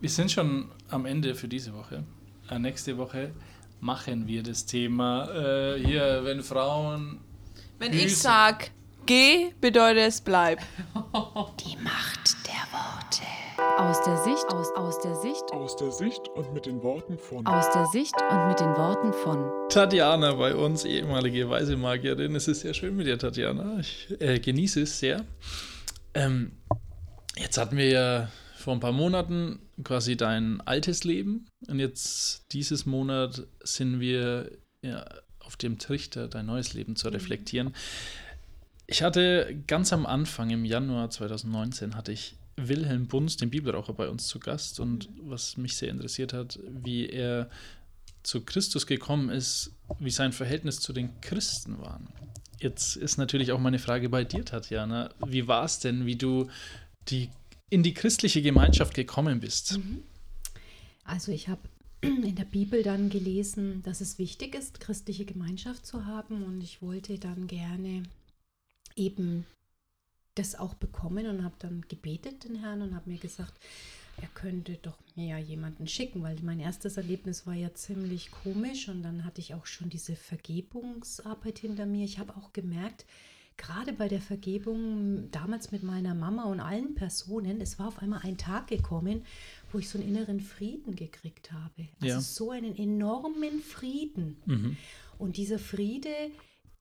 wir 0.00 0.08
sind 0.08 0.30
schon 0.30 0.70
am 0.88 1.06
Ende 1.06 1.34
für 1.34 1.48
diese 1.48 1.74
Woche. 1.74 2.04
Äh, 2.50 2.58
nächste 2.58 2.96
Woche 2.96 3.32
machen 3.80 4.26
wir 4.26 4.42
das 4.42 4.66
Thema 4.66 5.28
äh, 5.30 5.84
hier, 5.84 6.20
wenn 6.24 6.42
Frauen. 6.42 7.20
Wenn 7.78 7.92
ich 7.92 8.16
sag, 8.16 8.70
geh, 9.06 9.52
bedeutet 9.60 10.08
es 10.08 10.20
bleib. 10.20 10.60
Die 11.64 11.76
Macht 11.82 12.36
der 12.46 12.66
Worte. 12.72 13.22
Aus 13.78 14.02
der 14.02 14.16
Sicht, 14.18 14.46
aus, 14.52 14.68
aus 14.76 15.00
der 15.00 15.14
Sicht. 15.16 15.52
Aus 15.52 15.76
der 15.76 15.90
Sicht 15.90 16.28
und 16.34 16.52
mit 16.54 16.66
den 16.66 16.82
Worten 16.82 17.18
von. 17.18 17.46
Aus 17.46 17.70
der 17.72 17.86
Sicht 17.86 18.14
und 18.30 18.48
mit 18.48 18.60
den 18.60 18.76
Worten 18.76 19.12
von. 19.12 19.50
Tatjana 19.68 20.34
bei 20.34 20.54
uns, 20.54 20.84
ehemalige 20.84 21.48
Weisemagierin. 21.48 22.34
Es 22.36 22.46
ist 22.48 22.60
sehr 22.60 22.74
schön 22.74 22.96
mit 22.96 23.06
dir, 23.06 23.18
Tatjana. 23.18 23.80
Ich 23.80 24.16
äh, 24.20 24.38
genieße 24.38 24.82
es 24.82 24.98
sehr. 24.98 25.24
Ähm, 26.14 26.52
jetzt 27.36 27.58
hatten 27.58 27.76
wir 27.76 27.88
ja 27.88 28.28
vor 28.60 28.74
ein 28.74 28.80
paar 28.80 28.92
Monaten 28.92 29.58
quasi 29.82 30.16
dein 30.16 30.60
altes 30.62 31.04
Leben 31.04 31.46
und 31.66 31.78
jetzt 31.78 32.52
dieses 32.52 32.86
Monat 32.86 33.46
sind 33.62 34.00
wir 34.00 34.50
ja, 34.82 35.04
auf 35.40 35.56
dem 35.56 35.78
Trichter, 35.78 36.28
dein 36.28 36.46
neues 36.46 36.74
Leben 36.74 36.96
zu 36.96 37.08
reflektieren. 37.08 37.74
Ich 38.86 39.02
hatte 39.02 39.62
ganz 39.66 39.92
am 39.92 40.04
Anfang 40.06 40.50
im 40.50 40.64
Januar 40.64 41.10
2019 41.10 41.94
hatte 41.94 42.12
ich 42.12 42.36
Wilhelm 42.56 43.06
Bunz, 43.06 43.36
den 43.36 43.50
Bibelraucher, 43.50 43.94
bei 43.94 44.08
uns 44.08 44.26
zu 44.26 44.38
Gast. 44.38 44.80
Und 44.80 45.08
was 45.20 45.56
mich 45.56 45.76
sehr 45.76 45.88
interessiert 45.90 46.32
hat, 46.32 46.58
wie 46.68 47.08
er 47.08 47.48
zu 48.22 48.44
Christus 48.44 48.86
gekommen 48.86 49.30
ist, 49.30 49.72
wie 49.98 50.10
sein 50.10 50.32
Verhältnis 50.32 50.80
zu 50.80 50.92
den 50.92 51.20
Christen 51.20 51.78
war. 51.78 52.00
Jetzt 52.58 52.96
ist 52.96 53.16
natürlich 53.16 53.52
auch 53.52 53.60
meine 53.60 53.78
Frage 53.78 54.10
bei 54.10 54.24
dir, 54.24 54.44
Tatjana. 54.44 55.10
Wie 55.26 55.48
war 55.48 55.64
es 55.64 55.78
denn, 55.78 56.04
wie 56.04 56.16
du 56.16 56.50
die, 57.08 57.30
in 57.70 57.82
die 57.82 57.94
christliche 57.94 58.42
Gemeinschaft 58.42 58.94
gekommen 58.94 59.40
bist? 59.40 59.78
Mhm. 59.78 60.02
Also 61.04 61.32
ich 61.32 61.48
habe 61.48 61.62
in 62.02 62.34
der 62.34 62.44
Bibel 62.44 62.82
dann 62.82 63.08
gelesen, 63.10 63.82
dass 63.82 64.00
es 64.00 64.18
wichtig 64.18 64.54
ist, 64.54 64.80
christliche 64.80 65.24
Gemeinschaft 65.24 65.86
zu 65.86 66.06
haben. 66.06 66.42
Und 66.42 66.62
ich 66.62 66.82
wollte 66.82 67.18
dann 67.18 67.46
gerne 67.46 68.02
eben 68.96 69.46
das 70.34 70.54
auch 70.54 70.74
bekommen 70.74 71.26
und 71.26 71.44
habe 71.44 71.54
dann 71.58 71.84
gebetet 71.88 72.44
den 72.44 72.56
Herrn 72.56 72.82
und 72.82 72.94
habe 72.94 73.10
mir 73.10 73.18
gesagt, 73.18 73.54
er 74.20 74.28
könnte 74.28 74.78
doch 74.82 74.98
mir 75.16 75.28
ja 75.28 75.38
jemanden 75.38 75.86
schicken, 75.86 76.22
weil 76.22 76.36
mein 76.42 76.60
erstes 76.60 76.96
Erlebnis 76.96 77.46
war 77.46 77.54
ja 77.54 77.72
ziemlich 77.74 78.30
komisch 78.30 78.88
und 78.88 79.02
dann 79.02 79.24
hatte 79.24 79.40
ich 79.40 79.54
auch 79.54 79.66
schon 79.66 79.88
diese 79.88 80.14
Vergebungsarbeit 80.14 81.58
hinter 81.58 81.86
mir. 81.86 82.04
Ich 82.04 82.18
habe 82.18 82.36
auch 82.36 82.52
gemerkt, 82.52 83.06
gerade 83.60 83.92
bei 83.92 84.08
der 84.08 84.20
Vergebung 84.20 85.30
damals 85.30 85.70
mit 85.70 85.82
meiner 85.82 86.14
Mama 86.14 86.44
und 86.44 86.60
allen 86.60 86.94
Personen, 86.94 87.60
es 87.60 87.78
war 87.78 87.88
auf 87.88 87.98
einmal 88.00 88.20
ein 88.22 88.38
Tag 88.38 88.68
gekommen, 88.68 89.22
wo 89.70 89.78
ich 89.78 89.88
so 89.88 89.98
einen 89.98 90.08
inneren 90.08 90.40
Frieden 90.40 90.96
gekriegt 90.96 91.52
habe. 91.52 91.88
Also 92.00 92.06
ja. 92.06 92.20
so 92.20 92.50
einen 92.50 92.76
enormen 92.76 93.60
Frieden. 93.60 94.36
Mhm. 94.46 94.76
Und 95.18 95.36
dieser 95.36 95.58
Friede, 95.58 96.08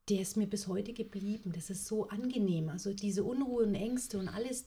der 0.07 0.21
ist 0.21 0.37
mir 0.37 0.47
bis 0.47 0.67
heute 0.67 0.93
geblieben. 0.93 1.51
Das 1.53 1.69
ist 1.69 1.85
so 1.85 2.07
angenehm. 2.07 2.69
Also 2.69 2.93
diese 2.93 3.25
Unruhe 3.25 3.63
und 3.63 3.75
Ängste 3.75 4.17
und 4.17 4.29
alles, 4.29 4.65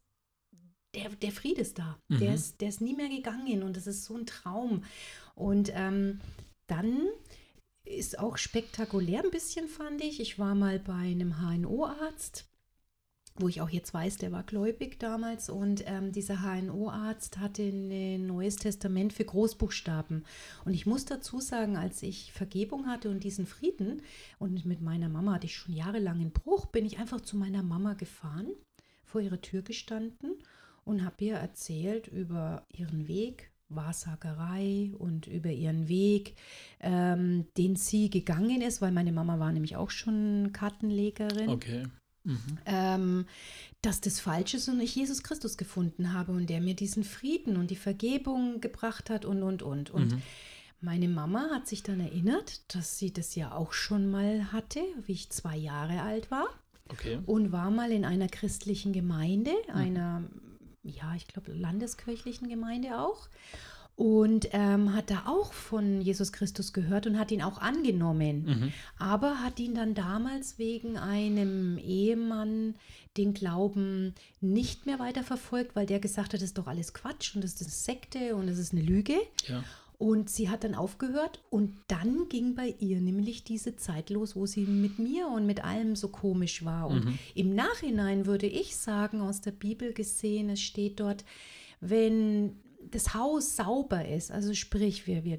der, 0.94 1.08
der 1.08 1.32
Friede 1.32 1.62
ist 1.62 1.78
da. 1.78 1.98
Mhm. 2.08 2.18
Der, 2.18 2.34
ist, 2.34 2.60
der 2.60 2.68
ist 2.68 2.82
nie 2.82 2.94
mehr 2.94 3.08
gegangen 3.08 3.62
und 3.62 3.74
das 3.74 3.86
ist 3.86 4.04
so 4.04 4.16
ein 4.16 4.26
Traum. 4.26 4.84
Und 5.34 5.72
ähm, 5.74 6.20
dann 6.66 7.08
ist 7.84 8.18
auch 8.18 8.36
spektakulär 8.36 9.22
ein 9.22 9.30
bisschen, 9.30 9.68
fand 9.68 10.02
ich. 10.02 10.20
Ich 10.20 10.38
war 10.38 10.54
mal 10.54 10.78
bei 10.78 10.92
einem 10.92 11.36
HNO-Arzt 11.40 12.46
wo 13.36 13.48
ich 13.48 13.60
auch 13.60 13.70
jetzt 13.70 13.94
weiß, 13.94 14.18
der 14.18 14.30
war 14.30 14.42
gläubig 14.42 14.98
damals 14.98 15.48
und 15.48 15.84
ähm, 15.86 16.12
dieser 16.12 16.42
HNO-Arzt 16.42 17.38
hatte 17.38 17.62
ein 17.62 18.26
neues 18.26 18.56
Testament 18.56 19.12
für 19.12 19.24
Großbuchstaben. 19.24 20.24
Und 20.64 20.74
ich 20.74 20.86
muss 20.86 21.06
dazu 21.06 21.40
sagen, 21.40 21.76
als 21.76 22.02
ich 22.02 22.32
Vergebung 22.32 22.86
hatte 22.86 23.10
und 23.10 23.24
diesen 23.24 23.46
Frieden 23.46 24.02
und 24.38 24.66
mit 24.66 24.82
meiner 24.82 25.08
Mama 25.08 25.34
hatte 25.34 25.46
ich 25.46 25.56
schon 25.56 25.74
jahrelang 25.74 26.20
einen 26.20 26.32
Bruch, 26.32 26.66
bin 26.66 26.84
ich 26.84 26.98
einfach 26.98 27.22
zu 27.22 27.36
meiner 27.36 27.62
Mama 27.62 27.94
gefahren, 27.94 28.48
vor 29.04 29.20
ihrer 29.20 29.40
Tür 29.40 29.62
gestanden 29.62 30.34
und 30.84 31.04
habe 31.04 31.24
ihr 31.24 31.36
erzählt 31.36 32.08
über 32.08 32.66
ihren 32.70 33.08
Weg, 33.08 33.51
Wahrsagerei 33.74 34.92
und 34.98 35.26
über 35.26 35.50
ihren 35.50 35.88
Weg, 35.88 36.34
ähm, 36.80 37.46
den 37.56 37.76
sie 37.76 38.10
gegangen 38.10 38.62
ist, 38.62 38.82
weil 38.82 38.92
meine 38.92 39.12
Mama 39.12 39.38
war 39.38 39.52
nämlich 39.52 39.76
auch 39.76 39.90
schon 39.90 40.50
Kartenlegerin. 40.52 41.48
Okay. 41.48 41.84
Mhm. 42.24 42.58
Ähm, 42.66 43.26
dass 43.80 44.00
das 44.00 44.20
falsch 44.20 44.54
ist 44.54 44.68
und 44.68 44.80
ich 44.80 44.94
Jesus 44.94 45.22
Christus 45.24 45.56
gefunden 45.56 46.12
habe 46.12 46.32
und 46.32 46.48
der 46.48 46.60
mir 46.60 46.74
diesen 46.74 47.02
Frieden 47.02 47.56
und 47.56 47.70
die 47.70 47.76
Vergebung 47.76 48.60
gebracht 48.60 49.10
hat 49.10 49.24
und, 49.24 49.42
und, 49.42 49.62
und. 49.62 49.90
Und 49.90 50.12
mhm. 50.12 50.22
meine 50.80 51.08
Mama 51.08 51.50
hat 51.52 51.66
sich 51.66 51.82
dann 51.82 51.98
erinnert, 51.98 52.74
dass 52.74 52.98
sie 52.98 53.12
das 53.12 53.34
ja 53.34 53.52
auch 53.52 53.72
schon 53.72 54.08
mal 54.08 54.52
hatte, 54.52 54.80
wie 55.06 55.12
ich 55.12 55.30
zwei 55.30 55.56
Jahre 55.56 56.02
alt 56.02 56.30
war. 56.30 56.46
Okay. 56.88 57.18
Und 57.26 57.52
war 57.52 57.70
mal 57.70 57.90
in 57.90 58.04
einer 58.04 58.28
christlichen 58.28 58.92
Gemeinde, 58.92 59.52
mhm. 59.68 59.74
einer, 59.74 60.22
ja, 60.82 61.14
ich 61.16 61.28
glaube, 61.28 61.52
landeskirchlichen 61.52 62.48
Gemeinde 62.48 62.98
auch 62.98 63.28
und 63.94 64.48
ähm, 64.52 64.94
hat 64.94 65.10
da 65.10 65.24
auch 65.26 65.52
von 65.52 66.00
Jesus 66.00 66.32
Christus 66.32 66.72
gehört 66.72 67.06
und 67.06 67.18
hat 67.18 67.30
ihn 67.30 67.42
auch 67.42 67.58
angenommen. 67.58 68.44
Mhm. 68.44 68.72
Aber 68.98 69.40
hat 69.40 69.60
ihn 69.60 69.74
dann 69.74 69.94
damals 69.94 70.58
wegen 70.58 70.96
einem 70.96 71.78
Ehemann 71.78 72.74
den 73.18 73.34
Glauben 73.34 74.14
nicht 74.40 74.86
mehr 74.86 74.98
weiterverfolgt, 74.98 75.76
weil 75.76 75.84
der 75.84 76.00
gesagt 76.00 76.28
hat, 76.28 76.34
das 76.34 76.42
ist 76.42 76.58
doch 76.58 76.66
alles 76.66 76.94
Quatsch 76.94 77.34
und 77.34 77.44
das 77.44 77.52
ist 77.52 77.62
eine 77.62 77.70
Sekte 77.70 78.34
und 78.34 78.46
das 78.46 78.58
ist 78.58 78.72
eine 78.72 78.82
Lüge. 78.82 79.16
Ja. 79.46 79.62
Und 80.02 80.28
sie 80.28 80.50
hat 80.50 80.64
dann 80.64 80.74
aufgehört 80.74 81.40
und 81.48 81.76
dann 81.86 82.28
ging 82.28 82.56
bei 82.56 82.74
ihr 82.80 83.00
nämlich 83.00 83.44
diese 83.44 83.76
Zeit 83.76 84.10
los, 84.10 84.34
wo 84.34 84.46
sie 84.46 84.62
mit 84.62 84.98
mir 84.98 85.28
und 85.28 85.46
mit 85.46 85.62
allem 85.62 85.94
so 85.94 86.08
komisch 86.08 86.64
war. 86.64 86.88
Und 86.88 87.04
mhm. 87.04 87.18
im 87.36 87.54
Nachhinein 87.54 88.26
würde 88.26 88.48
ich 88.48 88.74
sagen, 88.74 89.20
aus 89.20 89.42
der 89.42 89.52
Bibel 89.52 89.92
gesehen, 89.92 90.50
es 90.50 90.60
steht 90.60 90.98
dort, 90.98 91.24
wenn 91.80 92.56
das 92.90 93.14
Haus 93.14 93.54
sauber 93.54 94.04
ist, 94.08 94.32
also 94.32 94.54
sprich, 94.54 95.06
wir, 95.06 95.22
wir 95.22 95.38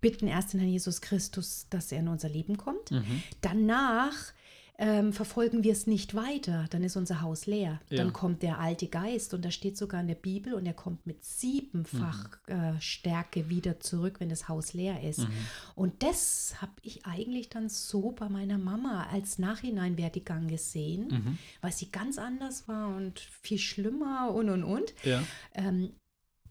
bitten 0.00 0.26
erst 0.26 0.54
den 0.54 0.58
Herrn 0.58 0.72
Jesus 0.72 1.00
Christus, 1.00 1.68
dass 1.70 1.92
er 1.92 2.00
in 2.00 2.08
unser 2.08 2.30
Leben 2.30 2.56
kommt. 2.56 2.90
Mhm. 2.90 3.22
Danach 3.42 4.32
ähm, 4.80 5.12
verfolgen 5.12 5.64
wir 5.64 5.72
es 5.72 5.88
nicht 5.88 6.14
weiter, 6.14 6.66
dann 6.70 6.84
ist 6.84 6.96
unser 6.96 7.20
Haus 7.20 7.46
leer. 7.46 7.80
Ja. 7.90 7.98
Dann 7.98 8.12
kommt 8.12 8.44
der 8.44 8.60
alte 8.60 8.86
Geist 8.86 9.34
und 9.34 9.44
da 9.44 9.50
steht 9.50 9.76
sogar 9.76 10.00
in 10.00 10.06
der 10.06 10.14
Bibel 10.14 10.54
und 10.54 10.66
er 10.66 10.72
kommt 10.72 11.04
mit 11.04 11.24
siebenfach 11.24 12.38
mhm. 12.46 12.54
äh, 12.54 12.80
Stärke 12.80 13.48
wieder 13.48 13.80
zurück, 13.80 14.20
wenn 14.20 14.28
das 14.28 14.48
Haus 14.48 14.74
leer 14.74 15.02
ist. 15.02 15.20
Mhm. 15.20 15.32
Und 15.74 16.02
das 16.04 16.62
habe 16.62 16.72
ich 16.82 17.04
eigentlich 17.04 17.48
dann 17.48 17.68
so 17.68 18.12
bei 18.12 18.28
meiner 18.28 18.58
Mama 18.58 19.08
als 19.10 19.40
Nachhineinwerdegang 19.40 20.46
gesehen, 20.46 21.08
mhm. 21.08 21.38
weil 21.60 21.72
sie 21.72 21.90
ganz 21.90 22.16
anders 22.16 22.68
war 22.68 22.94
und 22.94 23.18
viel 23.18 23.58
schlimmer 23.58 24.32
und 24.32 24.48
und 24.48 24.62
und. 24.62 24.94
Ja. 25.02 25.24
Ähm, 25.54 25.90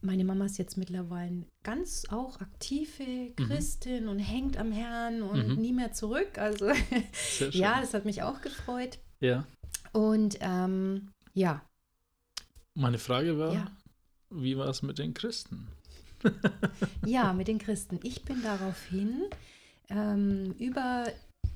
meine 0.07 0.23
Mama 0.23 0.45
ist 0.45 0.57
jetzt 0.57 0.77
mittlerweile 0.77 1.43
ganz 1.63 2.05
auch 2.09 2.39
aktive 2.39 3.03
mhm. 3.03 3.35
Christin 3.35 4.03
mhm. 4.05 4.09
und 4.09 4.19
hängt 4.19 4.57
am 4.57 4.71
Herrn 4.71 5.21
und 5.21 5.49
mhm. 5.49 5.55
nie 5.61 5.73
mehr 5.73 5.91
zurück. 5.91 6.37
Also 6.37 6.71
ja, 7.51 7.81
das 7.81 7.93
hat 7.93 8.05
mich 8.05 8.23
auch 8.23 8.41
gefreut. 8.41 8.99
Ja. 9.19 9.45
Und 9.91 10.37
ähm, 10.39 11.09
ja. 11.33 11.61
Meine 12.73 12.99
Frage 12.99 13.37
war, 13.37 13.53
ja. 13.53 13.71
wie 14.29 14.57
war 14.57 14.69
es 14.69 14.81
mit 14.81 14.97
den 14.97 15.13
Christen? 15.13 15.67
ja, 17.05 17.33
mit 17.33 17.49
den 17.49 17.59
Christen. 17.59 17.99
Ich 18.01 18.23
bin 18.23 18.41
daraufhin 18.41 19.23
ähm, 19.89 20.55
über 20.57 21.05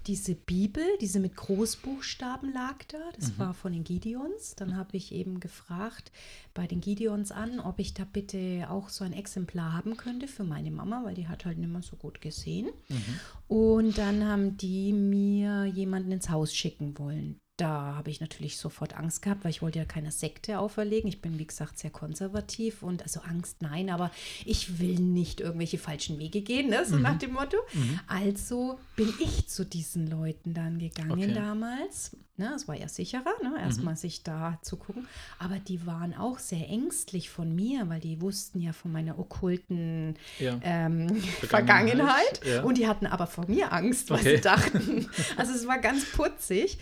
diese 0.08 0.36
Bibel, 0.36 0.84
diese 1.00 1.20
mit 1.20 1.36
Großbuchstaben 1.36 2.52
lag 2.54 2.84
da, 2.88 2.98
das 3.16 3.34
mhm. 3.34 3.40
war 3.40 3.54
von 3.54 3.72
den 3.72 3.84
Gideons. 3.84 4.56
Dann 4.56 4.76
habe 4.76 4.98
ich 4.98 5.14
eben 5.14 5.40
gefragt 5.40 6.12
bei 6.54 6.68
den 6.68 6.82
Gideons 6.82 7.32
an, 7.32 7.60
ob 7.60 7.80
ich 7.80 7.94
da 7.94 8.04
bitte 8.04 8.68
auch 8.70 8.90
so 8.90 9.04
ein 9.04 9.14
Exemplar 9.14 9.74
haben 9.74 9.98
könnte 9.98 10.28
für 10.28 10.44
meine 10.44 10.72
Mama, 10.72 11.04
weil 11.04 11.16
die 11.16 11.28
hat 11.28 11.46
halt 11.46 11.58
nicht 11.58 11.72
mehr 11.72 11.82
so 11.82 11.96
gut 11.96 12.22
gesehen. 12.22 12.70
Mhm. 12.90 13.20
Und 13.48 13.98
dann 13.98 14.26
haben 14.26 14.58
die 14.58 14.94
mir 14.94 15.66
jemanden 15.66 16.12
ins 16.12 16.30
Haus 16.30 16.54
schicken 16.54 16.98
wollen 16.98 17.40
da 17.62 17.94
habe 17.96 18.10
ich 18.10 18.20
natürlich 18.22 18.58
sofort 18.58 18.98
Angst 18.98 19.22
gehabt, 19.22 19.44
weil 19.44 19.52
ich 19.52 19.62
wollte 19.62 19.78
ja 19.78 19.86
keine 19.86 20.12
Sekte 20.12 20.58
auferlegen. 20.58 21.08
Ich 21.08 21.22
bin, 21.22 21.38
wie 21.38 21.46
gesagt, 21.46 21.78
sehr 21.78 21.92
konservativ 21.92 22.82
und 22.82 23.04
also 23.04 23.20
Angst, 23.20 23.62
nein, 23.62 23.92
aber 23.92 24.10
ich 24.46 24.80
will 24.80 24.96
nicht 24.96 25.42
irgendwelche 25.42 25.78
falschen 25.78 26.18
Wege 26.18 26.42
gehen, 26.42 26.70
ne? 26.72 26.84
so 26.86 26.96
mhm. 26.96 27.04
nach 27.04 27.20
dem 27.20 27.34
Motto. 27.34 27.58
Mhm. 27.74 28.00
Also 28.08 28.80
bin 28.96 29.14
ich 29.20 29.48
zu 29.48 29.64
diesen 29.64 30.10
Leuten 30.10 30.56
dann 30.56 30.80
gegangen 30.80 31.12
okay. 31.12 31.34
damals. 31.36 32.18
Ne? 32.38 32.52
Es 32.56 32.68
war 32.68 32.76
ja 32.76 32.88
sicherer, 32.88 33.34
ne? 33.44 33.56
erstmal 33.60 33.94
mhm. 33.94 34.00
sich 34.00 34.24
da 34.24 34.58
zu 34.62 34.78
gucken. 34.78 35.08
Aber 35.40 35.60
die 35.60 35.86
waren 35.86 36.14
auch 36.16 36.40
sehr 36.40 36.68
ängstlich 36.70 37.30
von 37.30 37.54
mir, 37.54 37.88
weil 37.90 38.00
die 38.00 38.22
wussten 38.22 38.62
ja 38.62 38.74
von 38.74 38.92
meiner 38.92 39.20
okkulten 39.20 40.16
ja. 40.40 40.60
ähm, 40.64 41.10
Vergangenheit. 41.10 41.50
Vergangenheit. 41.50 42.42
Ja. 42.46 42.64
Und 42.64 42.78
die 42.78 42.88
hatten 42.88 43.06
aber 43.06 43.28
vor 43.28 43.48
mir 43.48 43.72
Angst, 43.74 44.10
was 44.10 44.22
okay. 44.22 44.36
sie 44.38 44.42
dachten. 44.42 45.10
Also 45.38 45.54
es 45.54 45.68
war 45.68 45.80
ganz 45.80 46.06
putzig. 46.12 46.80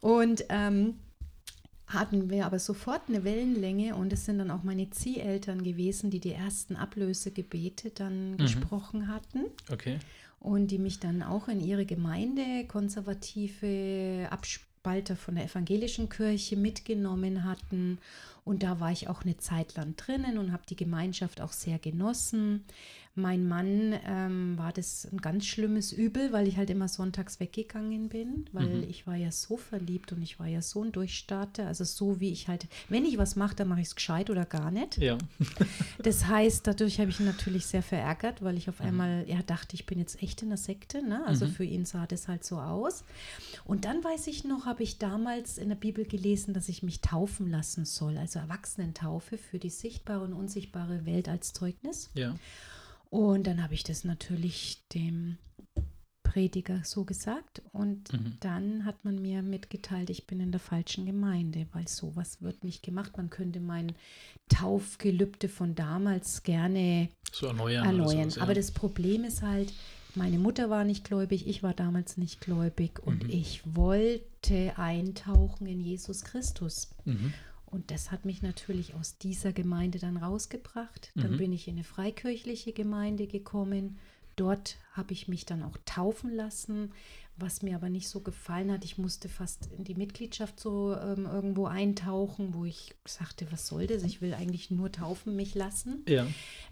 Und 0.00 0.44
ähm, 0.48 0.94
hatten 1.92 2.30
wir 2.30 2.46
aber 2.46 2.58
sofort 2.58 3.02
eine 3.08 3.24
Wellenlänge 3.24 3.94
und 3.94 4.12
es 4.12 4.24
sind 4.24 4.38
dann 4.38 4.50
auch 4.50 4.62
meine 4.62 4.90
Zieheltern 4.90 5.62
gewesen, 5.62 6.10
die 6.10 6.20
die 6.20 6.32
ersten 6.32 6.76
Ablösegebete 6.76 7.90
dann 7.90 8.32
mhm. 8.32 8.36
gesprochen 8.38 9.08
hatten. 9.08 9.46
Okay. 9.70 9.98
Und 10.40 10.68
die 10.68 10.78
mich 10.78 10.98
dann 10.98 11.22
auch 11.22 11.48
in 11.48 11.60
ihre 11.60 11.86
Gemeinde, 11.86 12.66
konservative 12.66 14.28
Abspalter 14.82 15.14
von 15.14 15.36
der 15.36 15.44
evangelischen 15.44 16.08
Kirche 16.08 16.56
mitgenommen 16.56 17.44
hatten. 17.44 18.00
Und 18.44 18.64
da 18.64 18.80
war 18.80 18.90
ich 18.90 19.08
auch 19.08 19.22
eine 19.22 19.36
Zeit 19.36 19.76
lang 19.76 19.94
drinnen 19.94 20.38
und 20.38 20.50
habe 20.50 20.64
die 20.68 20.74
Gemeinschaft 20.74 21.40
auch 21.40 21.52
sehr 21.52 21.78
genossen. 21.78 22.64
Mein 23.14 23.46
Mann 23.46 23.94
ähm, 24.06 24.56
war 24.56 24.72
das 24.72 25.06
ein 25.12 25.18
ganz 25.18 25.44
schlimmes 25.44 25.92
Übel, 25.92 26.32
weil 26.32 26.48
ich 26.48 26.56
halt 26.56 26.70
immer 26.70 26.88
sonntags 26.88 27.40
weggegangen 27.40 28.08
bin, 28.08 28.46
weil 28.52 28.76
mhm. 28.76 28.88
ich 28.88 29.06
war 29.06 29.16
ja 29.16 29.30
so 29.30 29.58
verliebt 29.58 30.12
und 30.12 30.22
ich 30.22 30.40
war 30.40 30.46
ja 30.46 30.62
so 30.62 30.82
ein 30.82 30.92
Durchstarter. 30.92 31.66
Also 31.66 31.84
so 31.84 32.20
wie 32.20 32.32
ich 32.32 32.48
halt, 32.48 32.68
wenn 32.88 33.04
ich 33.04 33.18
was 33.18 33.36
mache, 33.36 33.54
dann 33.54 33.68
mache 33.68 33.80
ich 33.80 33.88
es 33.88 33.96
gescheit 33.96 34.30
oder 34.30 34.46
gar 34.46 34.70
nicht. 34.70 34.96
Ja. 34.96 35.18
das 36.02 36.26
heißt, 36.26 36.66
dadurch 36.66 37.00
habe 37.00 37.10
ich 37.10 37.20
ihn 37.20 37.26
natürlich 37.26 37.66
sehr 37.66 37.82
verärgert, 37.82 38.40
weil 38.40 38.56
ich 38.56 38.70
auf 38.70 38.80
mhm. 38.80 38.86
einmal, 38.86 39.24
er 39.28 39.42
dachte, 39.42 39.74
ich 39.74 39.84
bin 39.84 39.98
jetzt 39.98 40.22
echt 40.22 40.40
in 40.40 40.48
der 40.48 40.56
Sekte. 40.56 41.06
Ne? 41.06 41.22
Also 41.26 41.44
mhm. 41.44 41.50
für 41.50 41.64
ihn 41.64 41.84
sah 41.84 42.06
das 42.06 42.28
halt 42.28 42.44
so 42.44 42.60
aus. 42.60 43.04
Und 43.66 43.84
dann 43.84 44.02
weiß 44.02 44.26
ich 44.28 44.44
noch, 44.44 44.64
habe 44.64 44.82
ich 44.82 44.96
damals 44.96 45.58
in 45.58 45.68
der 45.68 45.76
Bibel 45.76 46.06
gelesen, 46.06 46.54
dass 46.54 46.70
ich 46.70 46.82
mich 46.82 47.02
taufen 47.02 47.50
lassen 47.50 47.84
soll, 47.84 48.16
also 48.16 48.38
Erwachsenentaufe 48.38 49.36
für 49.36 49.58
die 49.58 49.68
sichtbare 49.68 50.24
und 50.24 50.32
unsichtbare 50.32 51.04
Welt 51.04 51.28
als 51.28 51.52
Zeugnis. 51.52 52.08
Ja. 52.14 52.34
Und 53.12 53.46
dann 53.46 53.62
habe 53.62 53.74
ich 53.74 53.84
das 53.84 54.04
natürlich 54.04 54.88
dem 54.94 55.36
Prediger 56.22 56.80
so 56.82 57.04
gesagt 57.04 57.60
und 57.72 58.10
mhm. 58.10 58.38
dann 58.40 58.86
hat 58.86 59.04
man 59.04 59.20
mir 59.20 59.42
mitgeteilt, 59.42 60.08
ich 60.08 60.26
bin 60.26 60.40
in 60.40 60.50
der 60.50 60.60
falschen 60.60 61.04
Gemeinde, 61.04 61.66
weil 61.74 61.86
sowas 61.88 62.40
wird 62.40 62.64
nicht 62.64 62.82
gemacht. 62.82 63.18
Man 63.18 63.28
könnte 63.28 63.60
mein 63.60 63.92
Taufgelübde 64.48 65.50
von 65.50 65.74
damals 65.74 66.42
gerne 66.42 67.10
so 67.30 67.48
erneuern. 67.48 67.84
erneuern. 67.84 68.30
Sowas, 68.30 68.36
ja. 68.36 68.42
Aber 68.44 68.54
das 68.54 68.70
Problem 68.70 69.24
ist 69.24 69.42
halt, 69.42 69.74
meine 70.14 70.38
Mutter 70.38 70.70
war 70.70 70.84
nicht 70.84 71.04
gläubig, 71.04 71.46
ich 71.46 71.62
war 71.62 71.74
damals 71.74 72.16
nicht 72.16 72.40
gläubig 72.40 72.98
und 72.98 73.24
mhm. 73.24 73.30
ich 73.30 73.60
wollte 73.66 74.72
eintauchen 74.78 75.66
in 75.66 75.82
Jesus 75.82 76.24
Christus. 76.24 76.88
Mhm. 77.04 77.34
Und 77.72 77.90
das 77.90 78.10
hat 78.10 78.26
mich 78.26 78.42
natürlich 78.42 78.94
aus 78.94 79.16
dieser 79.16 79.54
Gemeinde 79.54 79.98
dann 79.98 80.18
rausgebracht. 80.18 81.10
Dann 81.14 81.32
mhm. 81.32 81.36
bin 81.38 81.52
ich 81.52 81.68
in 81.68 81.76
eine 81.76 81.84
freikirchliche 81.84 82.74
Gemeinde 82.74 83.26
gekommen. 83.26 83.96
Dort 84.36 84.76
habe 84.92 85.14
ich 85.14 85.26
mich 85.26 85.46
dann 85.46 85.62
auch 85.62 85.78
taufen 85.86 86.34
lassen, 86.34 86.92
was 87.38 87.62
mir 87.62 87.74
aber 87.74 87.88
nicht 87.88 88.08
so 88.08 88.20
gefallen 88.20 88.70
hat. 88.70 88.84
Ich 88.84 88.98
musste 88.98 89.30
fast 89.30 89.70
in 89.78 89.84
die 89.84 89.94
Mitgliedschaft 89.94 90.60
so 90.60 90.94
ähm, 90.94 91.24
irgendwo 91.24 91.64
eintauchen, 91.64 92.52
wo 92.52 92.66
ich 92.66 92.94
sagte, 93.06 93.46
was 93.50 93.66
soll 93.66 93.86
das? 93.86 94.02
Ich 94.02 94.20
will 94.20 94.34
eigentlich 94.34 94.70
nur 94.70 94.92
taufen 94.92 95.34
mich 95.34 95.54
lassen. 95.54 96.04
Ja. 96.06 96.26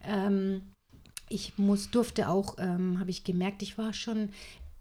Ähm, 0.04 0.60
ich 1.30 1.56
muss, 1.56 1.90
durfte 1.90 2.28
auch, 2.28 2.56
ähm, 2.58 3.00
habe 3.00 3.10
ich 3.10 3.24
gemerkt, 3.24 3.62
ich 3.62 3.78
war 3.78 3.94
schon 3.94 4.30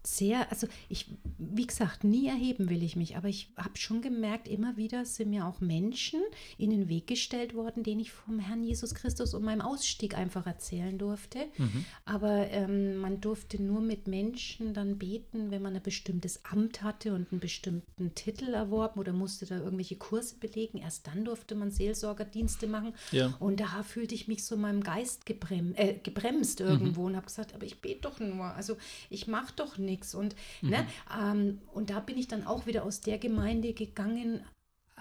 sehr, 0.02 0.50
also 0.50 0.66
ich, 0.88 1.06
wie 1.38 1.66
gesagt, 1.66 2.04
nie 2.04 2.28
erheben 2.28 2.70
will 2.70 2.82
ich 2.82 2.96
mich, 2.96 3.16
aber 3.16 3.28
ich 3.28 3.52
habe 3.56 3.76
schon 3.76 4.00
gemerkt, 4.00 4.48
immer 4.48 4.76
wieder 4.76 5.04
sind 5.04 5.30
mir 5.30 5.46
auch 5.46 5.60
Menschen 5.60 6.20
in 6.56 6.70
den 6.70 6.88
Weg 6.88 7.06
gestellt 7.06 7.54
worden, 7.54 7.82
denen 7.82 8.00
ich 8.00 8.10
vom 8.10 8.38
Herrn 8.38 8.64
Jesus 8.64 8.94
Christus 8.94 9.34
und 9.34 9.44
meinem 9.44 9.60
Ausstieg 9.60 10.16
einfach 10.16 10.46
erzählen 10.46 10.96
durfte. 10.96 11.40
Mhm. 11.58 11.84
Aber 12.06 12.48
ähm, 12.50 12.96
man 12.96 13.20
durfte 13.20 13.62
nur 13.62 13.80
mit 13.80 14.06
Menschen 14.06 14.72
dann 14.72 14.98
beten, 14.98 15.50
wenn 15.50 15.60
man 15.62 15.76
ein 15.76 15.82
bestimmtes 15.82 16.44
Amt 16.46 16.82
hatte 16.82 17.14
und 17.14 17.30
einen 17.30 17.40
bestimmten 17.40 18.14
Titel 18.14 18.54
erworben 18.54 19.00
oder 19.00 19.12
musste 19.12 19.44
da 19.44 19.58
irgendwelche 19.58 19.96
Kurse 19.96 20.36
belegen. 20.36 20.78
Erst 20.78 21.06
dann 21.06 21.24
durfte 21.24 21.54
man 21.54 21.70
Seelsorgerdienste 21.70 22.66
machen. 22.66 22.94
Ja. 23.12 23.34
Und 23.38 23.60
da 23.60 23.82
fühlte 23.82 24.14
ich 24.14 24.28
mich 24.28 24.44
so 24.44 24.54
in 24.54 24.62
meinem 24.62 24.82
Geist 24.82 25.26
gebrem 25.26 25.74
äh, 25.76 25.94
gebremst 25.94 26.60
irgendwo 26.60 27.02
mhm. 27.02 27.06
und 27.08 27.16
habe 27.16 27.26
gesagt, 27.26 27.54
aber 27.54 27.66
ich 27.66 27.80
bete 27.80 28.02
doch 28.02 28.18
nur, 28.18 28.46
also 28.46 28.76
ich 29.10 29.26
mache 29.26 29.52
doch 29.56 29.76
nicht 29.76 29.89
nichts. 29.90 30.14
Und, 30.14 30.34
mhm. 30.62 30.70
ne, 30.70 30.86
ähm, 31.20 31.58
und 31.72 31.90
da 31.90 32.00
bin 32.00 32.16
ich 32.16 32.28
dann 32.28 32.46
auch 32.46 32.66
wieder 32.66 32.84
aus 32.84 33.00
der 33.00 33.18
Gemeinde 33.18 33.72
gegangen, 33.72 34.42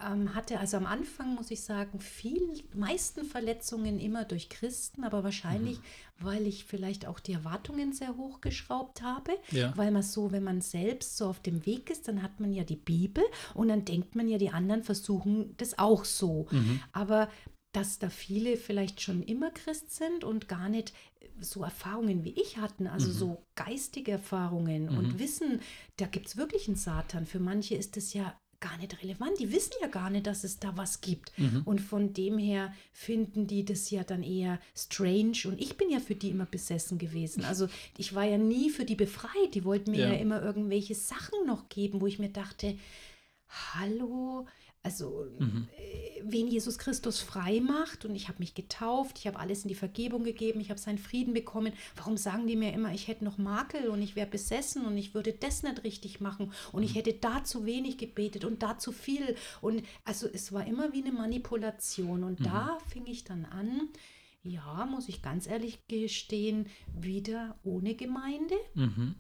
ähm, 0.06 0.34
hatte 0.34 0.60
also 0.60 0.78
am 0.78 0.86
Anfang, 0.86 1.36
muss 1.36 1.52
ich 1.52 1.62
sagen, 1.62 2.00
viel, 2.00 2.64
meisten 2.74 3.26
Verletzungen 3.26 4.00
immer 4.00 4.26
durch 4.26 4.50
Christen, 4.50 5.04
aber 5.04 5.24
wahrscheinlich, 5.24 5.78
mhm. 5.78 5.84
weil 6.20 6.48
ich 6.48 6.66
vielleicht 6.66 7.06
auch 7.06 7.20
die 7.20 7.34
Erwartungen 7.34 7.94
sehr 7.94 8.16
hoch 8.16 8.42
geschraubt 8.42 9.02
habe, 9.02 9.32
ja. 9.52 9.74
weil 9.76 9.92
man 9.92 10.04
so, 10.04 10.32
wenn 10.32 10.44
man 10.44 10.62
selbst 10.62 11.18
so 11.18 11.28
auf 11.28 11.42
dem 11.42 11.66
Weg 11.66 11.90
ist, 11.90 12.08
dann 12.08 12.24
hat 12.24 12.40
man 12.40 12.54
ja 12.54 12.64
die 12.64 12.76
Bibel 12.76 13.24
und 13.54 13.68
dann 13.68 13.86
denkt 13.86 14.16
man 14.16 14.28
ja, 14.28 14.38
die 14.38 14.52
anderen 14.52 14.84
versuchen 14.84 15.56
das 15.58 15.78
auch 15.78 16.06
so. 16.06 16.48
Mhm. 16.52 16.82
Aber 16.94 17.30
dass 17.72 18.00
da 18.00 18.10
viele 18.10 18.58
vielleicht 18.58 19.02
schon 19.02 19.24
immer 19.24 19.52
Christ 19.52 19.94
sind 19.96 20.24
und 20.24 20.48
gar 20.48 20.70
nicht 20.70 20.94
so 21.40 21.64
Erfahrungen 21.64 22.24
wie 22.24 22.32
ich 22.32 22.58
hatten, 22.58 22.88
also 22.88 23.08
mhm. 23.08 23.14
so 23.14 23.44
geistige 23.56 24.12
Erfahrungen 24.14 24.92
mhm. 24.92 24.98
und 24.98 25.20
wissen, 25.20 25.62
da 25.98 26.06
gibt 26.08 26.28
es 26.28 26.38
wirklich 26.38 26.68
einen 26.68 26.78
Satan. 26.78 27.26
Für 27.26 27.40
manche 27.40 27.76
ist 27.76 27.96
das 27.96 28.14
ja 28.14 28.36
gar 28.60 28.78
nicht 28.78 29.02
relevant. 29.02 29.40
Die 29.40 29.52
wissen 29.52 29.74
ja 29.82 29.88
gar 29.88 30.10
nicht, 30.10 30.28
dass 30.28 30.44
es 30.44 30.60
da 30.60 30.76
was 30.76 31.02
gibt. 31.02 31.32
Mhm. 31.38 31.62
Und 31.66 31.80
von 31.80 32.14
dem 32.14 32.38
her 32.38 32.74
finden 32.92 33.48
die 33.48 33.64
das 33.64 33.90
ja 33.90 34.04
dann 34.04 34.24
eher 34.24 34.60
strange. 34.76 35.38
Und 35.46 35.62
ich 35.62 35.78
bin 35.78 35.90
ja 35.90 36.00
für 36.00 36.16
die 36.16 36.30
immer 36.30 36.46
besessen 36.46 36.98
gewesen. 36.98 37.46
Also 37.46 37.70
ich 37.98 38.16
war 38.16 38.26
ja 38.26 38.38
nie 38.38 38.70
für 38.70 38.86
die 38.86 38.96
befreit. 38.96 39.54
Die 39.54 39.64
wollten 39.64 39.92
mir 39.92 40.08
ja, 40.08 40.14
ja 40.14 40.20
immer 40.20 40.42
irgendwelche 40.42 40.96
Sachen 40.96 41.46
noch 41.46 41.70
geben, 41.70 42.02
wo 42.02 42.08
ich 42.08 42.20
mir 42.20 42.30
dachte, 42.30 42.78
hallo, 43.74 44.46
also 44.82 45.28
mhm. 45.40 45.68
Äh, 45.78 46.22
wen 46.24 46.48
Jesus 46.48 46.78
Christus 46.78 47.20
frei 47.22 47.60
macht 47.60 48.06
und 48.06 48.16
ich 48.16 48.28
habe 48.28 48.40
mich 48.40 48.54
getauft, 48.54 49.20
ich 49.20 49.28
habe 49.28 49.40
alles 49.40 49.64
in 49.64 49.68
die 49.68 49.76
Vergebung 49.76 50.24
gegeben, 50.24 50.60
ich 50.60 50.70
habe 50.70 50.80
seinen 50.80 50.98
Frieden 50.98 51.34
bekommen. 51.34 51.74
Warum 51.96 52.18
sagen 52.18 52.48
die 52.48 52.56
mir 52.56 52.74
immer, 52.74 52.94
ich 52.94 53.08
hätte 53.08 53.26
noch 53.26 53.38
Makel 53.38 53.90
und 53.90 54.02
ich 54.02 54.16
wäre 54.16 54.30
besessen 54.30 54.86
und 54.86 54.98
ich 54.98 55.14
würde 55.14 55.34
das 55.34 55.64
nicht 55.64 55.84
richtig 55.84 56.22
machen 56.22 56.54
und 56.72 56.84
ich 56.84 56.92
mhm. 56.92 56.96
hätte 56.96 57.14
da 57.14 57.44
zu 57.44 57.66
wenig 57.66 57.98
gebetet 57.98 58.46
und 58.46 58.64
da 58.64 58.78
zu 58.78 58.92
viel 58.92 59.36
und 59.62 59.84
also 60.06 60.28
es 60.32 60.54
war 60.54 60.66
immer 60.66 60.94
wie 60.94 61.02
eine 61.02 61.12
Manipulation 61.12 62.24
und 62.24 62.40
mhm. 62.40 62.46
da 62.46 62.78
fing 62.88 63.06
ich 63.06 63.24
dann 63.24 63.46
an, 63.46 63.90
ja, 64.44 64.86
muss 64.86 65.10
ich 65.10 65.22
ganz 65.22 65.48
ehrlich 65.48 65.86
gestehen, 65.88 66.68
wieder 66.94 67.60
ohne 67.64 67.96
Gemeinde. 67.96 68.56
Mhm 68.76 69.16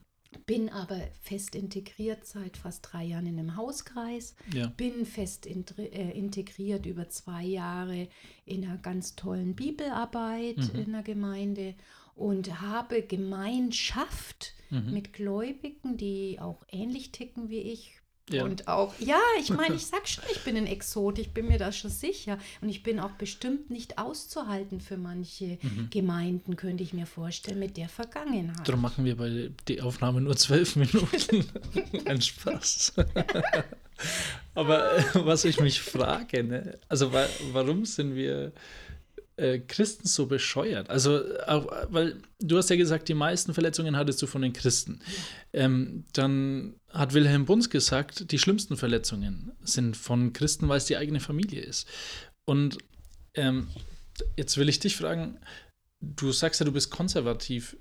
bin 0.45 0.69
aber 0.69 0.99
fest 1.21 1.55
integriert 1.55 2.25
seit 2.25 2.57
fast 2.57 2.87
drei 2.91 3.03
Jahren 3.03 3.25
in 3.25 3.39
einem 3.39 3.55
Hauskreis, 3.55 4.35
ja. 4.53 4.67
bin 4.67 5.05
fest 5.05 5.47
äh, 5.47 6.11
integriert 6.11 6.85
über 6.85 7.09
zwei 7.09 7.43
Jahre 7.43 8.07
in 8.45 8.63
einer 8.63 8.77
ganz 8.77 9.15
tollen 9.15 9.55
Bibelarbeit 9.55 10.57
mhm. 10.57 10.79
in 10.79 10.91
der 10.91 11.03
Gemeinde 11.03 11.75
und 12.15 12.61
habe 12.61 13.01
Gemeinschaft 13.01 14.53
mhm. 14.69 14.93
mit 14.93 15.13
Gläubigen, 15.13 15.97
die 15.97 16.37
auch 16.39 16.63
ähnlich 16.71 17.11
ticken 17.11 17.49
wie 17.49 17.61
ich, 17.61 17.98
ja. 18.33 18.43
Und 18.43 18.67
auch, 18.67 18.93
ja, 18.99 19.19
ich 19.39 19.49
meine, 19.49 19.75
ich 19.75 19.85
sag 19.85 20.07
schon, 20.07 20.23
ich 20.31 20.43
bin 20.43 20.55
ein 20.57 20.67
Exot, 20.67 21.19
ich 21.19 21.31
bin 21.31 21.47
mir 21.47 21.57
da 21.57 21.71
schon 21.71 21.91
sicher. 21.91 22.37
Und 22.61 22.69
ich 22.69 22.83
bin 22.83 22.99
auch 22.99 23.11
bestimmt 23.11 23.69
nicht 23.69 23.97
auszuhalten 23.97 24.81
für 24.81 24.97
manche 24.97 25.57
mhm. 25.61 25.89
Gemeinden, 25.89 26.55
könnte 26.55 26.83
ich 26.83 26.93
mir 26.93 27.05
vorstellen, 27.05 27.59
mit 27.59 27.77
der 27.77 27.89
Vergangenheit. 27.89 28.67
Darum 28.67 28.81
machen 28.81 29.05
wir 29.05 29.17
bei 29.17 29.51
der 29.67 29.85
Aufnahme 29.85 30.21
nur 30.21 30.35
zwölf 30.37 30.75
Minuten. 30.75 31.45
ein 32.05 32.21
Spaß. 32.21 32.93
Aber 34.55 34.97
äh, 34.97 35.03
was 35.13 35.45
ich 35.45 35.59
mich 35.59 35.81
frage, 35.81 36.43
ne? 36.43 36.79
also 36.87 37.11
wa 37.13 37.25
warum 37.51 37.85
sind 37.85 38.15
wir 38.15 38.53
äh, 39.35 39.59
Christen 39.59 40.07
so 40.07 40.25
bescheuert? 40.25 40.89
Also, 40.89 41.21
auch, 41.47 41.67
weil 41.89 42.21
du 42.39 42.57
hast 42.57 42.69
ja 42.69 42.75
gesagt, 42.75 43.09
die 43.09 43.13
meisten 43.13 43.53
Verletzungen 43.53 43.97
hattest 43.97 44.21
du 44.21 44.27
von 44.27 44.41
den 44.41 44.53
Christen. 44.53 44.99
Ähm, 45.53 46.05
dann 46.13 46.75
hat 46.91 47.13
Wilhelm 47.13 47.45
Bunz 47.45 47.69
gesagt, 47.69 48.31
die 48.31 48.39
schlimmsten 48.39 48.77
Verletzungen 48.77 49.51
sind 49.61 49.95
von 49.95 50.33
Christen, 50.33 50.67
weil 50.69 50.77
es 50.77 50.85
die 50.85 50.97
eigene 50.97 51.19
Familie 51.19 51.61
ist. 51.61 51.87
Und 52.45 52.77
ähm, 53.35 53.67
jetzt 54.37 54.57
will 54.57 54.69
ich 54.69 54.79
dich 54.79 54.95
fragen, 54.95 55.37
du 55.99 56.31
sagst 56.31 56.59
ja, 56.59 56.65
du 56.65 56.71
bist 56.71 56.89
konservativ. 56.89 57.77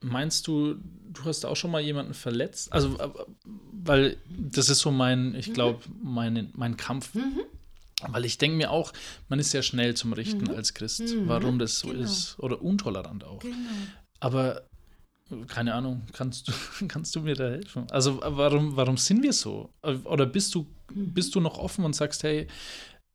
Meinst 0.00 0.46
du, 0.46 0.74
du 0.74 1.24
hast 1.24 1.46
auch 1.46 1.56
schon 1.56 1.70
mal 1.70 1.80
jemanden 1.80 2.14
verletzt? 2.14 2.72
Also, 2.72 2.98
weil 3.72 4.18
das 4.28 4.68
ist 4.68 4.80
so 4.80 4.90
mein, 4.90 5.34
ich 5.34 5.52
glaube, 5.52 5.82
mein, 6.02 6.50
mein 6.54 6.76
Kampf. 6.76 7.14
Mhm. 7.14 7.40
Weil 8.08 8.24
ich 8.26 8.36
denke 8.36 8.56
mir 8.56 8.70
auch, 8.70 8.92
man 9.28 9.38
ist 9.38 9.50
sehr 9.50 9.62
schnell 9.62 9.94
zum 9.94 10.12
Richten 10.12 10.44
mhm. 10.44 10.50
als 10.50 10.74
Christ, 10.74 11.00
mhm. 11.00 11.26
warum 11.26 11.58
das 11.58 11.78
so 11.78 11.88
genau. 11.88 12.02
ist. 12.02 12.38
Oder 12.38 12.60
untolerant 12.60 13.24
auch. 13.24 13.38
Genau. 13.40 13.56
Aber 14.20 14.68
keine 15.48 15.74
Ahnung, 15.74 16.02
kannst 16.12 16.48
du, 16.48 16.52
kannst 16.88 17.14
du 17.16 17.20
mir 17.20 17.34
da 17.34 17.44
helfen? 17.44 17.86
Also 17.90 18.20
warum, 18.22 18.76
warum 18.76 18.96
sind 18.96 19.22
wir 19.22 19.32
so? 19.32 19.70
Oder 19.82 20.26
bist 20.26 20.54
du, 20.54 20.66
bist 20.92 21.34
du 21.34 21.40
noch 21.40 21.58
offen 21.58 21.84
und 21.84 21.94
sagst, 21.94 22.22
hey, 22.22 22.46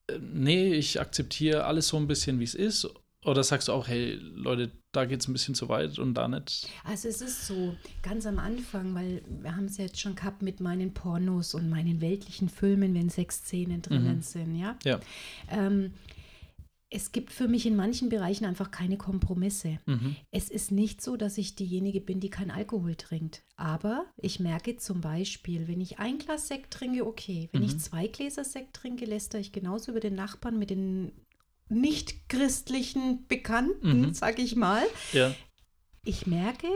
äh, 0.07 0.19
nee, 0.19 0.73
ich 0.73 0.99
akzeptiere 0.99 1.65
alles 1.65 1.89
so 1.89 1.97
ein 1.97 2.07
bisschen, 2.07 2.39
wie 2.39 2.45
es 2.45 2.55
ist? 2.55 2.87
Oder 3.25 3.43
sagst 3.43 3.67
du 3.67 3.73
auch, 3.73 3.87
hey, 3.87 4.17
Leute, 4.33 4.71
da 4.93 5.03
geht 5.03 5.19
es 5.19 5.27
ein 5.27 5.33
bisschen 5.33 5.53
zu 5.53 5.67
weit 5.67 5.99
und 5.99 6.13
da 6.13 6.27
nicht? 6.29 6.69
Also 6.85 7.09
es 7.09 7.21
ist 7.21 7.47
so, 7.47 7.75
ganz 8.01 8.25
am 8.25 8.39
Anfang, 8.39 8.95
weil 8.95 9.21
wir 9.27 9.55
haben 9.55 9.65
es 9.65 9.77
ja 9.77 9.83
jetzt 9.85 9.99
schon 9.99 10.15
gehabt 10.15 10.41
mit 10.41 10.61
meinen 10.61 10.93
Pornos 10.93 11.53
und 11.53 11.69
meinen 11.69 11.99
weltlichen 11.99 12.47
Filmen, 12.47 12.93
wenn 12.93 13.09
sechs 13.09 13.39
Szenen 13.39 13.81
drinnen 13.81 14.17
mhm. 14.17 14.21
sind, 14.21 14.55
ja. 14.57 14.77
Ja. 14.85 14.99
Ähm, 15.49 15.93
es 16.91 17.11
gibt 17.11 17.31
für 17.31 17.47
mich 17.47 17.65
in 17.65 17.75
manchen 17.75 18.09
Bereichen 18.09 18.45
einfach 18.45 18.71
keine 18.71 18.97
Kompromisse. 18.97 19.77
Mhm. 19.85 20.15
Es 20.31 20.49
ist 20.49 20.71
nicht 20.71 21.01
so, 21.01 21.17
dass 21.17 21.37
ich 21.37 21.55
diejenige 21.55 22.01
bin, 22.01 22.19
die 22.19 22.31
kein 22.31 22.49
Alkohol 22.49 22.95
trinkt. 22.95 23.43
Aber 23.55 24.05
ich 24.17 24.39
merke 24.39 24.75
zum 24.77 25.01
Beispiel, 25.01 25.67
wenn 25.67 25.81
ich 25.81 25.99
ein 25.99 26.17
Glas 26.17 26.47
Sekt 26.47 26.73
trinke, 26.73 27.05
okay. 27.05 27.49
Wenn 27.51 27.61
mhm. 27.61 27.67
ich 27.67 27.79
zwei 27.79 28.07
Gläser 28.07 28.43
Sekt 28.43 28.75
trinke, 28.75 29.05
lästere 29.05 29.41
ich 29.41 29.51
genauso 29.51 29.91
über 29.91 29.99
den 29.99 30.15
Nachbarn 30.15 30.57
mit 30.57 30.71
den 30.71 31.11
nicht 31.69 32.27
christlichen 32.27 33.27
Bekannten, 33.27 34.01
mhm. 34.01 34.13
sag 34.13 34.39
ich 34.39 34.55
mal. 34.55 34.83
Ja. 35.13 35.33
Ich 36.03 36.25
merke, 36.25 36.67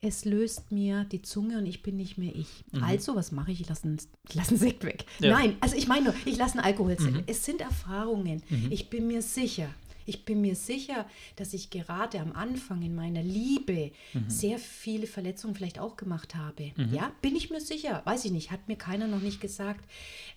es 0.00 0.24
löst 0.24 0.70
mir 0.70 1.04
die 1.04 1.22
Zunge 1.22 1.58
und 1.58 1.66
ich 1.66 1.82
bin 1.82 1.96
nicht 1.96 2.18
mehr 2.18 2.34
ich. 2.34 2.48
Mhm. 2.72 2.84
Also, 2.84 3.16
was 3.16 3.32
mache 3.32 3.50
ich? 3.50 3.60
Ich 3.60 3.68
lasse 3.68 3.84
einen, 3.84 3.98
lass 4.32 4.48
einen 4.48 4.58
Sekt 4.58 4.84
weg. 4.84 5.04
Ja. 5.18 5.30
Nein, 5.30 5.56
also 5.60 5.76
ich 5.76 5.88
meine 5.88 6.04
nur, 6.06 6.14
ich 6.24 6.36
lasse 6.36 6.54
einen 6.54 6.64
Alkohol 6.64 6.96
mhm. 6.98 7.24
Es 7.26 7.44
sind 7.44 7.60
Erfahrungen. 7.60 8.42
Mhm. 8.48 8.68
Ich 8.70 8.90
bin 8.90 9.08
mir 9.08 9.22
sicher, 9.22 9.68
ich 10.08 10.24
bin 10.24 10.40
mir 10.40 10.56
sicher, 10.56 11.06
dass 11.36 11.52
ich 11.52 11.70
gerade 11.70 12.18
am 12.20 12.32
Anfang 12.32 12.82
in 12.82 12.94
meiner 12.94 13.22
Liebe 13.22 13.92
mhm. 14.14 14.28
sehr 14.28 14.58
viele 14.58 15.06
Verletzungen 15.06 15.54
vielleicht 15.54 15.78
auch 15.78 15.96
gemacht 15.96 16.34
habe. 16.34 16.72
Mhm. 16.76 16.94
Ja, 16.94 17.12
bin 17.20 17.36
ich 17.36 17.50
mir 17.50 17.60
sicher. 17.60 18.00
Weiß 18.06 18.24
ich 18.24 18.32
nicht, 18.32 18.50
hat 18.50 18.68
mir 18.68 18.76
keiner 18.76 19.06
noch 19.06 19.20
nicht 19.20 19.40
gesagt. 19.40 19.84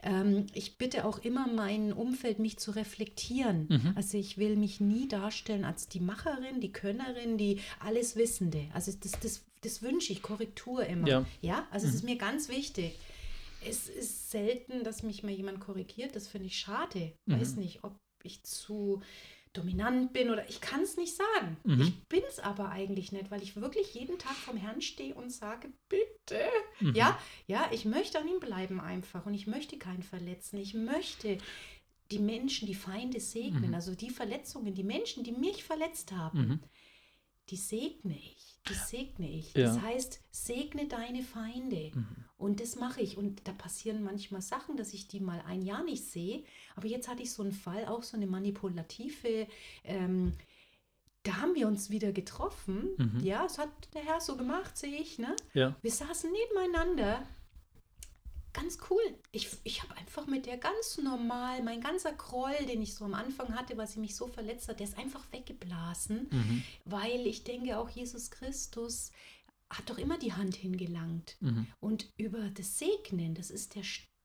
Ähm, 0.03 0.47
ich 0.53 0.77
bitte 0.77 1.05
auch 1.05 1.19
immer 1.19 1.47
mein 1.47 1.93
Umfeld, 1.93 2.39
mich 2.39 2.57
zu 2.57 2.71
reflektieren. 2.71 3.67
Mhm. 3.69 3.93
Also 3.95 4.17
ich 4.17 4.37
will 4.37 4.57
mich 4.57 4.81
nie 4.81 5.07
darstellen 5.07 5.63
als 5.63 5.87
die 5.87 6.01
Macherin, 6.01 6.59
die 6.59 6.73
Könnerin, 6.73 7.37
die 7.37 7.61
alles 7.79 8.17
Wissende. 8.17 8.65
Also 8.73 8.91
das, 9.01 9.13
das, 9.21 9.41
das 9.61 9.81
wünsche 9.81 10.11
ich, 10.11 10.21
Korrektur 10.21 10.85
immer. 10.85 11.07
Ja, 11.07 11.25
ja? 11.41 11.67
also 11.71 11.87
es 11.87 11.95
ist 11.95 12.03
mhm. 12.03 12.11
mir 12.11 12.17
ganz 12.17 12.49
wichtig. 12.49 12.99
Es 13.65 13.87
ist 13.87 14.31
selten, 14.31 14.83
dass 14.83 15.03
mich 15.03 15.23
mal 15.23 15.31
jemand 15.31 15.61
korrigiert. 15.61 16.15
Das 16.15 16.27
finde 16.27 16.47
ich 16.47 16.57
schade. 16.57 17.13
Mhm. 17.25 17.39
Weiß 17.39 17.55
nicht, 17.55 17.83
ob 17.83 17.95
ich 18.23 18.43
zu 18.43 19.01
dominant 19.53 20.13
bin 20.13 20.29
oder 20.29 20.47
ich 20.49 20.61
kann 20.61 20.81
es 20.81 20.97
nicht 20.97 21.15
sagen. 21.15 21.57
Mhm. 21.63 21.81
Ich 21.81 22.07
bin 22.07 22.21
es 22.27 22.39
aber 22.39 22.69
eigentlich 22.69 23.11
nicht, 23.11 23.31
weil 23.31 23.43
ich 23.43 23.55
wirklich 23.55 23.93
jeden 23.93 24.17
Tag 24.17 24.35
vom 24.35 24.57
Herrn 24.57 24.81
stehe 24.81 25.13
und 25.13 25.31
sage, 25.31 25.71
bitte. 25.89 26.41
Mhm. 26.79 26.95
Ja, 26.95 27.19
ja, 27.47 27.69
ich 27.71 27.85
möchte 27.85 28.19
an 28.19 28.27
ihm 28.27 28.39
bleiben 28.39 28.79
einfach 28.79 29.25
und 29.25 29.33
ich 29.33 29.47
möchte 29.47 29.77
keinen 29.77 30.03
verletzen. 30.03 30.57
Ich 30.57 30.73
möchte 30.73 31.37
die 32.11 32.19
Menschen, 32.19 32.67
die 32.67 32.75
Feinde 32.75 33.19
segnen, 33.19 33.69
mhm. 33.69 33.73
also 33.73 33.95
die 33.95 34.09
Verletzungen, 34.09 34.73
die 34.73 34.83
Menschen, 34.83 35.23
die 35.23 35.31
mich 35.31 35.63
verletzt 35.63 36.11
haben, 36.11 36.39
mhm. 36.39 36.59
Die 37.51 37.57
segne 37.57 38.17
ich 38.17 38.51
das 38.65 38.89
segne 38.89 39.29
ich. 39.29 39.53
Ja. 39.53 39.65
Das 39.65 39.81
heißt, 39.81 40.21
segne 40.31 40.87
deine 40.87 41.23
Feinde. 41.23 41.91
Mhm. 41.93 42.25
Und 42.37 42.59
das 42.59 42.75
mache 42.75 43.01
ich. 43.01 43.17
Und 43.17 43.47
da 43.47 43.53
passieren 43.53 44.03
manchmal 44.03 44.41
Sachen, 44.41 44.77
dass 44.77 44.93
ich 44.93 45.07
die 45.07 45.19
mal 45.19 45.41
ein 45.47 45.61
Jahr 45.61 45.83
nicht 45.83 46.05
sehe. 46.05 46.43
Aber 46.75 46.87
jetzt 46.87 47.07
hatte 47.07 47.23
ich 47.23 47.31
so 47.31 47.43
einen 47.43 47.51
Fall, 47.51 47.85
auch 47.85 48.03
so 48.03 48.17
eine 48.17 48.27
manipulative. 48.27 49.47
Ähm, 49.83 50.33
da 51.23 51.37
haben 51.37 51.55
wir 51.55 51.67
uns 51.67 51.89
wieder 51.89 52.11
getroffen. 52.11 52.89
Mhm. 52.97 53.19
Ja, 53.23 53.43
das 53.43 53.57
hat 53.57 53.69
der 53.93 54.03
Herr 54.03 54.21
so 54.21 54.37
gemacht, 54.37 54.77
sehe 54.77 54.97
ich. 54.97 55.17
Ne? 55.17 55.35
Ja. 55.53 55.75
Wir 55.81 55.91
saßen 55.91 56.31
nebeneinander 56.31 57.23
ganz 58.53 58.77
cool. 58.89 59.01
Ich, 59.31 59.49
ich 59.63 59.83
habe 59.83 59.95
einfach 59.97 60.27
mit 60.27 60.45
der 60.45 60.57
ganz 60.57 60.97
normal, 60.97 61.63
mein 61.63 61.81
ganzer 61.81 62.13
Groll, 62.13 62.55
den 62.67 62.81
ich 62.81 62.95
so 62.95 63.05
am 63.05 63.13
Anfang 63.13 63.55
hatte, 63.55 63.77
was 63.77 63.93
sie 63.93 63.99
mich 63.99 64.15
so 64.15 64.27
verletzt 64.27 64.67
hat, 64.67 64.79
der 64.79 64.87
ist 64.87 64.97
einfach 64.97 65.23
weggeblasen, 65.31 66.27
mhm. 66.29 66.63
weil 66.85 67.25
ich 67.27 67.43
denke, 67.43 67.77
auch 67.77 67.89
Jesus 67.89 68.31
Christus 68.31 69.11
hat 69.69 69.89
doch 69.89 69.97
immer 69.97 70.17
die 70.17 70.33
Hand 70.33 70.55
hingelangt. 70.55 71.37
Mhm. 71.39 71.67
Und 71.79 72.11
über 72.17 72.49
das 72.49 72.77
Segnen, 72.77 73.35
das 73.35 73.51
ist 73.51 73.75
der 73.75 73.83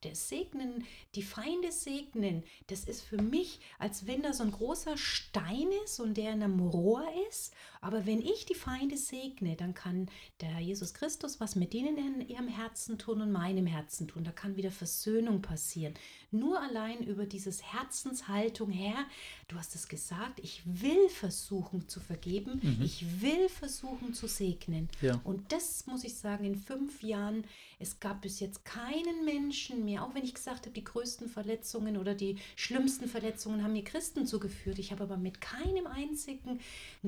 das 0.08 0.28
Segnen, 0.28 0.84
die 1.14 1.22
Feinde 1.22 1.72
segnen, 1.72 2.42
das 2.68 2.84
ist 2.84 3.02
für 3.02 3.20
mich, 3.20 3.60
als 3.78 4.06
wenn 4.06 4.22
da 4.22 4.32
so 4.32 4.42
ein 4.42 4.52
großer 4.52 4.96
Stein 4.96 5.68
ist 5.84 6.00
und 6.00 6.16
der 6.16 6.32
in 6.32 6.42
einem 6.42 6.60
Rohr 6.60 7.04
ist. 7.28 7.54
Aber 7.80 8.06
wenn 8.06 8.20
ich 8.20 8.46
die 8.46 8.54
Feinde 8.54 8.96
segne, 8.96 9.56
dann 9.56 9.74
kann 9.74 10.08
der 10.40 10.58
Jesus 10.58 10.94
Christus 10.94 11.40
was 11.40 11.56
mit 11.56 11.72
denen 11.72 11.96
in 11.98 12.28
ihrem 12.28 12.48
Herzen 12.48 12.98
tun 12.98 13.20
und 13.20 13.32
meinem 13.32 13.66
Herzen 13.66 14.08
tun. 14.08 14.24
Da 14.24 14.32
kann 14.32 14.56
wieder 14.56 14.70
Versöhnung 14.70 15.42
passieren. 15.42 15.94
Nur 16.30 16.60
allein 16.60 17.02
über 17.04 17.26
dieses 17.26 17.62
Herzenshaltung, 17.62 18.70
Herr, 18.70 19.06
du 19.48 19.56
hast 19.56 19.74
es 19.74 19.88
gesagt, 19.88 20.40
ich 20.40 20.62
will 20.64 21.08
versuchen 21.08 21.88
zu 21.88 22.00
vergeben, 22.00 22.60
mhm. 22.62 22.82
ich 22.82 23.20
will 23.20 23.48
versuchen 23.48 24.14
zu 24.14 24.26
segnen. 24.26 24.88
Ja. 25.00 25.20
Und 25.24 25.52
das 25.52 25.86
muss 25.86 26.04
ich 26.04 26.14
sagen, 26.14 26.44
in 26.44 26.56
fünf 26.56 27.02
Jahren, 27.02 27.44
es 27.78 28.00
gab 28.00 28.22
bis 28.22 28.40
jetzt 28.40 28.64
keinen 28.64 29.24
Menschen 29.24 29.84
mehr, 29.84 30.04
auch 30.04 30.14
wenn 30.14 30.24
ich 30.24 30.34
gesagt 30.34 30.66
habe, 30.66 30.74
die 30.74 30.84
größten 30.84 31.28
Verletzungen 31.28 31.96
oder 31.96 32.14
die 32.14 32.36
schlimmsten 32.56 33.06
Verletzungen 33.08 33.62
haben 33.62 33.72
mir 33.72 33.84
Christen 33.84 34.26
zugeführt. 34.26 34.78
Ich 34.78 34.92
habe 34.92 35.04
aber 35.04 35.16
mit 35.16 35.40
keinem 35.40 35.86
einzigen 35.86 36.60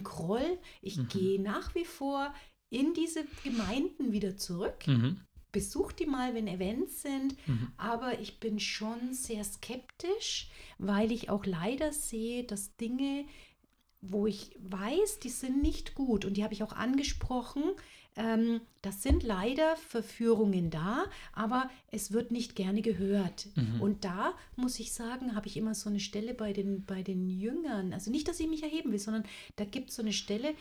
Groll, 0.02 0.58
ich 0.82 0.98
mhm. 0.98 1.08
gehe 1.08 1.40
nach 1.40 1.74
wie 1.74 1.86
vor 1.86 2.34
in 2.70 2.92
diese 2.92 3.24
Gemeinden 3.44 4.12
wieder 4.12 4.36
zurück. 4.36 4.86
Mhm 4.86 5.20
besuche 5.52 5.94
die 5.94 6.06
mal, 6.06 6.34
wenn 6.34 6.46
Events 6.46 7.02
sind, 7.02 7.36
mhm. 7.48 7.72
aber 7.76 8.20
ich 8.20 8.38
bin 8.38 8.60
schon 8.60 9.14
sehr 9.14 9.42
skeptisch, 9.44 10.50
weil 10.78 11.10
ich 11.10 11.30
auch 11.30 11.46
leider 11.46 11.92
sehe, 11.92 12.44
dass 12.44 12.76
Dinge, 12.76 13.24
wo 14.00 14.26
ich 14.26 14.50
weiß, 14.58 15.20
die 15.20 15.30
sind 15.30 15.62
nicht 15.62 15.94
gut 15.94 16.24
und 16.24 16.36
die 16.36 16.44
habe 16.44 16.54
ich 16.54 16.62
auch 16.62 16.74
angesprochen, 16.74 17.64
ähm, 18.18 18.60
das 18.82 19.02
sind 19.02 19.22
leider 19.22 19.76
Verführungen 19.76 20.70
da, 20.70 21.04
aber 21.32 21.70
es 21.90 22.12
wird 22.12 22.32
nicht 22.32 22.56
gerne 22.56 22.82
gehört. 22.82 23.46
Mhm. 23.54 23.80
Und 23.80 24.04
da 24.04 24.34
muss 24.56 24.78
ich 24.80 24.92
sagen, 24.92 25.34
habe 25.36 25.46
ich 25.46 25.56
immer 25.56 25.74
so 25.74 25.88
eine 25.88 26.00
Stelle 26.00 26.34
bei 26.34 26.52
den, 26.52 26.84
bei 26.84 27.02
den 27.02 27.28
Jüngern, 27.28 27.92
also 27.92 28.10
nicht, 28.10 28.28
dass 28.28 28.40
ich 28.40 28.48
mich 28.48 28.62
erheben 28.64 28.90
will, 28.92 28.98
sondern 28.98 29.24
da 29.56 29.64
gibt 29.64 29.90
es 29.90 29.96
so 29.96 30.02
eine 30.02 30.12
Stelle, 30.12 30.54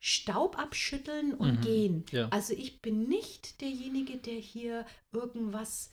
Staub 0.00 0.58
abschütteln 0.58 1.32
und 1.32 1.60
mhm. 1.60 1.60
gehen. 1.62 2.04
Ja. 2.10 2.28
Also 2.28 2.52
ich 2.52 2.82
bin 2.82 3.08
nicht 3.08 3.60
derjenige, 3.60 4.18
der 4.18 4.34
hier 4.34 4.84
irgendwas. 5.12 5.90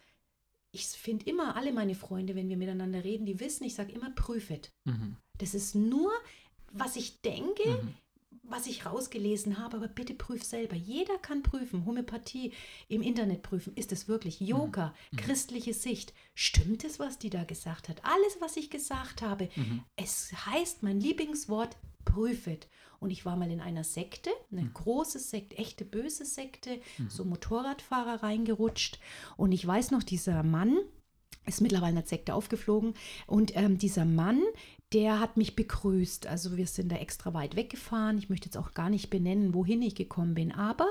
Ich 0.71 0.85
finde 0.87 1.25
immer, 1.25 1.55
alle 1.55 1.71
meine 1.71 1.95
Freunde, 1.95 2.35
wenn 2.35 2.49
wir 2.49 2.57
miteinander 2.57 3.03
reden, 3.03 3.25
die 3.25 3.39
wissen, 3.39 3.63
ich 3.63 3.75
sage 3.75 3.93
immer, 3.93 4.09
prüfet. 4.09 4.71
Mhm. 4.83 5.15
Das 5.37 5.53
ist 5.53 5.75
nur, 5.75 6.11
was 6.71 6.95
ich 6.95 7.21
denke, 7.21 7.69
mhm. 7.69 7.93
Was 8.53 8.67
ich 8.67 8.85
rausgelesen 8.85 9.57
habe, 9.57 9.77
aber 9.77 9.87
bitte 9.87 10.13
prüf 10.13 10.43
selber. 10.43 10.75
Jeder 10.75 11.17
kann 11.17 11.41
prüfen, 11.41 11.85
Homöopathie 11.85 12.53
im 12.87 13.01
Internet 13.01 13.41
prüfen. 13.41 13.73
Ist 13.75 13.91
es 13.91 14.07
wirklich 14.07 14.39
Yoga, 14.39 14.93
mhm. 15.11 15.17
christliche 15.17 15.73
Sicht? 15.73 16.13
Stimmt 16.35 16.83
es, 16.83 16.99
was 16.99 17.17
die 17.17 17.31
da 17.31 17.45
gesagt 17.45 17.89
hat? 17.89 18.05
Alles, 18.05 18.37
was 18.41 18.55
ich 18.55 18.69
gesagt 18.69 19.23
habe. 19.23 19.49
Mhm. 19.55 19.83
Es 19.95 20.31
heißt, 20.45 20.83
mein 20.83 20.99
Lieblingswort, 20.99 21.75
prüfet. 22.05 22.67
Und 22.99 23.09
ich 23.09 23.25
war 23.25 23.35
mal 23.37 23.49
in 23.49 23.59
einer 23.59 23.83
Sekte, 23.83 24.29
eine 24.51 24.61
mhm. 24.61 24.73
große 24.73 25.17
Sekte, 25.17 25.57
echte 25.57 25.83
böse 25.83 26.25
Sekte, 26.25 26.79
mhm. 26.99 27.09
so 27.09 27.25
Motorradfahrer 27.25 28.21
reingerutscht. 28.21 28.99
Und 29.35 29.51
ich 29.51 29.65
weiß 29.65 29.89
noch, 29.89 30.03
dieser 30.03 30.43
Mann, 30.43 30.77
ist 31.45 31.61
mittlerweile 31.61 31.89
in 31.89 31.95
der 31.97 32.05
Sekte 32.05 32.33
aufgeflogen. 32.33 32.93
Und 33.27 33.55
ähm, 33.55 33.77
dieser 33.77 34.05
Mann, 34.05 34.41
der 34.93 35.19
hat 35.19 35.37
mich 35.37 35.55
begrüßt. 35.55 36.27
Also 36.27 36.55
wir 36.55 36.67
sind 36.67 36.91
da 36.91 36.97
extra 36.97 37.33
weit 37.33 37.55
weggefahren. 37.55 38.17
Ich 38.17 38.29
möchte 38.29 38.45
jetzt 38.45 38.57
auch 38.57 38.73
gar 38.73 38.89
nicht 38.89 39.09
benennen, 39.09 39.53
wohin 39.53 39.81
ich 39.81 39.95
gekommen 39.95 40.35
bin. 40.35 40.51
Aber 40.51 40.87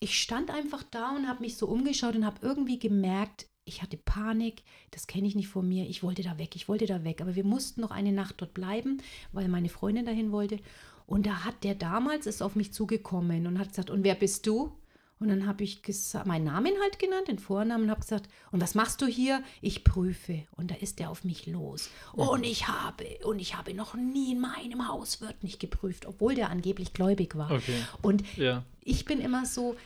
ich 0.00 0.18
stand 0.18 0.50
einfach 0.50 0.82
da 0.90 1.14
und 1.14 1.28
habe 1.28 1.42
mich 1.42 1.56
so 1.56 1.66
umgeschaut 1.66 2.16
und 2.16 2.24
habe 2.24 2.38
irgendwie 2.42 2.78
gemerkt, 2.78 3.46
ich 3.66 3.82
hatte 3.82 3.96
Panik, 3.96 4.62
das 4.90 5.06
kenne 5.06 5.26
ich 5.26 5.34
nicht 5.34 5.48
von 5.48 5.66
mir. 5.66 5.88
Ich 5.88 6.02
wollte 6.02 6.22
da 6.22 6.38
weg, 6.38 6.54
ich 6.54 6.68
wollte 6.68 6.86
da 6.86 7.04
weg. 7.04 7.20
Aber 7.20 7.34
wir 7.34 7.44
mussten 7.44 7.80
noch 7.80 7.90
eine 7.90 8.12
Nacht 8.12 8.36
dort 8.38 8.54
bleiben, 8.54 8.98
weil 9.32 9.48
meine 9.48 9.68
Freundin 9.68 10.06
dahin 10.06 10.32
wollte. 10.32 10.58
Und 11.06 11.26
da 11.26 11.44
hat 11.44 11.64
der 11.64 11.74
damals 11.74 12.26
ist 12.26 12.42
auf 12.42 12.56
mich 12.56 12.72
zugekommen 12.72 13.46
und 13.46 13.58
hat 13.58 13.68
gesagt, 13.68 13.90
und 13.90 14.04
wer 14.04 14.14
bist 14.14 14.46
du? 14.46 14.72
Und 15.20 15.28
dann 15.28 15.46
habe 15.46 15.64
ich 15.64 15.80
meinen 16.24 16.44
Namen 16.44 16.72
halt 16.82 16.98
genannt, 16.98 17.28
den 17.28 17.38
Vornamen, 17.38 17.84
und 17.84 17.90
habe 17.90 18.00
gesagt, 18.00 18.28
und 18.50 18.60
was 18.60 18.74
machst 18.74 19.00
du 19.00 19.06
hier? 19.06 19.42
Ich 19.60 19.84
prüfe. 19.84 20.42
Und 20.52 20.70
da 20.70 20.74
ist 20.74 21.00
er 21.00 21.10
auf 21.10 21.24
mich 21.24 21.46
los. 21.46 21.88
Und 22.12 22.44
ich 22.44 22.68
habe, 22.68 23.04
und 23.24 23.38
ich 23.38 23.56
habe 23.56 23.74
noch 23.74 23.94
nie 23.94 24.32
in 24.32 24.40
meinem 24.40 24.88
Haus 24.88 25.20
wird 25.20 25.42
nicht 25.42 25.60
geprüft, 25.60 26.06
obwohl 26.06 26.34
der 26.34 26.50
angeblich 26.50 26.92
gläubig 26.92 27.36
war. 27.36 27.52
Okay. 27.52 27.80
Und 28.02 28.24
ja. 28.36 28.64
ich 28.82 29.04
bin 29.04 29.20
immer 29.20 29.46
so, 29.46 29.76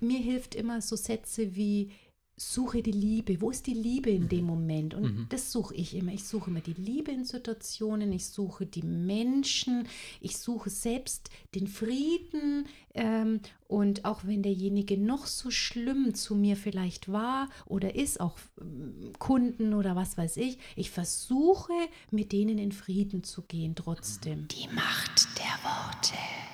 mir 0.00 0.18
hilft 0.18 0.54
immer 0.54 0.80
so 0.80 0.96
Sätze 0.96 1.54
wie, 1.54 1.90
suche 2.36 2.82
die 2.82 2.92
Liebe. 2.92 3.40
Wo 3.40 3.50
ist 3.50 3.66
die 3.66 3.74
Liebe 3.74 4.10
in 4.10 4.28
dem 4.28 4.44
Moment? 4.44 4.94
Und 4.94 5.02
mhm. 5.02 5.26
das 5.28 5.52
suche 5.52 5.74
ich 5.74 5.94
immer. 5.94 6.12
Ich 6.12 6.24
suche 6.24 6.50
immer 6.50 6.60
die 6.60 6.74
Liebe 6.74 7.12
in 7.12 7.24
Situationen, 7.24 8.12
ich 8.12 8.26
suche 8.26 8.66
die 8.66 8.82
Menschen, 8.82 9.86
ich 10.20 10.38
suche 10.38 10.70
selbst 10.70 11.30
den 11.54 11.66
Frieden. 11.68 12.66
Ähm, 12.94 13.40
und 13.68 14.04
auch 14.04 14.24
wenn 14.24 14.42
derjenige 14.42 14.96
noch 14.98 15.26
so 15.26 15.50
schlimm 15.50 16.14
zu 16.14 16.34
mir 16.34 16.56
vielleicht 16.56 17.10
war 17.10 17.48
oder 17.66 17.94
ist, 17.94 18.20
auch 18.20 18.38
ähm, 18.60 19.12
Kunden 19.18 19.74
oder 19.74 19.96
was 19.96 20.16
weiß 20.16 20.36
ich, 20.36 20.58
ich 20.76 20.90
versuche 20.90 21.72
mit 22.10 22.32
denen 22.32 22.58
in 22.58 22.72
Frieden 22.72 23.24
zu 23.24 23.42
gehen 23.42 23.74
trotzdem. 23.74 24.48
Die 24.48 24.68
Macht 24.74 25.28
der 25.38 25.58
Worte. 25.64 26.53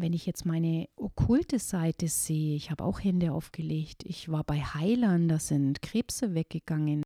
Wenn 0.00 0.12
ich 0.12 0.26
jetzt 0.26 0.46
meine 0.46 0.88
okkulte 0.96 1.58
Seite 1.58 2.08
sehe, 2.08 2.56
ich 2.56 2.70
habe 2.70 2.84
auch 2.84 3.02
Hände 3.02 3.32
aufgelegt. 3.32 4.02
Ich 4.04 4.28
war 4.30 4.44
bei 4.44 4.60
Heilern, 4.60 5.28
da 5.28 5.38
sind 5.38 5.82
Krebse 5.82 6.34
weggegangen. 6.34 7.02